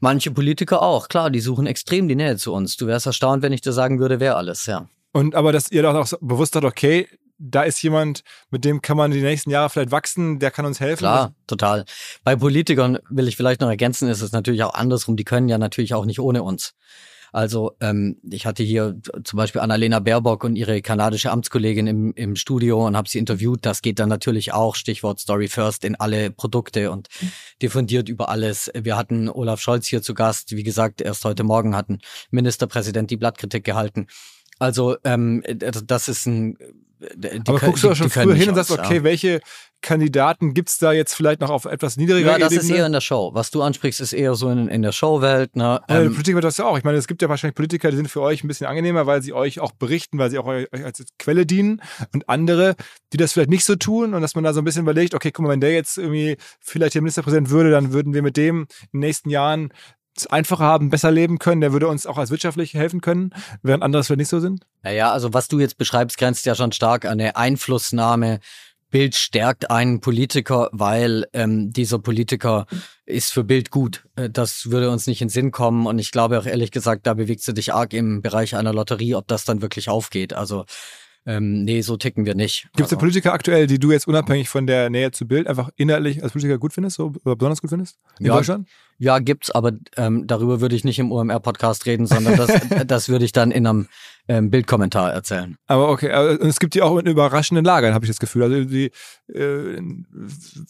[0.00, 2.76] Manche Politiker auch, klar, die suchen extrem die Nähe zu uns.
[2.76, 4.88] Du wärst erstaunt, wenn ich dir sagen würde, wer alles, ja.
[5.12, 7.06] Und aber, dass ihr doch auch bewusst habt, okay,
[7.38, 10.78] da ist jemand, mit dem kann man die nächsten Jahre vielleicht wachsen, der kann uns
[10.78, 10.98] helfen.
[10.98, 11.84] Klar, total.
[12.22, 15.16] Bei Politikern will ich vielleicht noch ergänzen, ist es natürlich auch andersrum.
[15.16, 16.74] Die können ja natürlich auch nicht ohne uns.
[17.32, 22.36] Also ähm, ich hatte hier zum Beispiel Annalena Baerbock und ihre kanadische Amtskollegin im, im
[22.36, 23.64] Studio und habe sie interviewt.
[23.64, 27.08] Das geht dann natürlich auch, Stichwort Story First, in alle Produkte und
[27.62, 28.70] diffundiert über alles.
[28.74, 30.56] Wir hatten Olaf Scholz hier zu Gast.
[30.56, 31.98] Wie gesagt, erst heute Morgen hatten
[32.30, 34.06] Ministerpräsident die Blattkritik gehalten.
[34.58, 36.56] Also ähm, das ist ein
[37.14, 39.04] die Aber guckst du auch schon früher hin und sagst, okay, ja.
[39.04, 39.40] welche
[39.82, 42.70] Kandidaten gibt es da jetzt vielleicht noch auf etwas niedriger Ja, das Ebene?
[42.70, 43.30] ist eher in der Show.
[43.34, 45.56] Was du ansprichst, ist eher so in, in der Showwelt.
[45.56, 45.80] Ne?
[45.88, 46.76] Ähm, ja, Politik wird das ja auch.
[46.76, 49.22] Ich meine, es gibt ja wahrscheinlich Politiker, die sind für euch ein bisschen angenehmer, weil
[49.22, 51.80] sie euch auch berichten, weil sie auch euch als Quelle dienen.
[52.12, 52.76] Und andere,
[53.12, 55.30] die das vielleicht nicht so tun und dass man da so ein bisschen überlegt, okay,
[55.32, 58.66] guck mal, wenn der jetzt irgendwie vielleicht der Ministerpräsident würde, dann würden wir mit dem
[58.92, 59.72] in den nächsten Jahren
[60.16, 63.82] es einfacher haben, besser leben können, der würde uns auch als wirtschaftlich helfen können, während
[63.82, 64.66] andere vielleicht nicht so sind?
[64.82, 68.40] Naja, also was du jetzt beschreibst, grenzt ja schon stark an eine Einflussnahme.
[68.90, 72.66] Bild stärkt einen Politiker, weil ähm, dieser Politiker
[73.06, 74.04] ist für Bild gut.
[74.16, 75.86] Äh, das würde uns nicht in den Sinn kommen.
[75.86, 79.14] Und ich glaube auch ehrlich gesagt, da bewegst du dich arg im Bereich einer Lotterie,
[79.14, 80.32] ob das dann wirklich aufgeht.
[80.32, 80.64] Also
[81.26, 82.62] ähm, nee, so ticken wir nicht.
[82.74, 82.98] Gibt es also.
[82.98, 86.58] Politiker aktuell, die du jetzt unabhängig von der Nähe zu Bild einfach inhaltlich als Politiker
[86.58, 88.68] gut findest, so, oder besonders gut findest in ja, Deutschland?
[89.00, 92.50] Ja, gibt's, aber ähm, darüber würde ich nicht im OMR-Podcast reden, sondern das,
[92.86, 93.88] das würde ich dann in einem
[94.28, 95.56] ähm, Bildkommentar erzählen.
[95.66, 98.42] Aber okay, und es gibt die auch in überraschenden Lagern, habe ich das Gefühl.
[98.42, 98.92] Also die,
[99.32, 99.80] äh,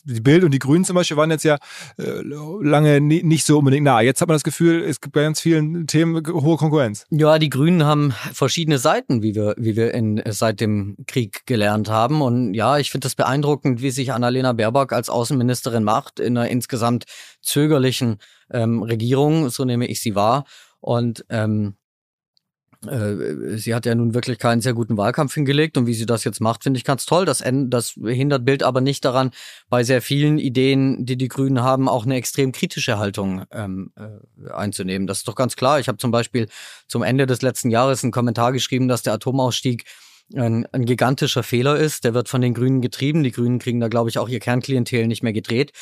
[0.05, 1.59] die Bild und die Grünen zum Beispiel waren jetzt ja
[1.99, 4.01] äh, lange nie, nicht so unbedingt nah.
[4.01, 7.05] Jetzt hat man das Gefühl, es gibt bei ganz vielen Themen hohe Konkurrenz.
[7.11, 11.91] Ja, die Grünen haben verschiedene Seiten, wie wir, wie wir in, seit dem Krieg gelernt
[11.91, 12.23] haben.
[12.23, 16.49] Und ja, ich finde das beeindruckend, wie sich Annalena Baerbock als Außenministerin macht in einer
[16.49, 17.05] insgesamt
[17.43, 18.19] zögerlichen
[18.51, 20.45] ähm, Regierung, so nehme ich sie wahr.
[20.81, 21.77] Und ähm,
[22.87, 26.25] äh, sie hat ja nun wirklich keinen sehr guten Wahlkampf hingelegt und wie sie das
[26.25, 27.27] jetzt macht, finde ich ganz toll.
[27.27, 29.33] Das, das hindert Bild aber nicht daran,
[29.69, 34.51] bei sehr vielen Ideen, die die Grünen haben, auch eine extrem kritische Haltung ähm, äh,
[34.51, 35.07] einzunehmen.
[35.07, 35.79] Das ist doch ganz klar.
[35.79, 36.49] Ich habe zum Beispiel
[36.89, 39.85] zum Ende des letzten Jahres einen Kommentar geschrieben, dass der Atomausstieg
[40.35, 42.05] ein, ein gigantischer Fehler ist.
[42.05, 43.23] Der wird von den Grünen getrieben.
[43.23, 45.73] Die Grünen kriegen da, glaube ich, auch ihr Kernklientel nicht mehr gedreht.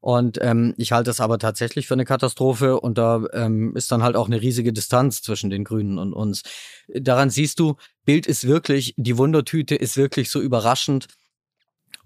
[0.00, 4.02] Und ähm, ich halte es aber tatsächlich für eine Katastrophe und da ähm, ist dann
[4.02, 6.42] halt auch eine riesige Distanz zwischen den Grünen und uns.
[6.88, 7.74] Daran siehst du,
[8.04, 11.08] Bild ist wirklich, die Wundertüte ist wirklich so überraschend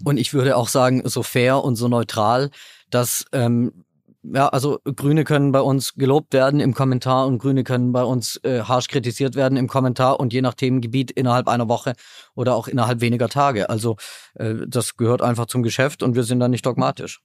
[0.04, 2.50] und ich würde auch sagen, so fair und so neutral,
[2.90, 3.84] dass ähm,
[4.22, 8.36] ja, also Grüne können bei uns gelobt werden im Kommentar und Grüne können bei uns
[8.44, 11.94] äh, harsch kritisiert werden im Kommentar und je nach Themengebiet innerhalb einer Woche
[12.34, 13.68] oder auch innerhalb weniger Tage.
[13.68, 13.96] Also
[14.34, 17.20] äh, das gehört einfach zum Geschäft und wir sind da nicht dogmatisch.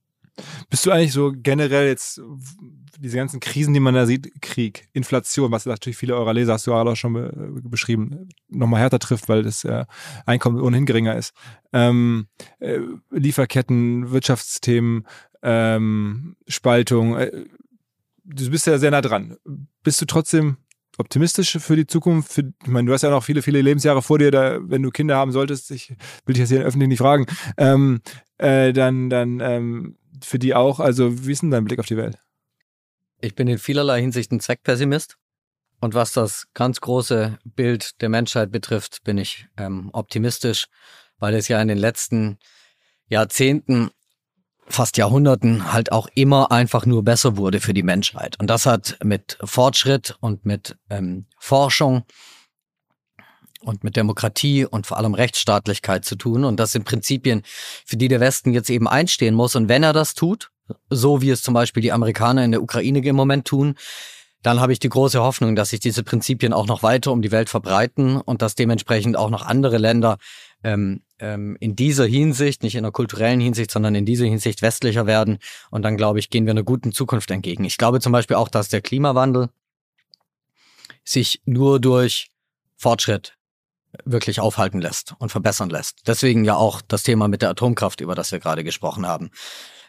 [0.69, 2.21] Bist du eigentlich so generell jetzt
[2.99, 6.67] diese ganzen Krisen, die man da sieht, Krieg, Inflation, was natürlich viele eurer Leser, hast
[6.67, 9.85] du auch schon be beschrieben, nochmal härter trifft, weil das äh,
[10.25, 11.33] Einkommen ohnehin geringer ist.
[11.73, 12.27] Ähm,
[12.59, 12.79] äh,
[13.11, 15.05] Lieferketten, Wirtschaftsthemen,
[15.43, 17.17] ähm, Spaltung.
[17.17, 17.45] Äh,
[18.23, 19.37] du bist ja sehr nah dran.
[19.83, 20.57] Bist du trotzdem
[20.97, 22.31] optimistisch für die Zukunft?
[22.31, 24.89] Für, ich meine, du hast ja noch viele, viele Lebensjahre vor dir, da, wenn du
[24.89, 25.89] Kinder haben solltest, ich
[26.25, 27.25] will dich jetzt hier öffentlich nicht fragen,
[27.57, 28.01] ähm,
[28.37, 30.79] äh, dann, dann ähm, für die auch.
[30.79, 32.17] Also, wie ist denn dein Blick auf die Welt?
[33.19, 35.17] Ich bin in vielerlei Hinsicht ein Zweckpessimist.
[35.79, 40.67] Und was das ganz große Bild der Menschheit betrifft, bin ich ähm, optimistisch,
[41.19, 42.39] weil es ja in den letzten
[43.07, 43.91] Jahrzehnten,
[44.69, 48.39] fast Jahrhunderten halt auch immer einfach nur besser wurde für die Menschheit.
[48.39, 52.03] Und das hat mit Fortschritt und mit ähm, Forschung
[53.61, 56.43] und mit Demokratie und vor allem Rechtsstaatlichkeit zu tun.
[56.43, 57.41] Und das sind Prinzipien,
[57.85, 59.55] für die der Westen jetzt eben einstehen muss.
[59.55, 60.51] Und wenn er das tut,
[60.89, 63.75] so wie es zum Beispiel die Amerikaner in der Ukraine im Moment tun,
[64.43, 67.31] dann habe ich die große Hoffnung, dass sich diese Prinzipien auch noch weiter um die
[67.31, 70.17] Welt verbreiten und dass dementsprechend auch noch andere Länder
[70.63, 75.07] ähm, ähm, in dieser Hinsicht, nicht in der kulturellen Hinsicht, sondern in dieser Hinsicht westlicher
[75.07, 75.39] werden.
[75.71, 77.63] Und dann, glaube ich, gehen wir einer guten Zukunft entgegen.
[77.63, 79.49] Ich glaube zum Beispiel auch, dass der Klimawandel
[81.03, 82.29] sich nur durch
[82.75, 83.36] Fortschritt
[84.05, 86.07] wirklich aufhalten lässt und verbessern lässt.
[86.07, 89.31] Deswegen ja auch das Thema mit der Atomkraft, über das wir gerade gesprochen haben.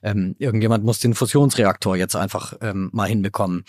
[0.03, 3.65] Ähm, irgendjemand muss den Fusionsreaktor jetzt einfach ähm, mal hinbekommen.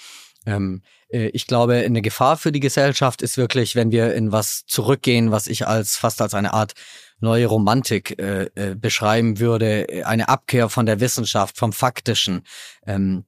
[0.45, 4.65] Ähm, äh, ich glaube, eine Gefahr für die Gesellschaft ist wirklich, wenn wir in was
[4.65, 6.73] zurückgehen, was ich als fast als eine Art
[7.19, 12.43] neue Romantik äh, äh, beschreiben würde, eine Abkehr von der Wissenschaft, vom Faktischen.
[12.85, 13.25] Ähm,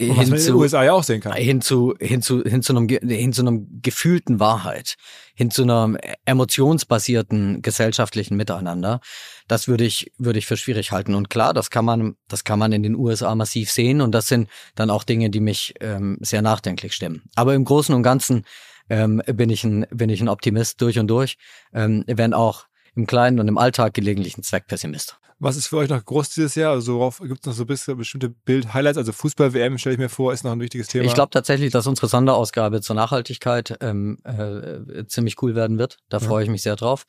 [0.00, 1.32] und was man in den USA ja auch sehen kann.
[1.34, 4.94] Hin zu, hin zu, hin zu einem, hin zu einem gefühlten Wahrheit,
[5.34, 9.00] hin zu einem emotionsbasierten gesellschaftlichen Miteinander.
[9.48, 11.14] Das würde ich, würde ich für schwierig halten.
[11.14, 14.00] Und klar, das kann man, das kann man in den USA massiv sehen.
[14.00, 17.22] Und das sind dann auch Dinge, die mich ähm, sehr nachdenklich stimmen.
[17.34, 18.44] Aber im Großen und Ganzen
[18.88, 21.38] ähm, bin ich ein, bin ich ein Optimist durch und durch,
[21.74, 22.67] ähm, wenn auch
[22.98, 25.16] im Kleinen und im Alltag gelegentlich ein Zweckpessimist.
[25.40, 26.72] Was ist für euch noch groß dieses Jahr?
[26.72, 28.98] Also worauf gibt es noch so ein bisschen bestimmte Bild-Highlights?
[28.98, 31.04] Also Fußball-WM stelle ich mir vor, ist noch ein wichtiges Thema.
[31.04, 35.98] Ich glaube tatsächlich, dass unsere Sonderausgabe zur Nachhaltigkeit ähm, äh, ziemlich cool werden wird.
[36.08, 37.06] Da freue ich mich sehr drauf.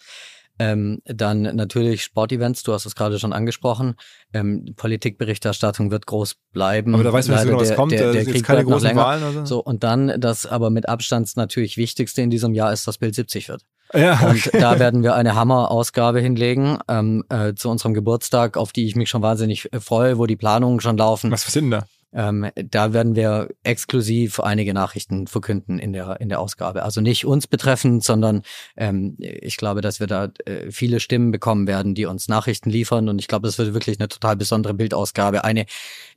[0.60, 3.96] Ähm, dann natürlich Sportevents, du hast es gerade schon angesprochen.
[4.34, 6.94] Ähm, Politikberichterstattung wird groß bleiben.
[6.94, 7.94] Aber da weiß man nicht genau, was kommt.
[7.94, 9.46] Der, der, Krieg keine großen Wahlen oder so.
[9.46, 9.64] so.
[9.64, 13.48] Und dann, das aber mit Abstand natürlich Wichtigste in diesem Jahr ist, dass Bild 70
[13.48, 13.64] wird.
[13.94, 14.50] Ja, okay.
[14.54, 18.96] Und da werden wir eine Hammer-Ausgabe hinlegen ähm, äh, zu unserem Geburtstag, auf die ich
[18.96, 21.32] mich schon wahnsinnig äh, freue, wo die Planungen schon laufen.
[21.32, 21.86] Was sind da?
[22.12, 26.82] Ähm, da werden wir exklusiv einige Nachrichten verkünden in der, in der Ausgabe.
[26.84, 28.42] Also nicht uns betreffend, sondern
[28.78, 33.10] ähm, ich glaube, dass wir da äh, viele Stimmen bekommen werden, die uns Nachrichten liefern.
[33.10, 35.44] Und ich glaube, das wird wirklich eine total besondere Bildausgabe.
[35.44, 35.70] Eine, die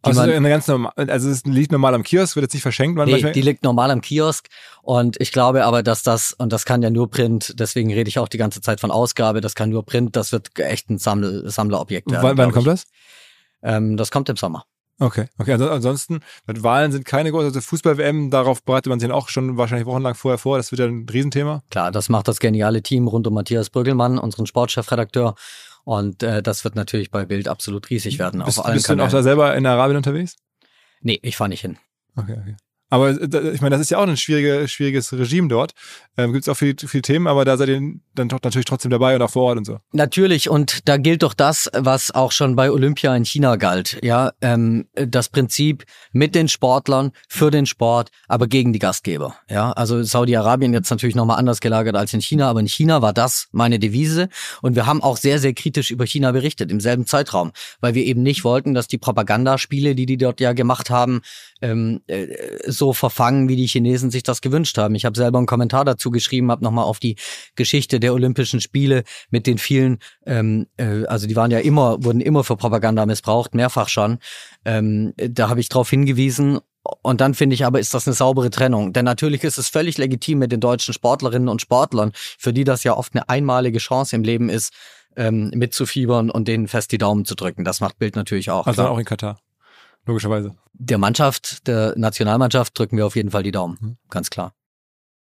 [0.02, 2.96] also man, eine ganz normal, also es liegt normal am Kiosk, wird jetzt nicht verschenkt.
[2.96, 3.32] Nee, manchmal?
[3.32, 4.48] die liegt normal am Kiosk.
[4.80, 8.18] Und ich glaube aber, dass das, und das kann ja nur Print, deswegen rede ich
[8.18, 11.48] auch die ganze Zeit von Ausgabe, das kann nur Print, das wird echt ein Sammel,
[11.50, 12.22] Sammlerobjekt werden.
[12.22, 12.86] Wann, wann kommt das?
[13.62, 14.64] Ähm, das kommt im Sommer.
[14.98, 15.52] Okay, okay.
[15.52, 19.86] Also ansonsten, Wahlen sind keine große, also Fußball-WM, darauf bereitet man sich auch schon wahrscheinlich
[19.86, 20.58] wochenlang vorher vor.
[20.58, 21.62] Das wird ja ein Riesenthema.
[21.70, 25.34] Klar, das macht das geniale Team rund um Matthias Brüggelmann, unseren Sportchefredakteur.
[25.84, 28.42] Und äh, das wird natürlich bei Bild absolut riesig werden.
[28.44, 30.36] Bist, auf allen bist du denn auch da selber in Arabien unterwegs?
[31.00, 31.78] Nee, ich fahre nicht hin.
[32.14, 32.56] Okay, okay.
[32.92, 35.72] Aber äh, ich meine, das ist ja auch ein schwierige, schwieriges Regime dort.
[36.18, 37.80] Ähm, Gibt es auch viele viel Themen, aber da seid ihr
[38.14, 39.78] dann doch natürlich trotzdem dabei und auch vor Ort und so.
[39.92, 43.98] Natürlich, und da gilt doch das, was auch schon bei Olympia in China galt.
[44.02, 49.36] Ja, ähm, das Prinzip mit den Sportlern, für den Sport, aber gegen die Gastgeber.
[49.48, 53.14] Ja, also Saudi-Arabien jetzt natürlich nochmal anders gelagert als in China, aber in China war
[53.14, 54.28] das meine Devise.
[54.60, 58.04] Und wir haben auch sehr, sehr kritisch über China berichtet im selben Zeitraum, weil wir
[58.04, 61.22] eben nicht wollten, dass die Propagandaspiele, die die dort ja gemacht haben,
[61.62, 62.26] ähm, äh,
[62.82, 64.96] so verfangen, wie die Chinesen sich das gewünscht haben.
[64.96, 67.14] Ich habe selber einen Kommentar dazu geschrieben, habe nochmal auf die
[67.54, 72.20] Geschichte der Olympischen Spiele mit den vielen, ähm, äh, also die waren ja immer, wurden
[72.20, 74.18] immer für Propaganda missbraucht, mehrfach schon.
[74.64, 76.58] Ähm, da habe ich darauf hingewiesen
[77.02, 78.92] und dann finde ich aber, ist das eine saubere Trennung.
[78.92, 82.82] Denn natürlich ist es völlig legitim mit den deutschen Sportlerinnen und Sportlern, für die das
[82.82, 84.72] ja oft eine einmalige Chance im Leben ist,
[85.14, 87.64] ähm, mitzufiebern und denen fest die Daumen zu drücken.
[87.64, 88.66] Das macht Bild natürlich auch.
[88.66, 88.90] Also klar.
[88.90, 89.38] auch in Katar
[90.06, 90.54] logischerweise.
[90.74, 93.96] Der Mannschaft, der Nationalmannschaft drücken wir auf jeden Fall die Daumen, mhm.
[94.10, 94.52] ganz klar.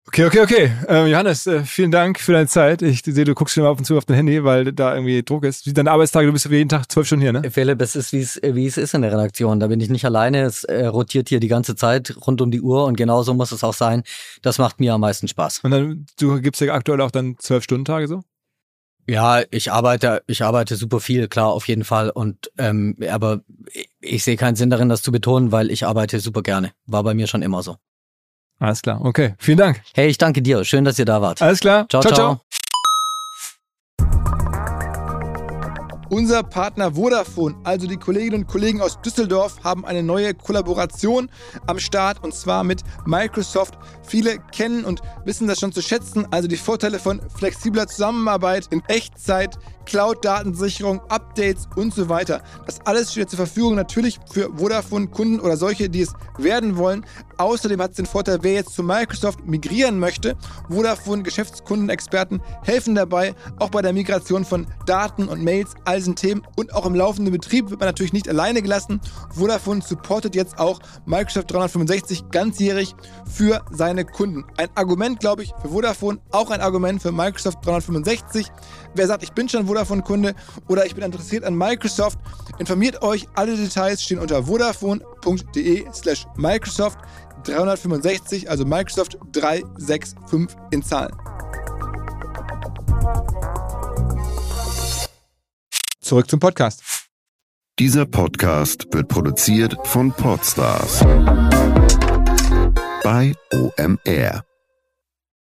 [0.07, 0.71] Okay, okay, okay.
[0.87, 2.81] Ähm, Johannes, äh, vielen Dank für deine Zeit.
[2.81, 5.21] Ich sehe, du guckst schon mal ab und zu auf dein Handy, weil da irgendwie
[5.21, 5.65] Druck ist.
[5.65, 7.51] Wie deine Arbeitstage, du bist jeden Tag zwölf Stunden hier, ne?
[7.51, 9.59] Philipp, es ist, wie es, wie es ist in der Redaktion.
[9.59, 10.43] Da bin ich nicht alleine.
[10.43, 13.65] Es äh, rotiert hier die ganze Zeit rund um die Uhr und genauso muss es
[13.65, 14.03] auch sein.
[14.41, 15.59] Das macht mir am meisten Spaß.
[15.65, 18.23] Und dann, du gibst ja aktuell auch dann zwölf Stunden Tage so?
[19.07, 22.09] Ja, ich arbeite, ich arbeite super viel, klar, auf jeden Fall.
[22.09, 26.19] Und ähm, aber ich, ich sehe keinen Sinn darin, das zu betonen, weil ich arbeite
[26.19, 26.71] super gerne.
[26.85, 27.77] War bei mir schon immer so.
[28.59, 29.35] Alles klar, okay.
[29.39, 29.81] Vielen Dank.
[29.93, 30.65] Hey, ich danke dir.
[30.65, 31.41] Schön, dass ihr da wart.
[31.41, 31.87] Alles klar.
[31.89, 32.01] ciao.
[32.01, 32.13] ciao.
[32.13, 32.41] ciao.
[36.09, 41.29] Unser Partner Vodafone, also die Kolleginnen und Kollegen aus Düsseldorf, haben eine neue Kollaboration
[41.65, 43.77] am Start und zwar mit Microsoft.
[44.03, 48.81] Viele kennen und wissen das schon zu schätzen, also die Vorteile von flexibler Zusammenarbeit in
[48.87, 52.41] Echtzeit, Cloud-Datensicherung, Updates und so weiter.
[52.65, 57.05] Das alles steht zur Verfügung natürlich für Vodafone-Kunden oder solche, die es werden wollen.
[57.37, 60.35] Außerdem hat es den Vorteil, wer jetzt zu Microsoft migrieren möchte.
[60.69, 66.41] Vodafone Geschäftskundenexperten helfen dabei, auch bei der Migration von Daten und Mails, all diesen Themen
[66.55, 69.01] und auch im laufenden Betrieb wird man natürlich nicht alleine gelassen.
[69.29, 72.95] Vodafone supportet jetzt auch Microsoft 365 ganzjährig
[73.29, 74.45] für seine Kunden.
[74.57, 78.47] Ein Argument, glaube ich, für Vodafone, auch ein Argument für Microsoft 365.
[78.95, 80.33] Wer sagt, ich bin schon Vodafone-Kunde
[80.67, 82.17] oder ich bin interessiert an Microsoft,
[82.57, 83.27] informiert euch.
[83.35, 86.99] Alle Details stehen unter vodafone.de slash Microsoft
[87.43, 91.15] 365, also Microsoft 365 in Zahlen.
[96.01, 96.83] Zurück zum Podcast.
[97.79, 101.01] Dieser Podcast wird produziert von Podstars
[103.03, 104.46] bei OMR.